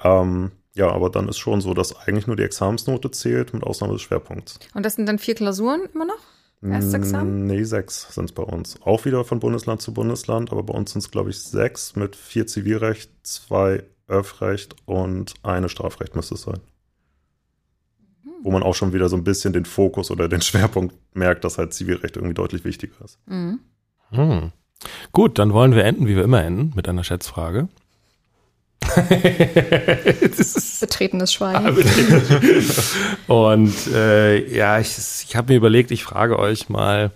Ähm, 0.04 0.52
ja, 0.76 0.90
aber 0.92 1.10
dann 1.10 1.28
ist 1.28 1.40
schon 1.40 1.60
so, 1.60 1.74
dass 1.74 1.96
eigentlich 2.08 2.28
nur 2.28 2.36
die 2.36 2.44
Examensnote 2.44 3.10
zählt, 3.12 3.54
mit 3.54 3.64
Ausnahme 3.64 3.94
des 3.94 4.04
Schwerpunkts. 4.04 4.60
Und 4.76 4.86
das 4.86 4.96
sind 4.96 5.08
dann 5.08 5.18
vier 5.18 5.34
Klausuren 5.36 5.82
immer 5.94 6.06
noch? 6.06 6.20
Erstes 6.62 6.94
Examen? 6.94 7.44
Mm, 7.44 7.48
Nee, 7.48 7.64
sechs 7.64 8.14
sind 8.14 8.26
es 8.26 8.32
bei 8.32 8.44
uns. 8.44 8.82
Auch 8.82 9.06
wieder 9.06 9.24
von 9.24 9.40
Bundesland 9.40 9.82
zu 9.82 9.94
Bundesland, 9.94 10.52
aber 10.52 10.64
bei 10.64 10.74
uns 10.74 10.92
sind 10.92 11.00
es, 11.04 11.12
glaube 11.12 11.30
ich, 11.30 11.40
sechs 11.40 11.96
mit 11.96 12.16
vier 12.16 12.48
Zivilrecht, 12.48 13.12
zwei 13.24 13.84
Öffrecht 14.08 14.76
und 14.86 15.34
eine 15.44 15.70
Strafrecht 15.70 16.16
müsste 16.16 16.36
es 16.36 16.42
sein. 16.44 16.60
Wo 18.42 18.52
man 18.52 18.64
auch 18.64 18.76
schon 18.76 18.94
wieder 18.94 19.10
so 19.10 19.16
ein 19.16 19.24
bisschen 19.24 19.54
den 19.54 19.66
Fokus 19.66 20.10
oder 20.12 20.28
den 20.30 20.42
Schwerpunkt 20.44 20.96
merkt, 21.16 21.44
dass 21.44 21.58
halt 21.58 21.74
Zivilrecht 21.74 22.16
irgendwie 22.16 22.34
deutlich 22.34 22.64
wichtiger 22.64 23.04
ist. 23.04 23.20
Mhm. 23.28 23.60
Hm. 24.10 24.52
Gut, 25.12 25.38
dann 25.40 25.54
wollen 25.54 25.76
wir 25.76 25.84
enden, 25.84 26.08
wie 26.08 26.16
wir 26.16 26.24
immer 26.24 26.44
enden, 26.44 26.72
mit 26.76 26.88
einer 26.88 27.04
Schätzfrage. 27.04 27.68
das 28.98 30.40
ist 30.40 30.80
Betretenes 30.80 31.34
Schweigen. 31.34 31.78
Und 33.28 33.88
äh, 33.88 34.56
ja, 34.56 34.80
ich, 34.80 34.98
ich 35.28 35.36
habe 35.36 35.54
mir 35.54 35.58
überlegt, 35.58 35.92
ich 35.92 36.04
frage 36.04 36.40
euch 36.40 36.70
mal 36.70 37.12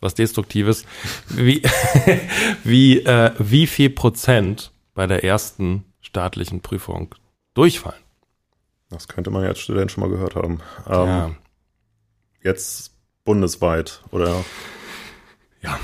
was 0.00 0.14
Destruktives. 0.14 0.84
Wie, 1.28 1.62
wie, 2.64 3.00
äh, 3.00 3.32
wie 3.38 3.66
viel 3.66 3.90
Prozent 3.90 4.72
bei 4.94 5.06
der 5.06 5.24
ersten 5.24 5.84
staatlichen 6.00 6.60
Prüfung 6.60 7.14
durchfallen? 7.54 8.00
Das 8.88 9.08
könnte 9.08 9.30
man 9.30 9.42
ja 9.42 9.48
als 9.50 9.60
Student 9.60 9.92
schon 9.92 10.02
mal 10.02 10.10
gehört 10.10 10.34
haben. 10.34 10.60
Ähm, 10.88 11.06
ja. 11.06 11.30
Jetzt 12.42 12.92
bundesweit 13.24 14.02
oder 14.10 14.44
ja, 15.62 15.78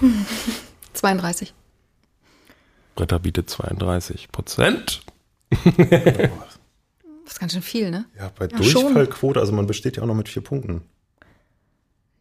32. 0.92 1.54
Britta 3.00 3.16
bietet 3.16 3.48
32 3.48 4.30
Prozent. 4.30 5.00
Das 5.50 5.64
ist 7.26 7.40
ganz 7.40 7.52
schön 7.54 7.62
viel, 7.62 7.90
ne? 7.90 8.04
ja, 8.18 8.30
bei 8.38 8.46
Ja, 8.46 8.62
schon. 8.62 8.82
Durchfallquote, 8.82 9.40
also 9.40 9.52
man 9.52 9.66
besteht 9.66 9.96
ja 9.96 10.02
auch 10.02 10.06
noch 10.06 10.14
mit 10.14 10.28
vier 10.28 10.42
Punkten. 10.42 10.82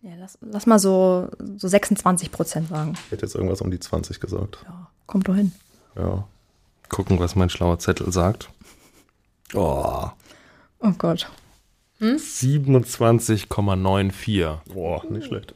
Ja, 0.02 0.12
lass, 0.18 0.38
lass 0.39 0.65
mal 0.68 0.80
so, 0.80 1.28
so 1.58 1.68
26 1.68 2.32
Prozent 2.32 2.70
sagen. 2.70 2.94
Ich 3.08 3.12
hätte 3.12 3.26
jetzt 3.26 3.36
irgendwas 3.36 3.60
um 3.60 3.72
die 3.72 3.80
20 3.82 4.22
gesagt. 4.22 4.60
Ja, 4.63 4.88
kommt 5.06 5.28
doch 5.28 5.36
hin. 5.36 5.52
Ja. 5.98 6.26
Gucken, 6.88 7.20
was 7.20 7.36
mein 7.36 7.50
schlauer 7.50 7.78
Zettel 7.80 8.10
sagt. 8.13 8.48
Oh, 9.54 10.08
Oh 10.80 10.92
Gott. 10.98 11.30
27,94. 12.00 14.60
Boah, 14.74 15.04
nicht 15.12 15.28
schlecht. 15.28 15.54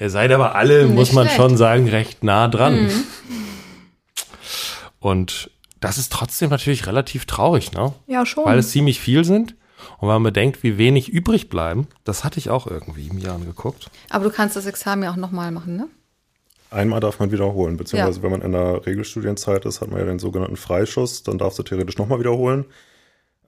Ihr 0.00 0.08
seid 0.08 0.32
aber 0.32 0.54
alle, 0.54 0.86
Nicht 0.86 0.94
muss 0.94 1.12
man 1.12 1.26
schlecht. 1.26 1.36
schon 1.36 1.58
sagen, 1.58 1.86
recht 1.90 2.24
nah 2.24 2.48
dran. 2.48 2.90
Und 5.06 5.50
das 5.80 5.98
ist 5.98 6.12
trotzdem 6.12 6.50
natürlich 6.50 6.86
relativ 6.86 7.26
traurig, 7.26 7.72
ne? 7.72 7.92
Ja, 8.08 8.26
schon. 8.26 8.44
Weil 8.44 8.58
es 8.58 8.70
ziemlich 8.72 8.98
viel 9.00 9.24
sind. 9.24 9.54
Und 9.98 10.08
wenn 10.08 10.14
man 10.16 10.22
bedenkt, 10.24 10.62
wie 10.64 10.78
wenig 10.78 11.08
übrig 11.10 11.48
bleiben, 11.48 11.86
das 12.04 12.24
hatte 12.24 12.38
ich 12.40 12.50
auch 12.50 12.66
irgendwie 12.66 13.06
im 13.06 13.18
Jahr 13.18 13.36
angeguckt. 13.36 13.88
Aber 14.10 14.24
du 14.24 14.30
kannst 14.30 14.56
das 14.56 14.66
Examen 14.66 15.04
ja 15.04 15.12
auch 15.12 15.16
nochmal 15.16 15.52
machen, 15.52 15.76
ne? 15.76 15.86
Einmal 16.70 16.98
darf 16.98 17.20
man 17.20 17.30
wiederholen, 17.30 17.76
beziehungsweise 17.76 18.18
Ja. 18.18 18.22
wenn 18.24 18.30
man 18.32 18.42
in 18.42 18.50
der 18.52 18.84
Regelstudienzeit 18.84 19.64
ist, 19.64 19.80
hat 19.80 19.90
man 19.90 20.00
ja 20.00 20.06
den 20.06 20.18
sogenannten 20.18 20.56
Freischuss, 20.56 21.22
dann 21.22 21.38
darfst 21.38 21.58
du 21.60 21.62
theoretisch 21.62 21.98
nochmal 21.98 22.18
wiederholen. 22.18 22.64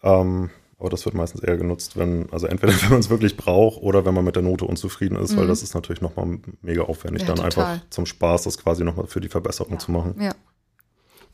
Ähm, 0.04 0.50
aber 0.78 0.90
das 0.90 1.04
wird 1.06 1.16
meistens 1.16 1.42
eher 1.42 1.56
genutzt, 1.56 1.96
wenn, 1.96 2.30
also 2.30 2.46
entweder 2.46 2.72
wenn 2.82 2.90
man 2.90 3.00
es 3.00 3.10
wirklich 3.10 3.36
braucht 3.36 3.82
oder 3.82 4.04
wenn 4.04 4.14
man 4.14 4.24
mit 4.24 4.36
der 4.36 4.44
Note 4.44 4.64
unzufrieden 4.64 5.16
ist, 5.16 5.36
weil 5.36 5.48
das 5.48 5.62
ist 5.64 5.74
natürlich 5.74 6.00
nochmal 6.02 6.38
mega 6.62 6.82
aufwendig, 6.82 7.22
Mhm. 7.24 7.28
Ja, 7.30 7.34
dann 7.34 7.50
total. 7.50 7.64
einfach 7.74 7.90
zum 7.90 8.06
Spaß 8.06 8.44
das 8.44 8.58
quasi 8.58 8.84
nochmal 8.84 9.06
für 9.08 9.20
die 9.20 9.28
Verbesserung 9.28 9.80
zu 9.80 9.90
machen. 9.90 10.14
Ja. 10.20 10.32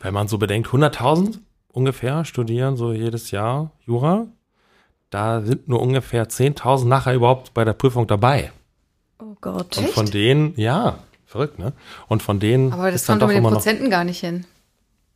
Wenn 0.04 0.12
man 0.12 0.28
so 0.28 0.36
bedenkt, 0.36 0.68
100.000 0.68 1.38
ungefähr 1.68 2.26
studieren 2.26 2.76
so 2.76 2.92
jedes 2.92 3.30
Jahr 3.30 3.70
Jura. 3.86 4.26
Da 5.08 5.40
sind 5.40 5.66
nur 5.66 5.80
ungefähr 5.80 6.28
10.000 6.28 6.84
nachher 6.84 7.14
überhaupt 7.14 7.54
bei 7.54 7.64
der 7.64 7.72
Prüfung 7.72 8.06
dabei. 8.06 8.52
oh 9.18 9.34
Gott. 9.40 9.78
Und 9.78 9.88
von 9.88 10.04
denen, 10.10 10.52
ja, 10.56 10.98
verrückt, 11.24 11.58
ne? 11.58 11.72
Und 12.06 12.22
von 12.22 12.38
denen 12.38 12.70
Aber 12.70 12.90
das 12.90 13.06
kommt 13.06 13.22
doch 13.22 13.28
mit 13.28 13.36
den 13.36 13.38
immer 13.38 13.50
noch, 13.50 13.56
Prozenten 13.56 13.88
gar 13.88 14.04
nicht 14.04 14.20
hin. 14.20 14.44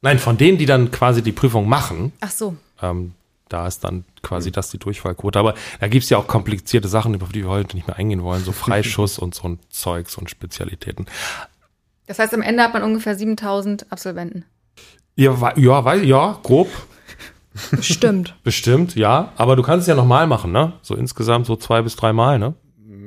nein, 0.01 0.19
von 0.19 0.39
denen, 0.39 0.57
die 0.57 0.65
dann 0.65 0.91
quasi 0.91 1.23
die 1.23 1.33
Prüfung 1.33 1.69
machen, 1.69 2.13
Ach 2.21 2.31
so. 2.31 2.57
ähm, 2.81 3.13
da 3.51 3.67
ist 3.67 3.85
dann 3.85 4.05
quasi 4.23 4.51
das 4.51 4.71
die 4.71 4.79
Durchfallquote. 4.79 5.39
Aber 5.39 5.55
da 5.81 5.89
gibt's 5.89 6.09
ja 6.09 6.17
auch 6.17 6.27
komplizierte 6.27 6.89
Sachen, 6.89 7.13
über 7.13 7.27
die 7.27 7.43
wir 7.43 7.51
heute 7.51 7.77
nicht 7.77 7.87
mehr 7.87 7.97
eingehen 7.97 8.23
wollen, 8.23 8.43
so 8.43 8.53
Freischuss 8.53 9.19
und 9.19 9.35
so 9.35 9.49
ein 9.49 9.59
Zeugs 9.69 10.17
und 10.17 10.31
Spezialitäten. 10.31 11.05
Das 12.07 12.19
heißt, 12.19 12.33
am 12.33 12.41
Ende 12.41 12.63
hat 12.63 12.73
man 12.73 12.83
ungefähr 12.83 13.15
7000 13.15 13.93
Absolventen. 13.93 14.47
Ja, 15.19 15.53
ja, 15.57 15.85
weiß, 15.85 16.05
ja, 16.05 16.39
grob, 16.45 16.69
Stimmt. 17.81 18.37
bestimmt, 18.45 18.95
ja. 18.95 19.33
Aber 19.37 19.57
du 19.57 19.63
kannst 19.65 19.83
es 19.83 19.89
ja 19.89 19.97
nochmal 19.97 20.29
machen, 20.29 20.53
ne? 20.53 20.75
So 20.81 20.95
insgesamt 20.95 21.47
so 21.47 21.57
zwei 21.57 21.83
bis 21.83 21.97
drei 21.97 22.13
Mal, 22.13 22.39
ne? 22.39 22.55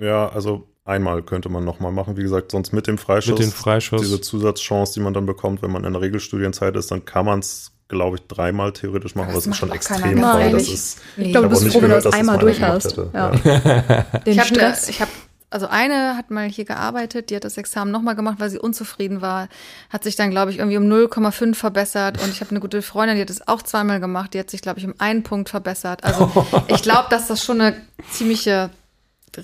Ja, 0.02 0.28
also 0.28 0.68
einmal 0.84 1.22
könnte 1.22 1.48
man 1.48 1.64
nochmal 1.64 1.94
machen, 1.94 2.18
wie 2.18 2.24
gesagt, 2.24 2.52
sonst 2.52 2.74
mit 2.74 2.88
dem 2.88 2.98
Freischuss. 2.98 3.40
Mit 3.40 3.48
dem 3.48 3.52
Freischuss. 3.54 4.02
Diese 4.02 4.20
Zusatzchance, 4.20 4.94
die 4.96 5.00
man 5.00 5.14
dann 5.14 5.26
bekommt, 5.26 5.62
wenn 5.62 5.72
man 5.72 5.86
in 5.86 5.94
der 5.94 6.02
Regelstudienzeit 6.02 6.76
ist, 6.76 6.92
dann 6.92 7.06
kann 7.06 7.26
man 7.26 7.40
es, 7.40 7.72
glaube 7.88 8.18
ich, 8.18 8.28
dreimal 8.28 8.74
theoretisch 8.74 9.16
machen, 9.16 9.28
Das 9.28 9.36
aber 9.36 9.40
es 9.40 9.48
ist 9.48 9.58
schon 9.58 9.72
extrem 9.72 10.16
mehr. 10.16 10.16
Das 10.16 10.34
Nein, 10.34 10.56
ist, 10.58 11.02
Nee. 11.16 11.26
Ich 11.28 11.32
glaube, 11.32 11.48
du 11.48 11.52
bist 11.52 11.64
nicht 11.64 11.74
froh, 11.74 11.82
wenn 11.82 11.90
du 11.90 11.96
das 11.96 12.04
dass 12.04 12.14
einmal 12.14 12.36
mal 12.36 12.42
durch 12.42 12.62
hast. 12.62 12.98
Ja. 13.14 13.30
Den 13.30 14.04
Ich 14.26 14.38
habe, 14.40 14.48
Stress. 14.50 14.90
ich 14.90 15.00
habe, 15.00 15.12
also 15.52 15.68
eine 15.68 16.18
hat 16.18 16.32
mal 16.32 16.48
hier 16.50 16.66
gearbeitet, 16.66 17.30
die 17.30 17.36
hat 17.36 17.44
das 17.44 17.58
Examen 17.58 17.92
nochmal 17.92 18.16
gemacht, 18.16 18.40
weil 18.40 18.50
sie 18.50 18.58
unzufrieden 18.60 19.22
war, 19.22 19.48
hat 19.90 20.04
sich 20.04 20.16
dann, 20.16 20.32
glaube 20.32 20.52
ich, 20.52 20.58
irgendwie 20.58 20.78
um 20.78 20.86
0,5 20.86 21.54
verbessert. 21.56 22.22
Und 22.24 22.30
ich 22.30 22.42
habe 22.42 22.52
eine 22.52 22.60
gute 22.62 22.82
Freundin, 22.82 23.18
die 23.18 23.22
hat 23.22 23.30
das 23.30 23.48
auch 23.48 23.62
zweimal 23.62 24.00
gemacht, 24.00 24.34
die 24.34 24.40
hat 24.40 24.50
sich, 24.50 24.62
glaube 24.62 24.80
ich, 24.80 24.86
um 24.86 24.96
einen 24.98 25.24
Punkt 25.24 25.50
verbessert. 25.50 26.04
Also 26.04 26.32
ich 26.68 26.82
glaube, 26.82 27.08
dass 27.10 27.28
das 27.28 27.44
schon 27.44 27.62
eine 27.62 27.76
ziemliche 28.10 28.72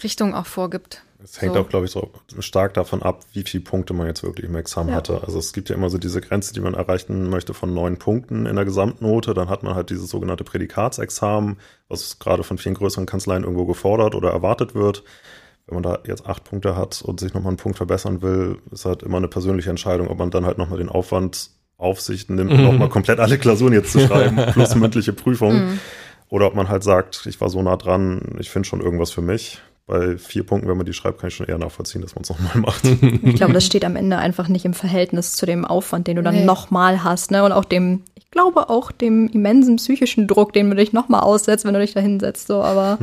Richtung 0.03 0.33
auch 0.33 0.45
vorgibt. 0.47 1.03
Es 1.23 1.41
hängt 1.41 1.55
So. 1.55 1.61
auch, 1.61 1.67
glaube 1.69 1.85
ich, 1.85 1.91
so 1.91 2.11
stark 2.39 2.75
davon 2.75 3.01
ab, 3.01 3.21
wie 3.33 3.41
viele 3.43 3.63
Punkte 3.63 3.93
man 3.93 4.05
jetzt 4.07 4.21
wirklich 4.23 4.45
im 4.45 4.55
Examen 4.55 4.89
Ja. 4.89 4.95
hatte. 4.97 5.23
Also 5.25 5.39
es 5.39 5.51
gibt 5.51 5.67
ja 5.69 5.75
immer 5.75 5.89
so 5.89 5.97
diese 5.97 6.21
Grenze, 6.21 6.53
die 6.53 6.61
man 6.61 6.73
erreichen 6.75 7.29
möchte 7.29 7.53
von 7.55 7.73
neun 7.73 7.97
Punkten 7.97 8.45
in 8.45 8.55
der 8.55 8.65
Gesamtnote. 8.65 9.33
Dann 9.33 9.49
hat 9.49 9.63
man 9.63 9.73
halt 9.75 9.89
dieses 9.89 10.09
sogenannte 10.09 10.43
Prädikatsexamen, 10.43 11.57
was 11.89 12.19
gerade 12.19 12.43
von 12.43 12.57
vielen 12.57 12.75
größeren 12.75 13.05
Kanzleien 13.07 13.43
irgendwo 13.43 13.65
gefordert 13.65 14.13
oder 14.15 14.29
erwartet 14.31 14.75
wird. 14.75 15.03
Wenn 15.68 15.76
man 15.76 15.84
da 15.84 15.99
jetzt 16.07 16.26
acht 16.26 16.43
Punkte 16.45 16.76
hat 16.78 17.01
und 17.01 17.20
sich 17.20 17.34
nochmal 17.34 17.49
einen 17.51 17.57
Punkt 17.57 17.78
verbessern 17.78 18.22
will, 18.22 18.57
ist 18.72 18.86
halt 18.86 19.03
immer 19.03 19.18
eine 19.18 19.28
persönliche 19.28 19.70
Entscheidung, 19.70 20.07
ob 20.07 20.18
man 20.18 20.32
dann 20.32 20.45
halt 20.45 20.57
nochmal 20.57 20.78
den 20.80 20.89
Aufwand 20.89 21.49
auf 21.78 21.99
sich 22.01 22.30
nimmt, 22.30 22.51
Mhm. 22.53 22.63
nochmal 22.63 22.89
komplett 22.89 23.20
alle 23.20 23.38
Klausuren 23.38 23.74
jetzt 23.74 23.91
zu 23.91 23.99
schreiben, 23.99 24.38
plus 24.53 24.76
mündliche 24.76 25.13
Prüfung. 25.13 25.53
Mhm. 25.53 25.80
Oder 26.30 26.47
ob 26.47 26.55
man 26.55 26.68
halt 26.70 26.84
sagt, 26.84 27.26
ich 27.26 27.39
war 27.39 27.49
so 27.49 27.61
nah 27.61 27.78
dran, 27.78 28.36
ich 28.39 28.49
finde 28.49 28.68
schon 28.68 28.82
irgendwas 28.82 29.11
für 29.11 29.22
mich. 29.22 29.59
Bei 29.86 30.18
vier 30.18 30.45
Punkten, 30.45 30.68
wenn 30.70 30.76
man 30.76 30.86
die 30.86 30.91
schreibt, 30.91 31.20
kann 31.22 31.30
ich 31.30 31.36
schon 31.36 31.45
eher 31.47 31.57
nachvollziehen, 31.57 32.01
dass 32.01 32.15
man 32.15 32.24
es 32.24 32.30
nochmal 32.30 32.57
macht. 32.57 32.84
Ich 33.24 33.36
glaube, 33.36 33.53
das 33.53 33.65
steht 33.65 33.86
am 33.86 33.95
Ende 33.95 34.18
einfach 34.18 34.49
nicht 34.49 34.65
im 34.65 34.74
Verhältnis 34.74 35.34
zu 35.34 35.45
dem 35.45 35.63
Aufwand, 35.63 36.07
den 36.07 36.18
du 36.18 36.24
dann 36.24 36.36
Nee. 36.36 36.43
nochmal 36.45 37.03
hast, 37.05 37.32
ne? 37.32 37.43
Und 37.45 37.53
auch 37.53 37.63
dem, 37.63 38.03
ich 38.15 38.30
glaube 38.32 38.70
auch 38.70 38.91
dem 38.91 39.28
immensen 39.30 39.78
psychischen 39.78 40.28
Druck, 40.28 40.51
den 40.51 40.70
du 40.70 40.76
dich 40.76 40.91
nochmal 40.91 41.22
aussetzt, 41.22 41.63
wenn 41.63 41.74
du 41.74 41.80
dich 41.80 41.93
da 41.93 42.01
hinsetzt. 42.01 42.47
So, 42.47 42.61
aber 42.61 42.97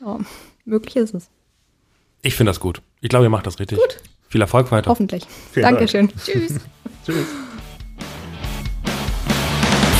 ja, 0.00 0.18
möglich 0.64 0.96
ist 0.96 1.14
es. 1.14 1.28
Ich 2.22 2.34
finde 2.34 2.50
das 2.50 2.60
gut. 2.60 2.82
Ich 3.00 3.08
glaube, 3.08 3.24
ihr 3.24 3.30
macht 3.30 3.46
das 3.46 3.58
richtig. 3.58 3.78
Gut. 3.78 3.96
Viel 4.28 4.40
Erfolg 4.40 4.70
weiter. 4.70 4.90
Hoffentlich. 4.90 5.26
Vielen 5.52 5.64
Dank. 5.64 5.78
Dankeschön. 5.78 6.12
Tschüss. 6.24 6.60
Tschüss. 7.04 7.26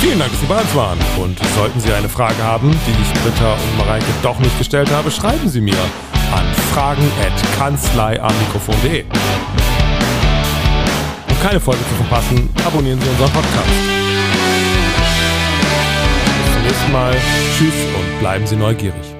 Vielen 0.01 0.19
Dank, 0.19 0.31
dass 0.31 0.41
Sie 0.41 0.47
bei 0.47 0.61
uns 0.61 0.75
waren. 0.75 0.99
Und 1.21 1.39
sollten 1.55 1.79
Sie 1.81 1.93
eine 1.93 2.09
Frage 2.09 2.43
haben, 2.43 2.71
die 2.71 3.03
ich 3.03 3.13
Britta 3.23 3.53
und 3.55 3.79
Mareike 3.79 4.07
doch 4.23 4.39
nicht 4.39 4.57
gestellt 4.59 4.91
habe, 4.91 5.11
schreiben 5.11 5.49
Sie 5.49 5.61
mir 5.61 5.77
an 6.33 6.47
fragen.kanzleiamikrofon.de. 6.73 9.05
Um 11.29 11.41
keine 11.43 11.61
Folge 11.61 11.81
zu 11.81 11.95
verpassen, 11.97 12.49
abonnieren 12.65 13.01
Sie 13.01 13.09
unseren 13.09 13.31
Podcast. 13.31 13.69
Bis 16.45 16.53
zum 16.55 16.63
nächsten 16.63 16.93
Mal. 16.93 17.17
Tschüss 17.59 17.75
und 17.99 18.21
bleiben 18.21 18.47
Sie 18.47 18.57
neugierig. 18.57 19.20